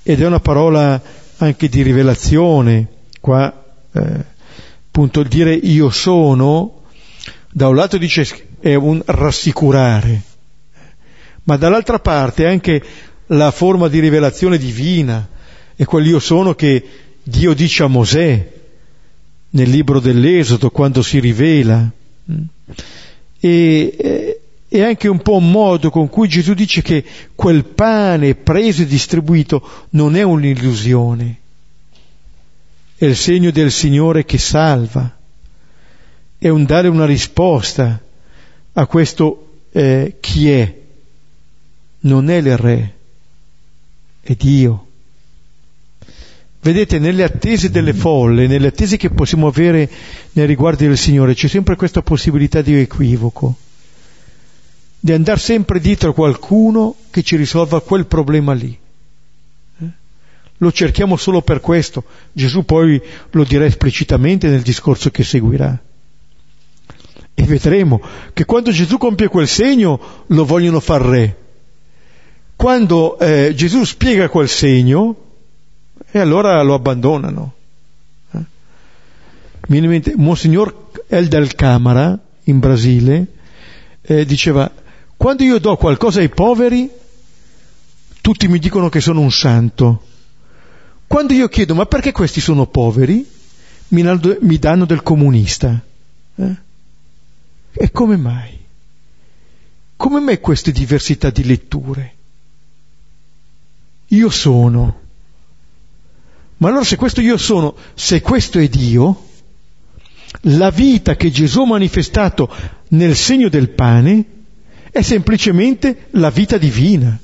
ed 0.10 0.22
è 0.22 0.26
una 0.26 0.40
parola 0.40 1.00
anche 1.38 1.70
di 1.70 1.84
rivelazione, 1.84 2.88
qua 3.22 3.64
eh, 3.92 4.26
appunto 4.88 5.20
il 5.20 5.28
dire 5.28 5.54
io 5.54 5.92
sono, 5.92 6.79
da 7.52 7.68
un 7.68 7.76
lato 7.76 7.98
dice 7.98 8.28
è 8.60 8.76
un 8.76 9.02
rassicurare, 9.06 10.22
ma 11.44 11.58
dall'altra 11.58 12.00
parte 12.00 12.44
è 12.44 12.48
anche 12.48 12.84
la 13.28 13.52
forma 13.52 13.88
di 13.88 14.00
rivelazione 14.00 14.58
divina, 14.58 15.28
è 15.76 15.84
quel 15.86 16.08
io 16.08 16.20
sono 16.20 16.54
che 16.54 16.84
Dio 17.24 17.54
dice 17.54 17.84
a 17.84 17.88
Mosè 17.88 18.52
nel 19.52 19.70
libro 19.70 20.00
dell'Esodo 20.00 20.70
quando 20.70 21.02
si 21.02 21.20
rivela. 21.20 21.90
E, 23.42 23.96
eh, 23.98 24.40
è 24.68 24.82
anche 24.82 25.08
un 25.08 25.22
po' 25.22 25.38
un 25.38 25.50
modo 25.50 25.90
con 25.90 26.10
cui 26.10 26.28
Gesù 26.28 26.54
dice 26.54 26.84
che 26.84 27.04
quel 27.34 27.66
pane 27.66 28.36
preso 28.36 28.84
e 28.84 28.86
distribuito 28.86 29.88
non 29.92 30.16
è 30.16 30.22
un'illusione, 30.22 31.38
è 32.96 33.06
il 33.06 33.16
segno 33.16 33.50
del 33.50 33.72
Signore 33.72 34.26
che 34.26 34.38
salva, 34.38 35.19
è 36.40 36.50
un 36.50 36.66
dare 36.66 36.88
una 36.88 37.06
risposta 37.06 38.02
a 38.74 38.86
questo 38.88 39.60
eh, 39.72 40.16
chi 40.20 40.50
è. 40.50 40.76
Non 42.02 42.30
è 42.30 42.38
il 42.38 42.58
Re, 42.58 42.94
è 44.22 44.34
Dio. 44.34 44.88
Vedete, 46.62 46.98
nelle 46.98 47.24
attese 47.24 47.70
delle 47.70 47.94
folle, 47.94 48.48
nelle 48.48 48.68
attese 48.68 48.98
che 48.98 49.12
possiamo 49.12 49.48
avere 49.48 49.88
nei 50.32 50.46
riguardi 50.46 50.88
del 50.88 50.98
Signore, 50.98 51.36
c'è 51.36 51.48
sempre 51.48 51.76
questa 51.76 52.02
possibilità 52.02 52.62
di 52.62 52.74
equivoco 52.76 53.56
di 55.00 55.14
andare 55.14 55.40
sempre 55.40 55.80
dietro 55.80 56.10
a 56.10 56.14
qualcuno 56.14 56.96
che 57.10 57.24
ci 57.24 57.38
risolva 57.38 57.82
quel 57.82 58.06
problema 58.06 58.54
lì. 58.54 58.78
Eh? 59.82 59.86
Lo 60.58 60.72
cerchiamo 60.72 61.16
solo 61.16 61.42
per 61.42 61.62
questo. 61.62 62.04
Gesù 62.34 62.66
poi 62.66 63.02
lo 63.32 63.44
dirà 63.46 63.66
esplicitamente 63.66 64.50
nel 64.50 64.62
discorso 64.62 65.10
che 65.10 65.24
seguirà. 65.24 65.82
E 67.40 67.44
vedremo 67.44 68.02
che 68.34 68.44
quando 68.44 68.70
Gesù 68.70 68.98
compie 68.98 69.30
quel 69.30 69.48
segno 69.48 69.98
lo 70.28 70.44
vogliono 70.44 70.82
far 70.82 71.02
re. 71.02 71.38
quando 72.58 73.18
eh, 73.18 73.54
Gesù 73.56 73.86
spiega 73.86 74.28
quel 74.28 74.50
segno, 74.50 75.16
e 76.12 76.20
allora 76.20 76.62
lo 76.64 76.74
abbandonano. 76.74 77.54
Eh? 78.34 78.40
Mi 79.68 79.80
mente, 79.88 80.16
Monsignor 80.18 80.90
Eldel 81.08 81.56
Camara, 81.56 82.20
in 82.44 82.60
Brasile, 82.60 83.28
eh, 84.02 84.26
diceva, 84.26 84.70
quando 85.16 85.44
io 85.44 85.60
do 85.60 85.78
qualcosa 85.78 86.20
ai 86.20 86.28
poveri, 86.28 86.92
tutti 88.20 88.50
mi 88.50 88.60
dicono 88.60 88.90
che 88.90 89.00
sono 89.00 89.22
un 89.22 89.32
santo. 89.32 90.04
Quando 91.08 91.32
io 91.32 91.48
chiedo, 91.48 91.74
ma 91.74 91.86
perché 91.86 92.12
questi 92.12 92.42
sono 92.42 92.68
poveri? 92.68 93.26
Mi, 93.88 94.60
danno 94.60 94.84
del 94.84 95.04
comunista. 95.04 95.80
Eh? 96.36 96.68
E 97.72 97.92
come 97.92 98.18
mai? 98.18 98.58
Come 99.96 100.20
mai 100.20 100.40
queste 100.40 100.72
diversità 100.72 101.30
di 101.30 101.44
letture? 101.44 102.14
Io 104.08 104.30
sono. 104.30 105.00
Ma 106.58 106.70
allora 106.70 106.84
se 106.84 106.96
questo 106.96 107.22
io 107.22 107.38
sono, 107.38 107.76
se 107.94 108.22
questo 108.22 108.60
è 108.60 108.68
Dio, 108.68 109.28
la 110.42 110.70
vita 110.70 111.16
che 111.16 111.32
Gesù 111.32 111.62
ha 111.62 111.66
manifestato 111.68 112.50
nel 112.90 113.16
segno 113.16 113.50
del 113.50 113.70
pane 113.70 114.26
è 114.92 115.02
semplicemente 115.02 116.08
la 116.12 116.30
vita 116.30 116.58
divina. 116.58 117.18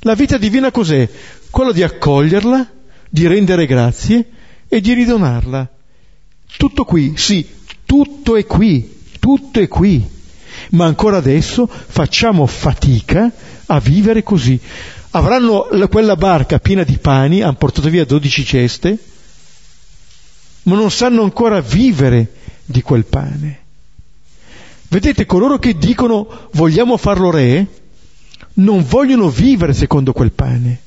La 0.00 0.14
vita 0.14 0.38
divina 0.38 0.70
cos'è? 0.70 1.08
Quella 1.50 1.72
di 1.72 1.82
accoglierla, 1.82 2.70
di 3.08 3.26
rendere 3.26 3.66
grazie 3.66 4.28
e 4.68 4.80
di 4.80 4.92
ridonarla. 4.92 5.68
Tutto 6.56 6.84
qui, 6.84 7.14
sì, 7.16 7.46
tutto 7.84 8.36
è 8.36 8.44
qui, 8.44 8.97
tutto 9.28 9.60
è 9.60 9.68
qui. 9.68 10.02
Ma 10.70 10.86
ancora 10.86 11.18
adesso 11.18 11.66
facciamo 11.68 12.46
fatica 12.46 13.30
a 13.66 13.78
vivere 13.78 14.22
così. 14.22 14.58
Avranno 15.10 15.66
quella 15.90 16.16
barca 16.16 16.58
piena 16.58 16.82
di 16.82 16.96
pani, 16.96 17.42
hanno 17.42 17.56
portato 17.56 17.90
via 17.90 18.06
dodici 18.06 18.42
ceste, 18.42 18.96
ma 20.62 20.76
non 20.76 20.90
sanno 20.90 21.22
ancora 21.24 21.60
vivere 21.60 22.32
di 22.64 22.80
quel 22.80 23.04
pane. 23.04 23.58
Vedete, 24.88 25.26
coloro 25.26 25.58
che 25.58 25.76
dicono 25.76 26.48
vogliamo 26.52 26.96
farlo 26.96 27.30
re, 27.30 27.66
non 28.54 28.82
vogliono 28.82 29.28
vivere 29.28 29.74
secondo 29.74 30.14
quel 30.14 30.32
pane. 30.32 30.80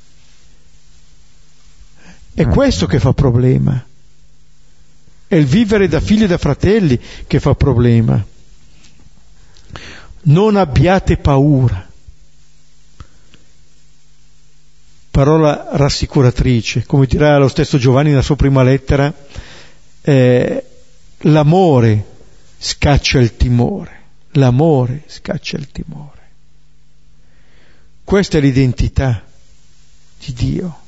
È 2.34 2.46
questo 2.48 2.88
che 2.88 3.00
fa 3.00 3.14
problema. 3.14 3.86
È 5.28 5.36
il 5.36 5.46
vivere 5.46 5.88
da 5.88 6.02
figli 6.02 6.24
e 6.24 6.28
da 6.28 6.38
fratelli 6.38 7.00
che 7.28 7.40
fa 7.40 7.54
problema. 7.56 8.22
Non 10.24 10.56
abbiate 10.56 11.18
paura. 11.18 11.90
Parola 15.10 15.70
rassicuratrice, 15.72 16.86
come 16.86 17.06
dirà 17.06 17.38
lo 17.38 17.48
stesso 17.48 17.78
Giovanni 17.78 18.10
nella 18.10 18.22
sua 18.22 18.36
prima 18.36 18.64
lettera, 18.64 19.14
eh, 20.02 20.66
l'amore 21.18 22.06
scaccia 22.58 23.20
il 23.20 23.36
timore, 23.36 24.02
l'amore 24.32 25.04
scaccia 25.08 25.58
il 25.58 25.70
timore. 25.72 26.20
Questa 28.04 28.38
è 28.38 28.42
l'identità 28.42 29.24
di 30.24 30.34
Dio, 30.34 30.80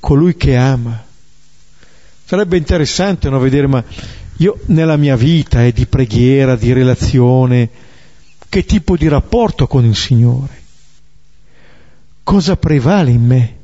colui 0.00 0.36
che 0.36 0.56
ama. 0.56 1.04
Sarebbe 2.24 2.56
interessante 2.56 3.28
no, 3.28 3.38
vedere, 3.38 3.66
ma 3.66 3.82
io 4.36 4.60
nella 4.66 4.96
mia 4.96 5.16
vita 5.16 5.64
eh, 5.64 5.72
di 5.72 5.86
preghiera, 5.86 6.56
di 6.56 6.72
relazione, 6.72 7.86
che 8.48 8.64
tipo 8.64 8.96
di 8.96 9.08
rapporto 9.08 9.66
con 9.66 9.84
il 9.84 9.96
Signore? 9.96 10.62
Cosa 12.22 12.56
prevale 12.56 13.10
in 13.10 13.24
me? 13.24 13.56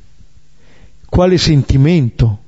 Quale 1.06 1.38
sentimento? 1.38 2.38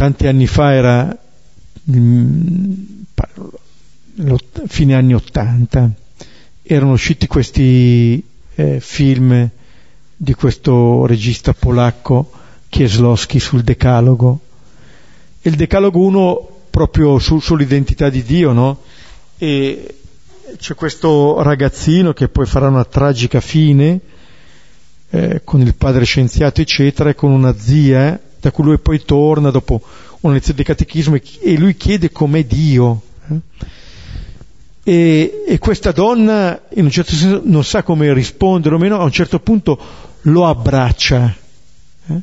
tanti 0.00 0.26
anni 0.26 0.46
fa 0.46 0.72
era 0.72 1.14
fine 4.66 4.94
anni 4.94 5.12
Ottanta, 5.12 5.90
erano 6.62 6.92
usciti 6.92 7.26
questi 7.26 8.24
eh, 8.54 8.80
film 8.80 9.46
di 10.16 10.32
questo 10.32 11.04
regista 11.04 11.52
polacco 11.52 12.32
Kieslowski 12.70 13.38
sul 13.38 13.62
Decalogo. 13.62 14.40
Il 15.42 15.56
Decalogo 15.56 16.00
1 16.00 16.48
proprio 16.70 17.18
su, 17.18 17.40
sull'identità 17.40 18.08
di 18.08 18.22
Dio, 18.22 18.52
no? 18.52 18.82
E 19.36 19.94
c'è 20.56 20.74
questo 20.74 21.42
ragazzino 21.42 22.12
che 22.12 22.28
poi 22.28 22.46
farà 22.46 22.68
una 22.68 22.84
tragica 22.84 23.40
fine 23.40 24.00
eh, 25.10 25.42
con 25.44 25.60
il 25.60 25.74
padre 25.74 26.04
scienziato, 26.04 26.60
eccetera, 26.60 27.10
e 27.10 27.14
con 27.14 27.30
una 27.30 27.54
zia 27.56 28.18
da 28.40 28.50
cui 28.50 28.64
lui 28.64 28.78
poi 28.78 29.02
torna 29.04 29.50
dopo 29.50 29.82
una 30.20 30.34
lezione 30.34 30.58
di 30.58 30.64
catechismo 30.64 31.16
e 31.40 31.58
lui 31.58 31.76
chiede 31.76 32.10
com'è 32.10 32.44
Dio. 32.44 33.02
Eh? 33.28 33.68
E, 34.82 35.44
e, 35.46 35.58
questa 35.58 35.92
donna 35.92 36.62
in 36.70 36.84
un 36.84 36.90
certo 36.90 37.12
senso 37.12 37.42
non 37.44 37.64
sa 37.64 37.82
come 37.82 38.12
rispondere 38.14 38.74
o 38.74 38.78
meno, 38.78 38.98
a 38.98 39.04
un 39.04 39.12
certo 39.12 39.38
punto 39.40 39.78
lo 40.22 40.46
abbraccia 40.46 41.34
eh? 42.08 42.20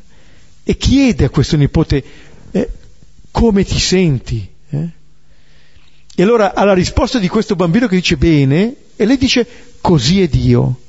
e 0.63 0.77
chiede 0.77 1.25
a 1.25 1.29
questo 1.29 1.55
nipote 1.55 1.97
eh, 1.97 2.03
come 3.37 3.63
ti 3.63 3.77
senti. 3.77 4.49
Eh? 4.71 4.89
E 6.15 6.23
allora 6.23 6.55
alla 6.55 6.73
risposta 6.73 7.19
di 7.19 7.27
questo 7.27 7.55
bambino 7.55 7.85
che 7.85 7.97
dice 7.97 8.17
bene, 8.17 8.73
e 8.95 9.05
lei 9.05 9.15
dice 9.15 9.47
così 9.79 10.23
è 10.23 10.27
Dio. 10.27 10.79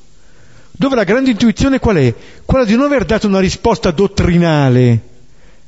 Dove 0.71 0.95
la 0.95 1.05
grande 1.05 1.33
intuizione 1.33 1.79
qual 1.79 1.97
è? 1.97 2.15
Quella 2.47 2.65
di 2.65 2.75
non 2.75 2.87
aver 2.87 3.05
dato 3.05 3.27
una 3.27 3.41
risposta 3.41 3.91
dottrinale 3.91 5.01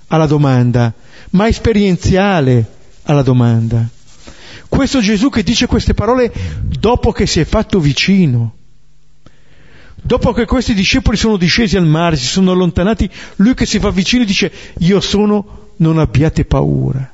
alla 0.07 0.25
domanda, 0.25 0.95
ma 1.33 1.49
esperienziale 1.49 2.65
alla 3.03 3.23
domanda. 3.23 3.87
Questo 4.67 5.01
Gesù 5.01 5.29
che 5.29 5.43
dice 5.43 5.67
queste 5.67 5.93
parole 5.93 6.33
dopo 6.63 7.13
che 7.13 7.27
si 7.27 7.41
è 7.41 7.45
fatto 7.45 7.79
vicino, 7.79 8.55
dopo 9.97 10.33
che 10.33 10.47
questi 10.47 10.73
discepoli 10.73 11.19
sono 11.19 11.37
discesi 11.37 11.77
al 11.77 11.87
mare, 11.87 12.17
si 12.17 12.25
sono 12.25 12.53
allontanati, 12.53 13.11
lui 13.37 13.53
che 13.53 13.67
si 13.67 13.79
fa 13.79 13.91
vicino 13.91 14.25
dice 14.25 14.51
io 14.79 15.01
sono, 15.01 15.69
non 15.81 15.99
abbiate 15.99 16.45
paura. 16.45 17.13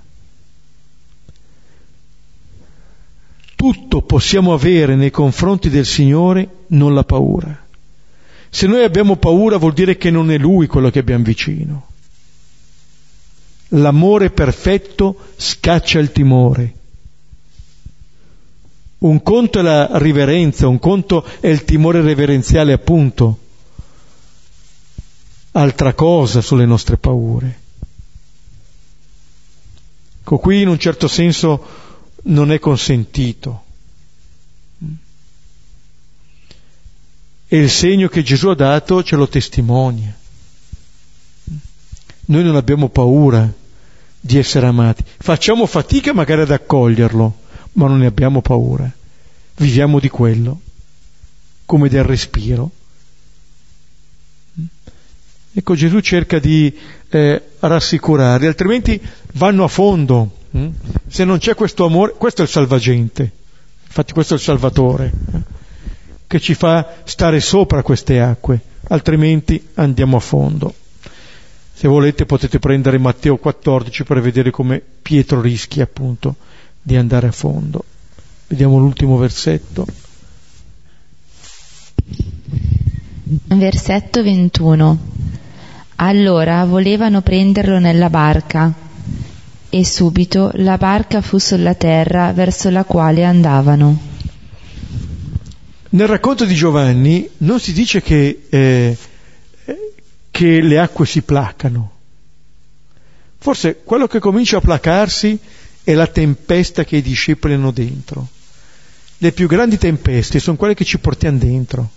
Tutto 3.54 4.02
possiamo 4.02 4.52
avere 4.52 4.94
nei 4.96 5.10
confronti 5.10 5.70
del 5.70 5.86
Signore, 5.86 6.48
non 6.68 6.94
la 6.94 7.04
paura. 7.04 7.64
Se 8.50 8.66
noi 8.66 8.84
abbiamo 8.84 9.16
paura 9.16 9.56
vuol 9.56 9.72
dire 9.72 9.96
che 9.96 10.10
non 10.10 10.30
è 10.30 10.38
Lui 10.38 10.66
quello 10.66 10.90
che 10.90 10.98
abbiamo 10.98 11.24
vicino. 11.24 11.86
L'amore 13.70 14.30
perfetto 14.30 15.16
scaccia 15.36 15.98
il 15.98 16.12
timore. 16.12 16.74
Un 18.98 19.22
conto 19.22 19.58
è 19.58 19.62
la 19.62 19.98
riverenza, 19.98 20.68
un 20.68 20.78
conto 20.78 21.24
è 21.40 21.48
il 21.48 21.64
timore 21.64 22.00
reverenziale 22.00 22.72
appunto. 22.72 23.38
Altra 25.52 25.94
cosa 25.94 26.40
sono 26.40 26.60
le 26.60 26.66
nostre 26.66 26.96
paure. 26.96 27.64
Ecco, 30.26 30.38
qui 30.38 30.62
in 30.62 30.66
un 30.66 30.76
certo 30.76 31.06
senso 31.06 31.64
non 32.24 32.50
è 32.50 32.58
consentito. 32.58 33.62
E 37.46 37.56
il 37.56 37.70
segno 37.70 38.08
che 38.08 38.24
Gesù 38.24 38.48
ha 38.48 38.56
dato 38.56 39.04
ce 39.04 39.14
lo 39.14 39.28
testimonia. 39.28 40.12
Noi 42.24 42.42
non 42.42 42.56
abbiamo 42.56 42.88
paura 42.88 43.48
di 44.18 44.36
essere 44.36 44.66
amati. 44.66 45.04
Facciamo 45.16 45.64
fatica 45.64 46.12
magari 46.12 46.40
ad 46.40 46.50
accoglierlo, 46.50 47.36
ma 47.74 47.86
non 47.86 47.98
ne 47.98 48.06
abbiamo 48.06 48.40
paura. 48.40 48.90
Viviamo 49.58 50.00
di 50.00 50.08
quello, 50.08 50.60
come 51.66 51.88
del 51.88 52.02
respiro. 52.02 52.72
Ecco, 55.58 55.74
Gesù 55.74 56.00
cerca 56.00 56.38
di 56.38 56.70
eh, 57.08 57.42
rassicurarli, 57.60 58.46
altrimenti 58.46 59.00
vanno 59.32 59.64
a 59.64 59.68
fondo. 59.68 60.30
Hm? 60.50 60.68
Se 61.08 61.24
non 61.24 61.38
c'è 61.38 61.54
questo 61.54 61.86
amore, 61.86 62.12
questo 62.18 62.42
è 62.42 62.44
il 62.44 62.50
salvagente, 62.50 63.30
infatti 63.86 64.12
questo 64.12 64.34
è 64.34 64.36
il 64.36 64.42
Salvatore, 64.42 65.10
eh? 65.32 65.40
che 66.26 66.40
ci 66.40 66.52
fa 66.52 66.96
stare 67.04 67.40
sopra 67.40 67.80
queste 67.80 68.20
acque, 68.20 68.60
altrimenti 68.88 69.68
andiamo 69.76 70.18
a 70.18 70.20
fondo. 70.20 70.74
Se 71.72 71.88
volete 71.88 72.26
potete 72.26 72.58
prendere 72.58 72.98
Matteo 72.98 73.38
14 73.38 74.04
per 74.04 74.20
vedere 74.20 74.50
come 74.50 74.82
Pietro 75.00 75.40
rischia 75.40 75.84
appunto 75.84 76.36
di 76.82 76.96
andare 76.96 77.28
a 77.28 77.32
fondo. 77.32 77.82
Vediamo 78.48 78.76
l'ultimo 78.76 79.16
versetto. 79.16 79.86
Versetto 83.46 84.22
21. 84.22 85.15
Allora 85.96 86.64
volevano 86.66 87.22
prenderlo 87.22 87.78
nella 87.78 88.10
barca 88.10 88.72
e 89.70 89.84
subito 89.84 90.50
la 90.54 90.76
barca 90.76 91.22
fu 91.22 91.38
sulla 91.38 91.74
terra 91.74 92.32
verso 92.32 92.68
la 92.68 92.84
quale 92.84 93.24
andavano. 93.24 93.98
Nel 95.90 96.06
racconto 96.06 96.44
di 96.44 96.54
Giovanni 96.54 97.26
non 97.38 97.58
si 97.60 97.72
dice 97.72 98.02
che, 98.02 98.42
eh, 98.48 98.96
che 100.30 100.60
le 100.60 100.78
acque 100.78 101.06
si 101.06 101.22
placano. 101.22 101.92
Forse 103.38 103.80
quello 103.82 104.06
che 104.06 104.18
comincia 104.18 104.58
a 104.58 104.60
placarsi 104.60 105.38
è 105.82 105.94
la 105.94 106.06
tempesta 106.06 106.84
che 106.84 106.96
i 106.96 107.02
discepoli 107.02 107.54
hanno 107.54 107.70
dentro. 107.70 108.28
Le 109.18 109.32
più 109.32 109.46
grandi 109.46 109.78
tempeste 109.78 110.40
sono 110.40 110.58
quelle 110.58 110.74
che 110.74 110.84
ci 110.84 110.98
portiamo 110.98 111.38
dentro, 111.38 111.90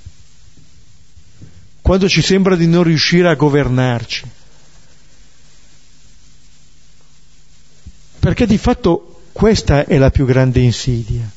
quando 1.90 2.08
ci 2.08 2.22
sembra 2.22 2.56
di 2.56 2.68
non 2.68 2.84
riuscire 2.84 3.30
a 3.30 3.34
governarci. 3.34 4.24
Perché 8.20 8.46
di 8.46 8.60
fatto 8.60 9.22
questa 9.32 9.88
è 9.88 9.98
la 9.98 10.12
più 10.12 10.28
grande 10.28 10.60
insidia. 10.60 11.28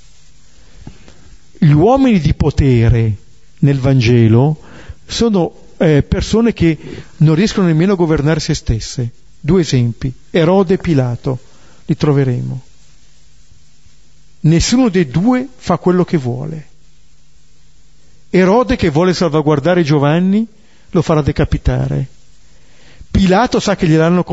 Gli 1.56 1.70
uomini 1.70 2.20
di 2.20 2.34
potere 2.34 3.16
nel 3.60 3.78
Vangelo 3.78 4.60
sono 5.06 5.54
eh, 5.78 6.02
persone 6.02 6.52
che 6.52 6.76
non 7.16 7.34
riescono 7.34 7.68
nemmeno 7.68 7.94
a 7.94 7.96
governare 7.96 8.40
se 8.40 8.52
stesse. 8.52 9.10
Due 9.40 9.62
esempi, 9.62 10.12
Erode 10.28 10.74
e 10.74 10.76
Pilato, 10.76 11.38
li 11.86 11.96
troveremo. 11.96 12.62
Nessuno 14.40 14.90
dei 14.90 15.08
due 15.08 15.48
fa 15.56 15.78
quello 15.78 16.04
che 16.04 16.18
vuole. 16.18 16.71
Erode 18.34 18.76
che 18.76 18.88
vuole 18.88 19.12
salvaguardare 19.12 19.82
Giovanni 19.82 20.46
lo 20.88 21.02
farà 21.02 21.20
decapitare. 21.20 22.06
Pilato 23.10 23.60
sa 23.60 23.76
che 23.76 23.86
gliel'hanno 23.86 24.24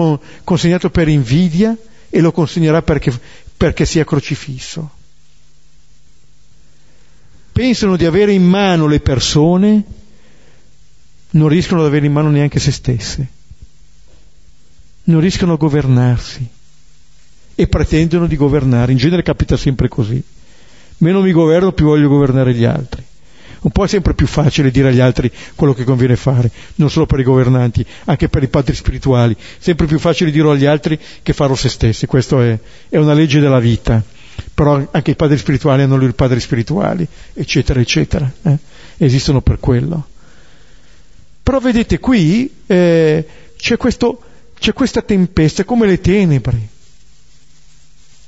consegnato 0.46 0.90
per 0.90 1.10
invidia 1.10 1.76
e 2.10 2.22
lo 2.22 2.32
consegnerà 2.32 2.82
perché, 2.82 3.12
perché 3.58 3.86
sia 3.86 4.06
crocifisso. 4.06 4.90
Pensano 7.52 7.98
di 7.98 8.06
avere 8.06 8.32
in 8.32 8.46
mano 8.46 8.88
le 8.88 9.02
persone, 9.02 9.84
non 11.32 11.50
riescono 11.50 11.82
ad 11.82 11.88
avere 11.88 12.06
in 12.06 12.14
mano 12.14 12.30
neanche 12.30 12.62
se 12.62 12.72
stesse, 12.72 13.28
non 15.04 15.20
riescono 15.20 15.54
a 15.54 15.58
governarsi 15.58 16.48
e 17.54 17.68
pretendono 17.68 18.28
di 18.28 18.38
governare. 18.38 18.94
In 18.94 18.98
genere 18.98 19.24
capita 19.24 19.58
sempre 19.58 19.90
così. 19.90 20.24
Meno 21.00 21.22
mi 21.22 21.34
governo, 21.34 21.74
più 21.74 21.88
voglio 21.88 22.08
governare 22.08 22.54
gli 22.54 22.64
altri. 22.64 22.99
Un 23.62 23.72
po' 23.72 23.84
è 23.84 23.88
sempre 23.88 24.14
più 24.14 24.26
facile 24.26 24.72
dire 24.72 24.90
agli 24.90 25.00
altri 25.00 25.30
quello 25.56 25.74
che 25.74 25.84
conviene 25.84 26.16
fare, 26.16 26.50
non 26.76 26.90
solo 26.90 27.06
per 27.06 27.20
i 27.20 27.24
governanti, 27.24 27.86
anche 28.06 28.30
per 28.30 28.44
i 28.44 28.48
padri 28.48 28.74
spirituali. 28.74 29.36
Sempre 29.58 29.86
più 29.86 30.00
facile 30.00 30.32
dirlo 30.32 30.52
agli 30.52 30.66
altri 30.66 30.98
che 31.22 31.34
farlo 31.34 31.56
se 31.56 31.68
stessi. 31.68 32.06
Questa 32.06 32.42
è, 32.44 32.58
è 32.88 32.98
una 32.98 33.14
legge 33.14 33.40
della 33.40 33.60
vita. 33.60 34.02
Però 34.54 34.88
anche 34.92 35.12
i 35.12 35.16
padri 35.16 35.38
spirituali 35.38 35.82
hanno 35.82 35.98
loro 35.98 36.14
padri 36.14 36.40
spirituali, 36.40 37.06
eccetera, 37.34 37.82
eccetera. 37.82 38.32
Eh? 38.44 38.58
Esistono 38.98 39.42
per 39.42 39.60
quello. 39.60 40.08
Però 41.44 41.60
vedete 41.60 42.00
qui 42.00 42.50
eh, 42.66 43.26
c'è, 43.58 43.76
questo, 43.76 44.22
c'è 44.58 44.72
questa 44.72 45.02
tempesta, 45.02 45.66
come 45.66 45.86
le 45.86 46.00
tenebre. 46.00 46.68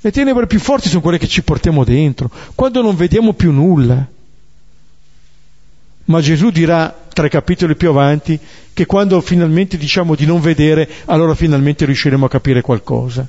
Le 0.01 0.11
tenebre 0.11 0.47
più 0.47 0.59
forti 0.59 0.89
sono 0.89 1.01
quelle 1.01 1.19
che 1.19 1.27
ci 1.27 1.43
portiamo 1.43 1.83
dentro, 1.83 2.29
quando 2.55 2.81
non 2.81 2.95
vediamo 2.95 3.33
più 3.33 3.51
nulla. 3.51 4.09
Ma 6.05 6.21
Gesù 6.21 6.49
dirà 6.49 6.95
tre 7.13 7.29
capitoli 7.29 7.75
più 7.75 7.89
avanti 7.89 8.39
che 8.73 8.85
quando 8.85 9.19
finalmente 9.21 9.77
diciamo 9.77 10.15
di 10.15 10.25
non 10.25 10.41
vedere, 10.41 10.87
allora 11.05 11.35
finalmente 11.35 11.85
riusciremo 11.85 12.25
a 12.25 12.29
capire 12.29 12.61
qualcosa. 12.61 13.27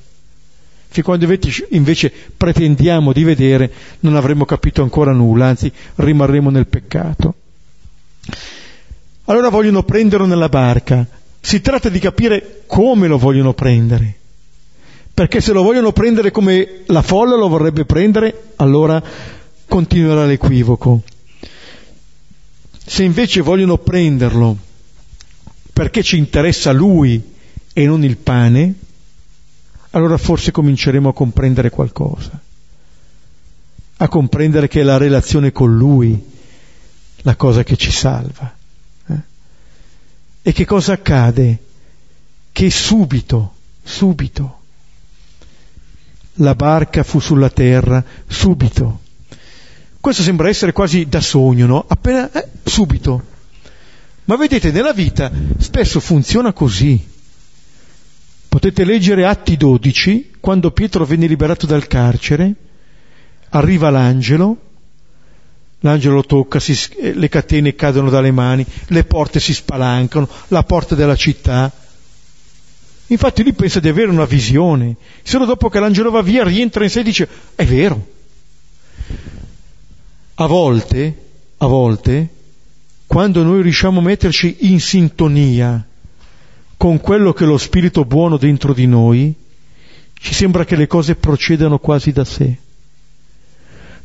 Fin 0.88 1.02
quando 1.02 1.26
invece 1.70 2.12
pretendiamo 2.36 3.12
di 3.12 3.24
vedere, 3.24 3.70
non 4.00 4.14
avremo 4.14 4.44
capito 4.44 4.82
ancora 4.82 5.12
nulla, 5.12 5.46
anzi 5.46 5.72
rimarremo 5.96 6.50
nel 6.50 6.66
peccato. 6.66 7.34
Allora 9.24 9.48
vogliono 9.48 9.82
prenderlo 9.84 10.26
nella 10.26 10.50
barca. 10.50 11.06
Si 11.40 11.60
tratta 11.62 11.88
di 11.88 11.98
capire 11.98 12.62
come 12.66 13.06
lo 13.06 13.16
vogliono 13.16 13.54
prendere. 13.54 14.16
Perché 15.14 15.40
se 15.40 15.52
lo 15.52 15.62
vogliono 15.62 15.92
prendere 15.92 16.30
come 16.30 16.82
la 16.86 17.02
folla 17.02 17.36
lo 17.36 17.48
vorrebbe 17.48 17.84
prendere, 17.84 18.52
allora 18.56 19.02
continuerà 19.66 20.26
l'equivoco. 20.26 21.02
Se 22.92 23.02
invece 23.02 23.40
vogliono 23.40 23.78
prenderlo 23.78 24.54
perché 25.72 26.02
ci 26.02 26.18
interessa 26.18 26.72
lui 26.72 27.32
e 27.72 27.86
non 27.86 28.04
il 28.04 28.18
pane, 28.18 28.74
allora 29.92 30.18
forse 30.18 30.50
cominceremo 30.50 31.08
a 31.08 31.14
comprendere 31.14 31.70
qualcosa, 31.70 32.38
a 33.96 34.08
comprendere 34.08 34.68
che 34.68 34.80
è 34.80 34.82
la 34.82 34.98
relazione 34.98 35.52
con 35.52 35.74
lui 35.74 36.22
la 37.22 37.34
cosa 37.34 37.62
che 37.62 37.78
ci 37.78 37.90
salva. 37.90 38.54
Eh? 39.06 39.20
E 40.42 40.52
che 40.52 40.66
cosa 40.66 40.92
accade? 40.92 41.64
Che 42.52 42.70
subito, 42.70 43.54
subito, 43.82 44.60
la 46.34 46.54
barca 46.54 47.02
fu 47.02 47.20
sulla 47.20 47.48
terra, 47.48 48.04
subito, 48.26 49.00
questo 50.02 50.24
sembra 50.24 50.48
essere 50.48 50.72
quasi 50.72 51.08
da 51.08 51.20
sogno, 51.20 51.64
no? 51.66 51.84
Appena, 51.86 52.28
eh, 52.32 52.48
subito. 52.64 53.22
Ma 54.24 54.34
vedete, 54.34 54.72
nella 54.72 54.92
vita 54.92 55.30
spesso 55.58 56.00
funziona 56.00 56.52
così. 56.52 57.08
Potete 58.48 58.84
leggere 58.84 59.24
Atti 59.24 59.56
12, 59.56 60.32
quando 60.40 60.72
Pietro 60.72 61.04
venne 61.04 61.28
liberato 61.28 61.66
dal 61.66 61.86
carcere, 61.86 62.52
arriva 63.50 63.90
l'angelo, 63.90 64.56
l'angelo 65.78 66.16
lo 66.16 66.24
tocca, 66.24 66.58
si, 66.58 66.76
eh, 66.96 67.14
le 67.14 67.28
catene 67.28 67.76
cadono 67.76 68.10
dalle 68.10 68.32
mani, 68.32 68.66
le 68.88 69.04
porte 69.04 69.38
si 69.38 69.54
spalancano, 69.54 70.28
la 70.48 70.64
porta 70.64 70.96
della 70.96 71.14
città. 71.14 71.70
Infatti 73.06 73.44
lui 73.44 73.52
pensa 73.52 73.78
di 73.78 73.88
avere 73.88 74.10
una 74.10 74.24
visione, 74.24 74.96
solo 75.22 75.44
dopo 75.44 75.68
che 75.68 75.78
l'angelo 75.78 76.10
va 76.10 76.22
via 76.22 76.42
rientra 76.42 76.82
in 76.82 76.90
sé 76.90 77.00
e 77.00 77.04
dice, 77.04 77.28
è 77.54 77.64
vero, 77.64 78.04
a 80.42 80.46
volte, 80.46 81.16
a 81.58 81.66
volte, 81.66 82.28
quando 83.06 83.42
noi 83.42 83.62
riusciamo 83.62 84.00
a 84.00 84.02
metterci 84.02 84.56
in 84.60 84.80
sintonia 84.80 85.86
con 86.76 87.00
quello 87.00 87.32
che 87.32 87.44
è 87.44 87.46
lo 87.46 87.58
spirito 87.58 88.04
buono 88.04 88.36
dentro 88.36 88.72
di 88.72 88.86
noi, 88.86 89.32
ci 90.14 90.34
sembra 90.34 90.64
che 90.64 90.76
le 90.76 90.86
cose 90.86 91.14
procedano 91.14 91.78
quasi 91.78 92.10
da 92.10 92.24
sé. 92.24 92.56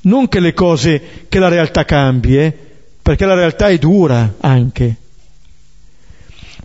Non 0.02 0.28
che 0.28 0.40
le 0.40 0.54
cose, 0.54 1.26
che 1.28 1.40
la 1.40 1.48
realtà 1.48 1.86
cambi, 1.86 2.38
eh, 2.38 2.56
perché 3.02 3.26
la 3.26 3.34
realtà 3.34 3.70
è 3.70 3.78
dura 3.78 4.36
anche, 4.40 4.96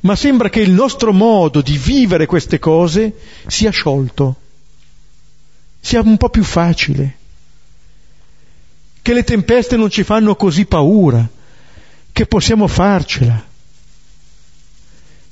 ma 0.00 0.16
sembra 0.16 0.50
che 0.50 0.60
il 0.60 0.72
nostro 0.72 1.12
modo 1.12 1.62
di 1.62 1.78
vivere 1.78 2.26
queste 2.26 2.58
cose 2.58 3.14
sia 3.46 3.70
sciolto, 3.70 4.36
sia 5.80 6.00
un 6.00 6.16
po' 6.16 6.28
più 6.28 6.44
facile 6.44 7.20
che 9.02 9.12
le 9.12 9.24
tempeste 9.24 9.76
non 9.76 9.90
ci 9.90 10.04
fanno 10.04 10.36
così 10.36 10.64
paura, 10.64 11.28
che 12.12 12.26
possiamo 12.26 12.68
farcela, 12.68 13.44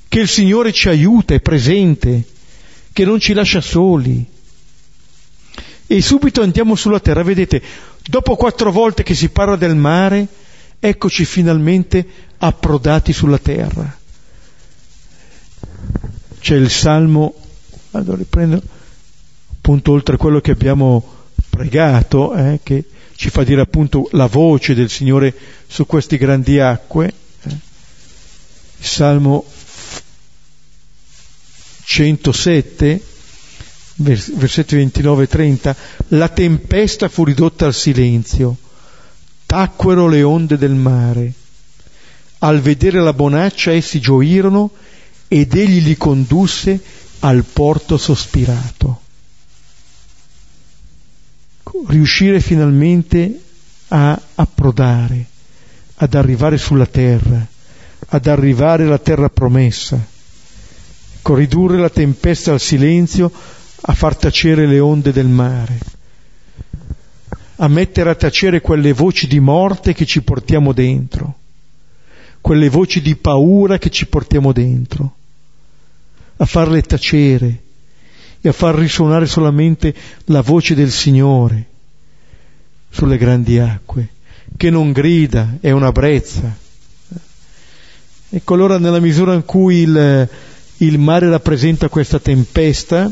che 0.09 0.19
il 0.19 0.27
Signore 0.27 0.73
ci 0.73 0.89
aiuta, 0.89 1.33
è 1.33 1.39
presente, 1.39 2.25
che 2.91 3.05
non 3.05 3.19
ci 3.19 3.31
lascia 3.31 3.61
soli. 3.61 4.25
E 5.87 6.01
subito 6.01 6.41
andiamo 6.41 6.75
sulla 6.75 6.99
terra, 6.99 7.23
vedete, 7.23 7.61
dopo 8.03 8.35
quattro 8.35 8.71
volte 8.71 9.03
che 9.03 9.15
si 9.15 9.29
parla 9.29 9.55
del 9.55 9.75
mare, 9.75 10.27
eccoci 10.77 11.23
finalmente 11.23 12.05
approdati 12.39 13.13
sulla 13.13 13.37
terra. 13.37 13.97
C'è 16.41 16.55
il 16.55 16.69
Salmo, 16.69 17.35
vado 17.91 18.13
a 18.13 18.15
riprendere, 18.17 18.61
appunto 19.53 19.91
oltre 19.93 20.15
a 20.15 20.17
quello 20.17 20.41
che 20.41 20.51
abbiamo 20.51 21.19
pregato, 21.49 22.33
eh, 22.33 22.59
che 22.63 22.83
ci 23.21 23.29
fa 23.29 23.43
dire 23.43 23.61
appunto 23.61 24.09
la 24.13 24.25
voce 24.25 24.73
del 24.73 24.89
Signore 24.89 25.31
su 25.67 25.85
queste 25.85 26.17
grandi 26.17 26.59
acque. 26.59 27.13
Eh. 27.43 27.55
Salmo 28.79 29.45
107, 31.83 32.99
versetti 33.93 34.75
29 34.75 35.23
e 35.25 35.27
30, 35.27 35.75
la 36.07 36.29
tempesta 36.29 37.09
fu 37.09 37.23
ridotta 37.23 37.67
al 37.67 37.75
silenzio, 37.75 38.57
tacquero 39.45 40.07
le 40.07 40.23
onde 40.23 40.57
del 40.57 40.73
mare. 40.73 41.31
Al 42.39 42.59
vedere 42.59 43.01
la 43.01 43.13
bonaccia 43.13 43.71
essi 43.71 43.99
gioirono 43.99 44.71
ed 45.27 45.53
egli 45.53 45.83
li 45.83 45.95
condusse 45.95 46.81
al 47.19 47.43
porto 47.43 47.99
sospirato 47.99 49.01
riuscire 51.87 52.39
finalmente 52.39 53.39
a 53.89 54.19
approdare, 54.35 55.25
ad 55.95 56.13
arrivare 56.13 56.57
sulla 56.57 56.85
terra, 56.85 57.45
ad 58.07 58.27
arrivare 58.27 58.83
alla 58.83 58.97
terra 58.97 59.29
promessa, 59.29 59.99
ridurre 61.23 61.77
la 61.77 61.89
tempesta 61.89 62.51
al 62.51 62.59
silenzio, 62.59 63.31
a 63.83 63.93
far 63.93 64.15
tacere 64.15 64.67
le 64.67 64.79
onde 64.79 65.11
del 65.11 65.27
mare, 65.27 65.79
a 67.57 67.67
mettere 67.67 68.09
a 68.09 68.15
tacere 68.15 68.61
quelle 68.61 68.93
voci 68.93 69.27
di 69.27 69.39
morte 69.39 69.93
che 69.93 70.05
ci 70.05 70.21
portiamo 70.21 70.73
dentro, 70.73 71.35
quelle 72.41 72.69
voci 72.69 73.01
di 73.01 73.15
paura 73.15 73.77
che 73.77 73.89
ci 73.89 74.07
portiamo 74.07 74.51
dentro, 74.51 75.15
a 76.37 76.45
farle 76.45 76.81
tacere 76.81 77.61
e 78.41 78.49
a 78.49 78.53
far 78.53 78.75
risuonare 78.75 79.27
solamente 79.27 79.93
la 80.25 80.41
voce 80.41 80.73
del 80.73 80.91
Signore 80.91 81.67
sulle 82.89 83.17
grandi 83.17 83.59
acque, 83.59 84.09
che 84.57 84.69
non 84.69 84.91
grida, 84.91 85.57
è 85.61 85.71
una 85.71 85.91
brezza. 85.91 86.53
Ecco 88.33 88.53
allora 88.53 88.79
nella 88.79 88.99
misura 88.99 89.33
in 89.33 89.45
cui 89.45 89.77
il, 89.77 90.29
il 90.77 90.97
mare 90.99 91.29
rappresenta 91.29 91.87
questa 91.87 92.19
tempesta, 92.19 93.11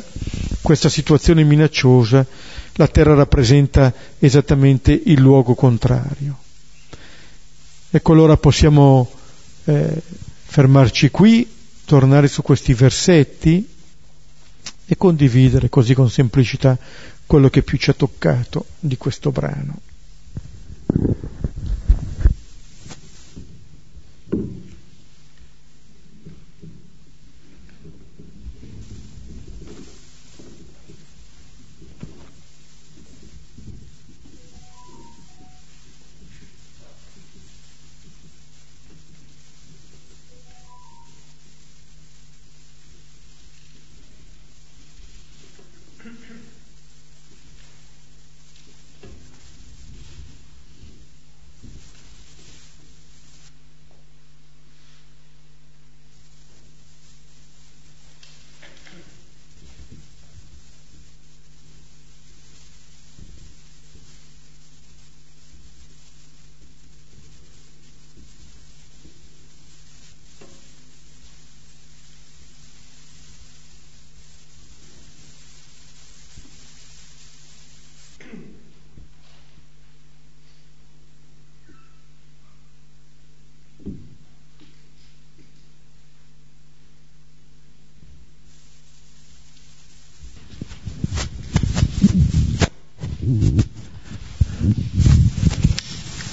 questa 0.62 0.90
situazione 0.90 1.44
minacciosa, 1.44 2.26
la 2.74 2.88
terra 2.88 3.14
rappresenta 3.14 3.94
esattamente 4.18 5.00
il 5.06 5.20
luogo 5.20 5.54
contrario. 5.54 6.38
Ecco 7.92 8.14
allora 8.14 8.38
possiamo 8.38 9.10
eh, 9.66 10.02
fermarci 10.44 11.10
qui, 11.12 11.48
tornare 11.86 12.28
su 12.28 12.42
questi 12.42 12.74
versetti 12.74 13.68
e 14.92 14.98
condividere 14.98 15.70
così 15.70 15.94
con 15.94 16.10
semplicità 16.10 16.76
quello 17.28 17.50
che 17.50 17.62
più 17.62 17.78
ci 17.78 17.92
ha 17.92 17.94
toccato 17.94 18.66
di 18.80 18.98
questo 18.98 19.32
brano. 19.32 19.76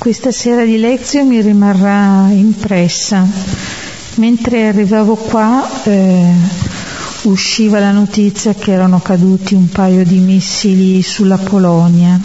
Questa 0.07 0.31
sera 0.31 0.65
di 0.65 0.79
lezione 0.79 1.27
mi 1.27 1.41
rimarrà 1.41 2.29
impressa. 2.31 3.27
Mentre 4.19 4.69
arrivavo 4.69 5.17
qua 5.17 5.69
eh, 5.83 6.33
usciva 7.23 7.81
la 7.81 7.91
notizia 7.91 8.55
che 8.55 8.71
erano 8.71 9.01
caduti 9.01 9.55
un 9.55 9.69
paio 9.69 10.05
di 10.05 10.19
missili 10.19 11.03
sulla 11.03 11.39
Polonia. 11.39 12.21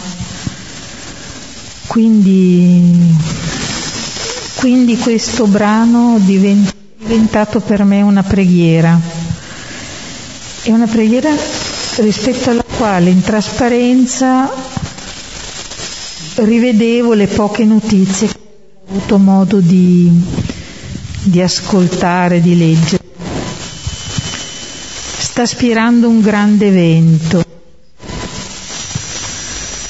Quindi, 1.88 3.16
quindi 4.60 4.96
questo 4.96 5.48
brano 5.48 6.18
è 6.18 6.20
diventato 6.20 7.58
per 7.58 7.82
me 7.82 8.00
una 8.00 8.22
preghiera. 8.22 8.96
È 10.62 10.70
una 10.70 10.86
preghiera 10.86 11.34
rispetto 11.96 12.50
alla 12.50 12.64
quale 12.78 13.10
in 13.10 13.22
trasparenza 13.22 14.71
rivedevo 16.44 17.14
le 17.14 17.26
poche 17.26 17.64
notizie 17.64 18.26
che 18.26 18.34
ho 18.34 18.90
avuto 18.90 19.18
modo 19.18 19.60
di, 19.60 20.10
di 21.22 21.40
ascoltare, 21.40 22.40
di 22.40 22.56
leggere. 22.56 23.02
Sta 25.18 25.46
spirando 25.46 26.08
un 26.08 26.20
grande 26.20 26.70
vento. 26.70 27.44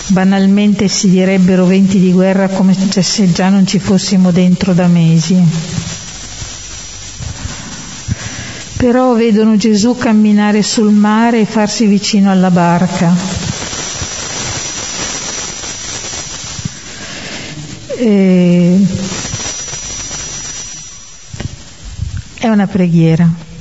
Banalmente 0.06 0.88
si 0.88 1.08
direbbero 1.08 1.64
venti 1.64 1.98
di 1.98 2.12
guerra 2.12 2.48
come 2.48 2.74
se 2.74 3.32
già 3.32 3.48
non 3.48 3.66
ci 3.66 3.78
fossimo 3.78 4.30
dentro 4.30 4.74
da 4.74 4.86
mesi. 4.86 5.42
Però 8.76 9.14
vedono 9.14 9.56
Gesù 9.56 9.96
camminare 9.96 10.62
sul 10.62 10.92
mare 10.92 11.40
e 11.40 11.46
farsi 11.46 11.86
vicino 11.86 12.30
alla 12.30 12.50
barca 12.50 13.41
eh, 18.02 18.86
è 22.40 22.48
una 22.48 22.66
preghiera. 22.66 23.51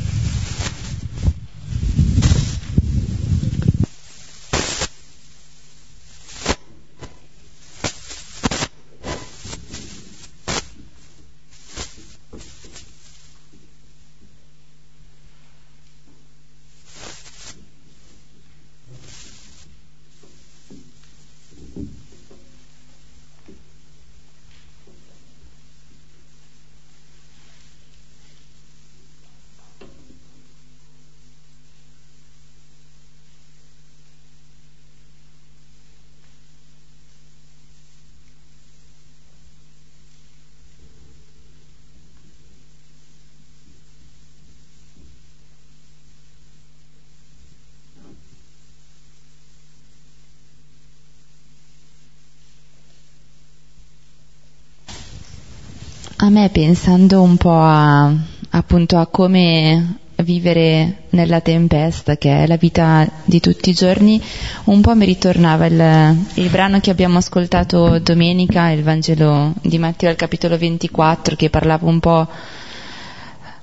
A 56.23 56.29
me 56.29 56.49
pensando 56.49 57.23
un 57.23 57.35
po' 57.35 57.57
a, 57.57 58.13
appunto 58.51 58.99
a 58.99 59.07
come 59.07 59.95
vivere 60.17 61.05
nella 61.09 61.41
tempesta, 61.41 62.15
che 62.15 62.43
è 62.43 62.45
la 62.45 62.57
vita 62.57 63.09
di 63.25 63.39
tutti 63.39 63.71
i 63.71 63.73
giorni, 63.73 64.21
un 64.65 64.81
po' 64.81 64.93
mi 64.93 65.05
ritornava 65.05 65.65
il, 65.65 66.15
il 66.35 66.49
brano 66.49 66.79
che 66.79 66.91
abbiamo 66.91 67.17
ascoltato 67.17 67.97
domenica, 67.97 68.69
il 68.69 68.83
Vangelo 68.83 69.55
di 69.63 69.79
Matteo 69.79 70.11
al 70.11 70.15
capitolo 70.15 70.59
24, 70.59 71.35
che 71.35 71.49
parlava 71.49 71.89
un 71.89 71.99
po' 71.99 72.27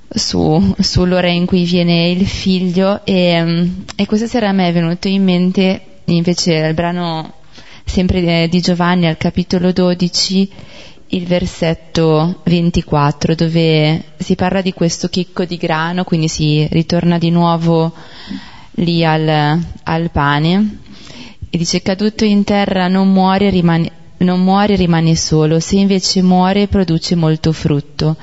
su, 0.08 0.74
sull'ora 0.80 1.28
in 1.28 1.46
cui 1.46 1.62
viene 1.62 2.08
il 2.08 2.26
figlio. 2.26 3.04
E, 3.04 3.70
e 3.94 4.06
questa 4.06 4.26
sera 4.26 4.48
a 4.48 4.52
me 4.52 4.66
è 4.66 4.72
venuto 4.72 5.06
in 5.06 5.22
mente 5.22 5.80
invece 6.06 6.54
il 6.54 6.74
brano 6.74 7.34
sempre 7.84 8.48
di 8.48 8.60
Giovanni 8.60 9.06
al 9.06 9.16
capitolo 9.16 9.70
12 9.70 10.50
il 11.10 11.26
versetto 11.26 12.40
24 12.44 13.34
dove 13.34 14.04
si 14.18 14.34
parla 14.34 14.60
di 14.60 14.72
questo 14.72 15.08
chicco 15.08 15.44
di 15.44 15.56
grano, 15.56 16.04
quindi 16.04 16.28
si 16.28 16.66
ritorna 16.70 17.18
di 17.18 17.30
nuovo 17.30 17.92
lì 18.72 19.04
al, 19.04 19.58
al 19.82 20.10
pane 20.10 20.78
e 21.50 21.56
dice 21.56 21.80
caduto 21.80 22.24
in 22.24 22.44
terra 22.44 22.88
non 22.88 23.10
muore, 23.10 23.48
rimane, 23.48 23.90
non 24.18 24.42
muore 24.42 24.76
rimane 24.76 25.16
solo, 25.16 25.60
se 25.60 25.76
invece 25.76 26.22
muore 26.22 26.66
produce 26.66 27.14
molto 27.14 27.52
frutto. 27.52 28.16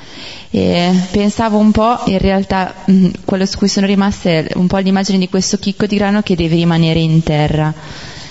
E 0.51 0.91
pensavo 1.11 1.57
un 1.57 1.71
po', 1.71 2.01
in 2.05 2.19
realtà 2.19 2.73
mm, 2.89 3.07
quello 3.25 3.45
su 3.45 3.57
cui 3.57 3.67
sono 3.67 3.87
rimasta 3.87 4.29
è 4.29 4.47
un 4.55 4.67
po' 4.67 4.77
l'immagine 4.77 5.17
di 5.17 5.27
questo 5.27 5.57
chicco 5.57 5.85
di 5.85 5.97
grano 5.97 6.21
che 6.21 6.35
deve 6.35 6.55
rimanere 6.55 6.99
in 6.99 7.23
terra. 7.23 7.73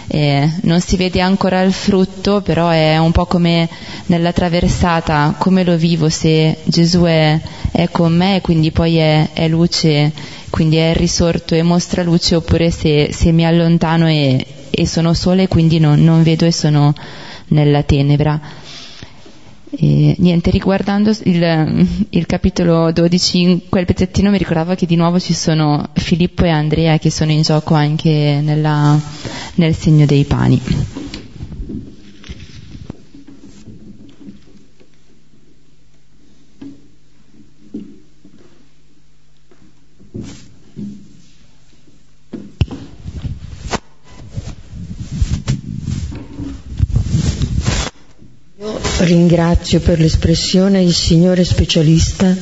Eh, 0.06 0.50
non 0.62 0.80
si 0.80 0.96
vede 0.96 1.20
ancora 1.20 1.62
il 1.62 1.72
frutto, 1.72 2.42
però 2.42 2.68
è 2.68 2.98
un 2.98 3.12
po' 3.12 3.26
come 3.26 3.68
nella 4.06 4.32
traversata, 4.32 5.34
come 5.38 5.64
lo 5.64 5.76
vivo 5.76 6.08
se 6.08 6.58
Gesù 6.64 7.02
è, 7.02 7.40
è 7.72 7.88
con 7.90 8.14
me 8.14 8.36
e 8.36 8.40
quindi 8.40 8.70
poi 8.70 8.96
è, 8.96 9.30
è, 9.32 9.48
luce, 9.48 10.12
quindi 10.50 10.76
è 10.76 10.94
risorto 10.94 11.54
e 11.54 11.62
mostra 11.62 12.02
luce, 12.02 12.34
oppure 12.36 12.70
se, 12.70 13.10
se 13.12 13.32
mi 13.32 13.46
allontano 13.46 14.08
e, 14.08 14.44
e 14.70 14.86
sono 14.86 15.14
sola 15.14 15.42
e 15.42 15.48
quindi 15.48 15.78
non, 15.78 16.02
non 16.02 16.22
vedo 16.22 16.44
e 16.44 16.52
sono 16.52 16.94
nella 17.48 17.82
tenebra. 17.82 18.40
E, 19.76 20.14
niente, 20.18 20.50
riguardando 20.50 21.10
il, 21.24 22.06
il, 22.10 22.26
capitolo 22.26 22.92
12, 22.92 23.40
in 23.40 23.60
quel 23.68 23.84
pezzettino 23.84 24.30
mi 24.30 24.38
ricordava 24.38 24.74
che 24.74 24.86
di 24.86 24.96
nuovo 24.96 25.18
ci 25.18 25.34
sono 25.34 25.88
Filippo 25.94 26.44
e 26.44 26.50
Andrea 26.50 26.98
che 26.98 27.10
sono 27.10 27.32
in 27.32 27.42
gioco 27.42 27.74
anche 27.74 28.40
nella, 28.42 28.98
nel 29.56 29.74
segno 29.74 30.06
dei 30.06 30.24
pani. 30.24 30.60
Ringrazio 48.98 49.80
per 49.80 49.98
l'espressione 49.98 50.82
il 50.82 50.94
Signore 50.94 51.44
specialista 51.44 52.34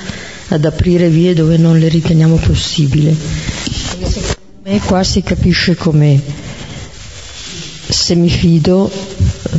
ad 0.48 0.64
aprire 0.64 1.08
vie 1.08 1.34
dove 1.34 1.56
non 1.56 1.78
le 1.78 1.88
riteniamo 1.88 2.36
possibili. 2.36 3.16
Secondo 3.16 4.36
me 4.62 4.80
qua 4.80 5.02
si 5.02 5.22
capisce 5.22 5.74
come 5.74 6.20
se 7.88 8.14
mi 8.14 8.30
fido 8.30 8.90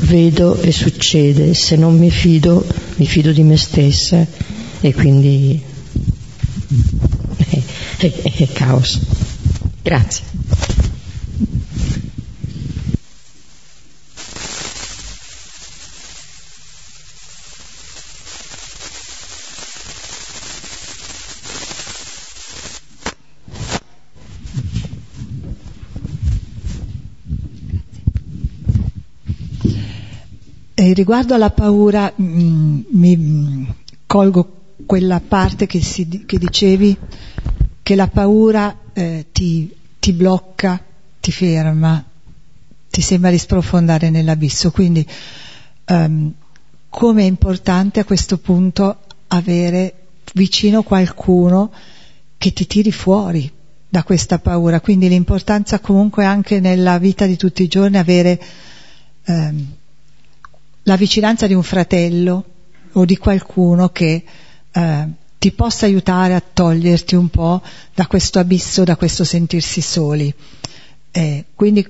vedo 0.06 0.60
e 0.62 0.72
succede, 0.72 1.54
se 1.54 1.76
non 1.76 1.98
mi 1.98 2.10
fido 2.10 2.66
mi 2.96 3.06
fido 3.06 3.32
di 3.32 3.44
me 3.44 3.58
stessa 3.58 4.26
e 4.80 4.94
quindi 4.94 5.62
è, 7.38 7.62
è, 7.98 8.34
è 8.38 8.48
caos. 8.54 9.00
Grazie. 9.82 10.33
Riguardo 30.94 31.34
alla 31.34 31.50
paura, 31.50 32.12
mh, 32.16 32.24
mm, 32.24 32.80
mi 32.92 33.18
mm, 33.18 33.64
colgo 34.06 34.62
quella 34.86 35.20
parte 35.20 35.66
che, 35.66 35.82
si, 35.82 36.26
che, 36.26 36.38
dicevi, 36.38 36.98
che 37.82 37.96
la 37.96 38.08
paura 38.08 38.76
eh, 38.94 39.28
ti, 39.32 39.74
ti 40.00 40.14
blocca, 40.14 40.82
ti 41.20 41.32
ferma, 41.32 42.04
ti 42.90 43.02
sembra 43.02 43.32
di 43.32 43.38
sprofondare 43.38 44.10
nell'abisso. 44.10 44.72
Quindi 44.72 45.06
um, 45.88 46.32
come 46.90 47.24
è 47.24 47.26
importante 47.26 48.00
a 48.00 48.06
questo 48.06 48.38
punto 48.38 49.00
avere 49.28 49.96
vicino 50.34 50.84
qualcuno 50.84 51.72
che 52.38 52.54
ti 52.54 52.68
tiri 52.68 52.92
fuori 52.92 53.52
da 53.90 54.04
questa 54.04 54.40
paura. 54.40 54.80
Quindi 54.80 55.08
l'importanza 55.08 55.80
comunque 55.80 56.26
anche 56.26 56.60
nella 56.60 56.98
vita 57.00 57.26
di 57.26 57.36
tutti 57.36 57.64
i 57.64 57.68
giorni 57.68 57.98
avere 57.98 58.40
um, 59.26 59.68
la 60.84 60.96
vicinanza 60.96 61.48
di 61.48 61.54
un 61.54 61.64
fratello 61.64 62.46
o 62.94 63.06
di 63.06 63.18
qualcuno 63.18 63.90
che 63.90 64.24
eh, 64.72 65.08
ti 65.38 65.52
possa 65.52 65.86
aiutare 65.86 66.36
a 66.36 66.42
toglierti 66.42 67.16
un 67.16 67.30
po' 67.30 67.62
da 67.94 68.08
questo 68.08 68.40
abisso, 68.40 68.84
da 68.84 68.96
questo 68.96 69.24
sentirsi 69.24 69.82
soli. 69.82 70.34
Eh, 71.12 71.46
quindi 71.54 71.86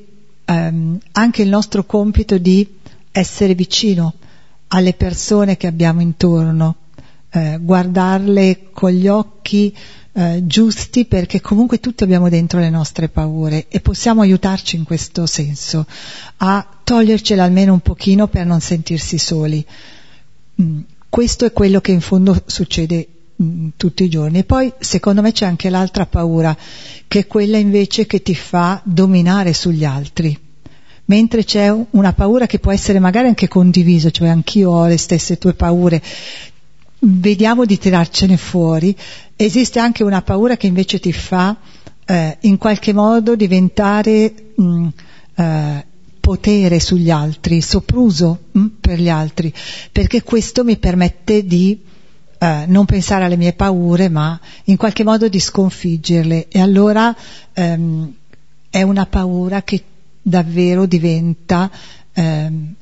ehm, 0.46 1.00
anche 1.12 1.42
il 1.42 1.50
nostro 1.50 1.86
compito 1.86 2.38
di 2.38 2.68
essere 3.12 3.54
vicino 3.54 4.16
alle 4.70 4.94
persone 4.94 5.56
che 5.56 5.68
abbiamo 5.68 6.02
intorno, 6.02 6.76
eh, 7.30 7.60
guardarle 7.62 8.70
con 8.72 8.92
gli 8.92 9.08
occhi 9.08 9.76
eh, 10.16 10.44
giusti 10.46 11.06
perché 11.06 11.42
comunque 11.42 11.80
tutti 11.80 12.04
abbiamo 12.04 12.30
dentro 12.30 12.60
le 12.60 12.70
nostre 12.70 13.10
paure 13.10 13.66
e 13.68 13.80
possiamo 13.80 14.22
aiutarci 14.22 14.76
in 14.76 14.84
questo 14.84 15.26
senso 15.26 15.88
a 16.38 16.68
togliercele 16.84 17.42
almeno 17.42 17.74
un 17.74 17.80
pochino 17.80 18.28
per 18.28 18.46
non 18.46 18.62
sentirsi 18.62 19.18
soli. 19.18 19.66
Mm, 20.62 20.82
questo 21.10 21.46
è 21.46 21.52
quello 21.52 21.82
che 21.82 21.92
in 21.92 22.02
fondo 22.02 22.44
succede 22.46 23.08
mm, 23.42 23.70
tutti 23.76 24.04
i 24.04 24.10
giorni. 24.10 24.40
E 24.40 24.44
poi 24.44 24.72
secondo 24.80 25.22
me 25.22 25.32
c'è 25.32 25.46
anche 25.46 25.70
l'altra 25.70 26.06
paura, 26.06 26.56
che 27.08 27.20
è 27.20 27.28
quella 27.28 27.58
invece 27.58 28.06
che 28.06 28.22
ti 28.22 28.36
fa 28.36 28.82
dominare 28.84 29.54
sugli 29.54 29.84
altri. 29.84 30.40
Mentre 31.06 31.44
c'è 31.44 31.70
una 31.90 32.14
paura 32.14 32.46
che 32.46 32.60
può 32.60 32.72
essere 32.72 33.00
magari 33.00 33.28
anche 33.28 33.48
condivisa, 33.48 34.10
cioè 34.10 34.30
anch'io 34.30 34.72
ho 34.72 34.88
le 34.88 34.98
stesse 34.98 35.38
tue 35.38 35.54
paure, 35.54 36.02
vediamo 37.06 37.66
di 37.66 37.78
tirarcene 37.78 38.38
fuori, 38.38 38.96
esiste 39.36 39.80
anche 39.80 40.04
una 40.04 40.22
paura 40.22 40.58
che 40.58 40.68
invece 40.68 41.00
ti 41.00 41.12
fa 41.12 41.58
eh, 42.06 42.38
in 42.42 42.58
qualche 42.58 42.94
modo 42.94 43.36
diventare 43.36 44.34
mh, 44.56 44.64
mm, 44.64 44.88
eh, 45.36 45.86
potere 46.20 46.80
sugli 46.80 47.10
altri, 47.10 47.62
sopruso 47.62 48.44
mh, 48.52 48.60
mm, 48.60 48.66
per 48.80 49.00
gli 49.00 49.10
altri, 49.10 49.54
perché 49.92 50.24
questo 50.24 50.64
mi 50.64 50.78
permette 50.78 51.46
di 51.46 51.82
eh, 52.38 52.66
non 52.68 52.86
pensare 52.86 53.26
alle 53.26 53.38
mie 53.38 53.54
paure, 53.54 54.10
ma 54.10 54.40
in 54.66 54.78
qualche 54.78 55.04
modo 55.04 55.28
di 55.28 55.40
sconfiggerle. 55.40 56.48
E 56.48 56.60
allora 56.60 57.16
ehm, 57.54 58.14
è 58.70 58.82
una 58.82 59.06
paura 59.06 59.64
che 59.64 59.84
davvero 60.22 60.86
diventa 60.86 61.70
ehm, 62.14 62.74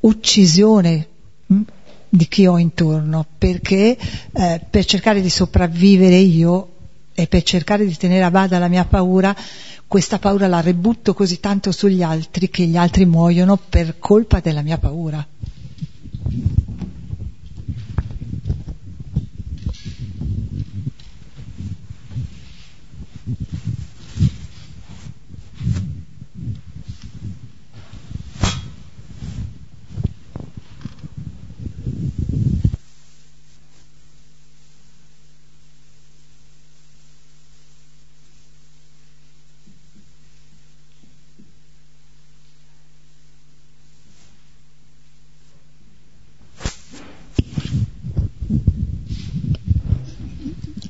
uccisione 0.00 1.08
mm, 1.52 1.62
di 2.08 2.26
chi 2.28 2.46
ho 2.46 2.58
intorno, 2.58 3.26
perché 3.38 3.96
eh, 4.32 4.60
per 4.68 4.84
cercare 4.84 5.20
di 5.20 5.30
sopravvivere 5.30 6.16
io 6.16 6.68
e 7.14 7.26
per 7.26 7.42
cercare 7.42 7.86
di 7.86 7.96
tenere 7.96 8.24
a 8.24 8.30
bada 8.30 8.58
la 8.58 8.68
mia 8.68 8.84
paura, 8.84 9.34
questa 9.86 10.18
paura 10.18 10.46
la 10.46 10.60
rebutto 10.60 11.14
così 11.14 11.40
tanto 11.40 11.72
sugli 11.72 12.02
altri 12.02 12.50
che 12.50 12.64
gli 12.66 12.76
altri 12.76 13.06
muoiono 13.06 13.56
per 13.56 13.98
colpa 13.98 14.40
della 14.40 14.62
mia 14.62 14.78
paura. 14.78 15.26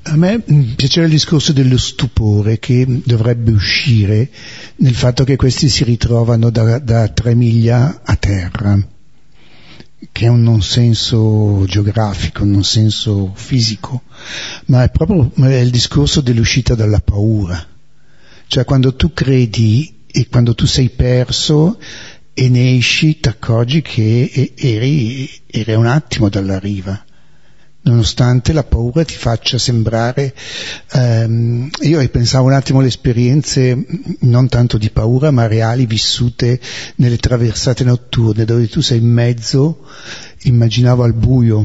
A 0.09 0.15
me 0.17 0.41
mm, 0.41 0.75
piaceva 0.75 1.07
il 1.07 1.13
discorso 1.13 1.53
dello 1.53 1.77
stupore 1.77 2.61
che 2.61 2.87
dovrebbe 3.05 3.51
uscire 3.51 4.31
nel 4.77 4.95
fatto 4.95 5.25
che 5.25 5.35
questi 5.35 5.69
si 5.69 5.83
ritrovano 5.83 6.51
da, 6.51 6.79
da 6.79 7.09
tre 7.09 7.35
miglia 7.35 8.03
a 8.05 8.15
terra, 8.15 8.79
che 10.13 10.27
è 10.27 10.29
un 10.29 10.43
non 10.43 10.63
senso 10.63 11.65
geografico, 11.67 12.45
un 12.45 12.53
non 12.53 12.63
senso 12.63 13.33
fisico, 13.35 14.03
ma 14.67 14.85
è 14.85 14.91
proprio 14.91 15.33
il 15.35 15.71
discorso 15.71 16.21
dell'uscita 16.21 16.77
dalla 16.77 17.01
paura. 17.01 17.67
Cioè 18.47 18.65
quando 18.65 18.95
tu 18.95 19.13
credi 19.13 20.05
e 20.07 20.29
quando 20.29 20.55
tu 20.55 20.67
sei 20.67 20.89
perso 20.89 21.81
e 22.33 22.49
ne 22.49 22.77
esci, 22.77 23.19
ti 23.19 23.29
accorgi 23.29 23.83
che 23.83 24.53
eri, 24.55 25.29
eri 25.47 25.75
un 25.75 25.87
attimo 25.87 26.29
dalla 26.29 26.61
riva 26.61 27.06
nonostante 27.87 28.53
la 28.53 28.65
paura 28.65 29.05
ti 29.05 29.15
faccia 29.15 29.59
sembrare... 29.59 30.35
Ehm, 30.93 31.69
io 31.83 32.01
ripensavo 32.01 32.47
un 32.47 32.53
attimo 32.53 32.79
alle 32.79 32.89
esperienze 32.89 33.77
non 34.21 34.49
tanto 34.49 34.79
di 34.79 34.91
paura, 34.91 35.31
ma 35.31 35.47
reali 35.47 35.87
vissute 35.87 36.61
nelle 36.97 37.17
traversate 37.17 37.85
notturne, 37.85 38.45
dove 38.45 38.69
tu 38.69 38.81
sei 38.81 38.99
in 38.99 39.09
mezzo, 39.09 39.87
immaginavo 40.43 41.03
al 41.03 41.15
buio, 41.15 41.65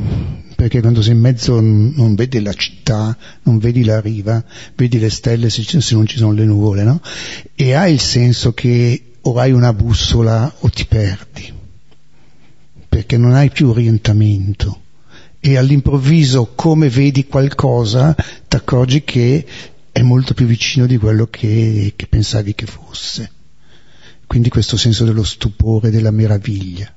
perché 0.56 0.82
quando 0.82 1.02
sei 1.02 1.14
in 1.14 1.20
mezzo 1.20 1.60
non 1.60 2.16
vedi 2.16 2.42
la 2.42 2.54
città, 2.54 3.16
non 3.44 3.58
vedi 3.58 3.84
la 3.84 4.00
riva, 4.00 4.44
vedi 4.76 5.00
le 5.00 5.10
stelle 5.10 5.50
se, 5.50 5.64
se 5.64 5.96
non 5.96 6.06
ci 6.06 6.18
sono 6.18 6.34
le 6.34 6.46
nuvole, 6.46 6.84
no? 6.84 7.02
E 7.56 7.74
hai 7.74 7.94
il 7.94 8.00
senso 8.00 8.54
che 8.54 9.04
o 9.22 9.38
hai 9.38 9.52
una 9.52 9.74
bussola 9.74 10.52
o 10.60 10.70
ti 10.70 10.86
perdi, 10.86 11.52
perché 12.90 13.18
non 13.18 13.34
hai 13.34 13.50
più 13.50 13.70
orientamento 13.70 14.82
e 15.44 15.58
all'improvviso 15.58 16.52
come 16.54 16.88
vedi 16.88 17.26
qualcosa 17.26 18.14
ti 18.14 18.56
accorgi 18.56 19.04
che 19.04 19.46
è 19.92 20.02
molto 20.04 20.36
più 20.36 20.46
vicino 20.46 20.86
di 20.86 20.98
quello 20.98 21.26
che, 21.26 21.94
che 21.96 22.08
pensavi 22.08 22.54
che 22.54 22.68
fosse. 22.68 23.32
Quindi 24.28 24.50
questo 24.50 24.78
senso 24.78 25.04
dello 25.04 25.24
stupore, 25.24 25.90
della 25.90 26.12
meraviglia. 26.12 26.94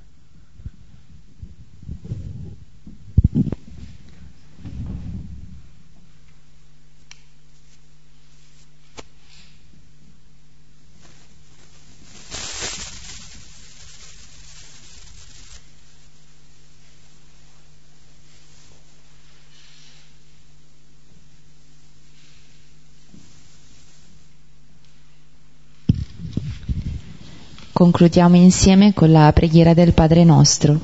Concludiamo 27.85 28.37
insieme 28.37 28.95
con 28.95 29.13
la 29.13 29.31
preghiera 29.35 29.75
del 29.75 29.93
Padre 29.93 30.25
nostro. 30.25 30.81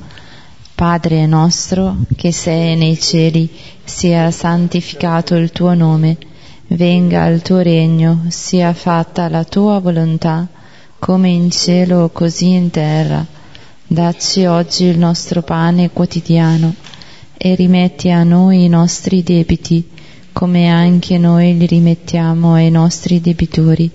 Padre 0.74 1.24
nostro 1.24 1.96
che 2.14 2.30
sei 2.30 2.76
nei 2.76 3.00
cieli, 3.00 3.48
sia 3.82 4.30
santificato 4.30 5.34
il 5.34 5.50
tuo 5.50 5.72
nome, 5.72 6.18
venga 6.66 7.24
il 7.28 7.40
tuo 7.40 7.60
regno, 7.60 8.26
sia 8.28 8.74
fatta 8.74 9.30
la 9.30 9.44
tua 9.44 9.78
volontà, 9.78 10.46
come 10.98 11.30
in 11.30 11.50
cielo 11.50 12.10
così 12.12 12.52
in 12.52 12.68
terra. 12.68 13.24
Dacci 13.86 14.44
oggi 14.44 14.84
il 14.84 14.98
nostro 14.98 15.40
pane 15.40 15.88
quotidiano 15.88 16.74
e 17.34 17.54
rimetti 17.54 18.10
a 18.10 18.24
noi 18.24 18.64
i 18.64 18.68
nostri 18.68 19.22
debiti, 19.22 19.88
come 20.32 20.68
anche 20.68 21.16
noi 21.16 21.56
li 21.56 21.64
rimettiamo 21.64 22.52
ai 22.52 22.70
nostri 22.70 23.22
debitori 23.22 23.90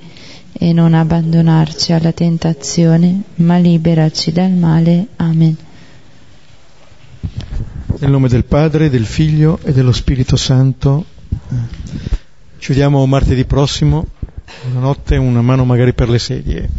e 0.57 0.71
non 0.71 0.93
abbandonarci 0.93 1.91
alla 1.91 2.13
tentazione, 2.13 3.21
ma 3.35 3.57
liberaci 3.57 4.31
dal 4.31 4.51
male. 4.51 5.07
Amen. 5.17 5.55
Nel 7.99 8.09
nome 8.11 8.29
del 8.29 8.45
Padre, 8.45 8.89
del 8.89 9.05
Figlio 9.05 9.59
e 9.63 9.73
dello 9.73 9.91
Spirito 9.91 10.35
Santo. 10.37 11.05
Ci 12.57 12.71
vediamo 12.71 13.05
martedì 13.05 13.45
prossimo, 13.45 14.07
una 14.69 14.79
notte, 14.79 15.17
una 15.17 15.41
mano 15.41 15.65
magari 15.65 15.93
per 15.93 16.09
le 16.09 16.19
sedie. 16.19 16.69